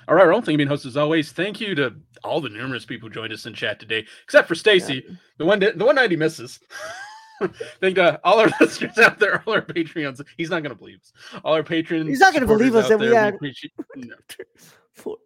All 0.07 0.15
right, 0.15 0.25
our 0.25 0.33
own 0.33 0.41
thing 0.41 0.57
being 0.57 0.69
host 0.69 0.85
as 0.85 0.95
always. 0.97 1.31
Thank 1.31 1.59
you 1.59 1.75
to 1.75 1.93
all 2.23 2.39
the 2.39 2.49
numerous 2.49 2.85
people 2.85 3.09
who 3.09 3.13
joined 3.13 3.33
us 3.33 3.45
in 3.45 3.53
chat 3.53 3.79
today, 3.79 4.05
except 4.23 4.47
for 4.47 4.55
Stacy, 4.55 5.03
the 5.37 5.45
one 5.45 5.59
that, 5.59 5.77
the 5.77 5.85
one 5.85 5.95
night 5.95 6.11
he 6.11 6.17
misses. 6.17 6.59
Thank 7.81 7.97
uh, 7.97 8.17
all 8.23 8.39
our 8.39 8.49
listeners 8.61 8.97
out 8.99 9.19
there, 9.19 9.43
all 9.45 9.53
our 9.53 9.61
Patreons. 9.61 10.23
He's 10.37 10.49
not 10.49 10.61
going 10.63 10.69
to 10.71 10.77
believe 10.77 10.99
us. 11.01 11.11
All 11.43 11.55
our 11.55 11.63
patrons. 11.63 12.07
He's 12.07 12.19
not 12.19 12.33
gonna 12.33 12.45
believe 12.45 12.75
us 12.75 12.87
that 12.87 12.99
we 12.99 13.07
there, 13.07 13.19
had- 13.19 13.33
appreciate- 13.33 13.73
no. 13.95 15.17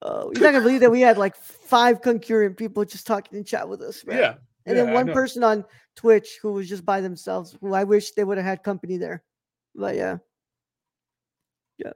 Uh, 0.00 0.26
you're 0.32 0.42
not 0.44 0.52
gonna 0.52 0.60
believe 0.60 0.80
that 0.80 0.90
we 0.90 1.00
had 1.00 1.18
like 1.18 1.34
five 1.36 2.00
concurrent 2.00 2.56
people 2.56 2.84
just 2.84 3.06
talking 3.06 3.36
in 3.36 3.44
chat 3.44 3.68
with 3.68 3.82
us, 3.82 4.04
right? 4.06 4.18
Yeah. 4.18 4.34
and 4.66 4.76
yeah, 4.76 4.84
then 4.84 4.92
one 4.94 5.10
person 5.12 5.42
on 5.42 5.64
Twitch 5.96 6.38
who 6.40 6.52
was 6.52 6.68
just 6.68 6.84
by 6.84 7.00
themselves. 7.00 7.56
Who 7.60 7.74
I 7.74 7.84
wish 7.84 8.12
they 8.12 8.24
would 8.24 8.38
have 8.38 8.46
had 8.46 8.62
company 8.62 8.96
there, 8.96 9.24
but 9.74 9.96
yeah, 9.96 10.18
yeah. 11.78 11.92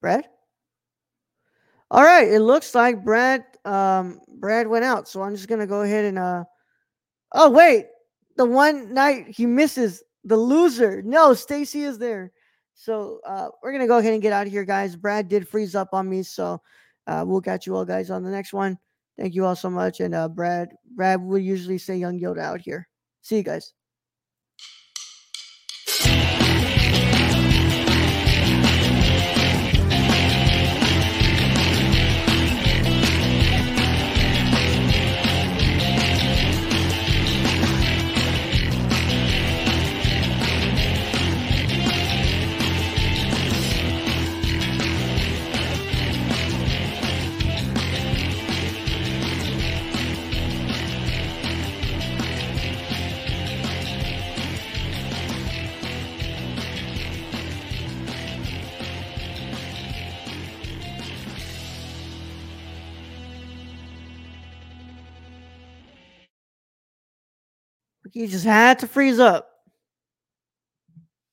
Brad. 0.00 0.26
All 1.90 2.02
right, 2.02 2.28
it 2.28 2.40
looks 2.40 2.74
like 2.74 3.04
Brad 3.04 3.44
um 3.64 4.20
Brad 4.28 4.66
went 4.66 4.84
out, 4.84 5.08
so 5.08 5.22
I'm 5.22 5.34
just 5.34 5.48
gonna 5.48 5.66
go 5.66 5.82
ahead 5.82 6.04
and 6.04 6.18
uh. 6.18 6.44
Oh 7.32 7.50
wait, 7.50 7.86
the 8.36 8.44
one 8.44 8.92
night 8.94 9.28
he 9.28 9.46
misses 9.46 10.02
the 10.28 10.36
loser. 10.36 11.02
No, 11.02 11.34
Stacy 11.34 11.82
is 11.82 11.98
there. 11.98 12.32
So 12.74 13.20
uh, 13.26 13.48
we're 13.62 13.72
gonna 13.72 13.88
go 13.88 13.98
ahead 13.98 14.12
and 14.12 14.22
get 14.22 14.32
out 14.32 14.46
of 14.46 14.52
here, 14.52 14.64
guys. 14.64 14.94
Brad 14.94 15.28
did 15.28 15.48
freeze 15.48 15.74
up 15.74 15.88
on 15.92 16.08
me, 16.08 16.22
so 16.22 16.60
uh, 17.06 17.24
we'll 17.26 17.40
catch 17.40 17.66
you 17.66 17.74
all 17.74 17.84
guys 17.84 18.10
on 18.10 18.22
the 18.22 18.30
next 18.30 18.52
one. 18.52 18.78
Thank 19.16 19.34
you 19.34 19.44
all 19.44 19.56
so 19.56 19.68
much. 19.68 19.98
And 20.00 20.14
uh, 20.14 20.28
Brad, 20.28 20.68
Brad 20.94 21.20
will 21.20 21.38
usually 21.38 21.78
say 21.78 21.96
Young 21.96 22.20
Yoda 22.20 22.40
out 22.40 22.60
here. 22.60 22.86
See 23.22 23.36
you 23.36 23.42
guys. 23.42 23.74
You 68.18 68.26
just 68.26 68.44
had 68.44 68.80
to 68.80 68.88
freeze 68.88 69.20
up. 69.20 69.57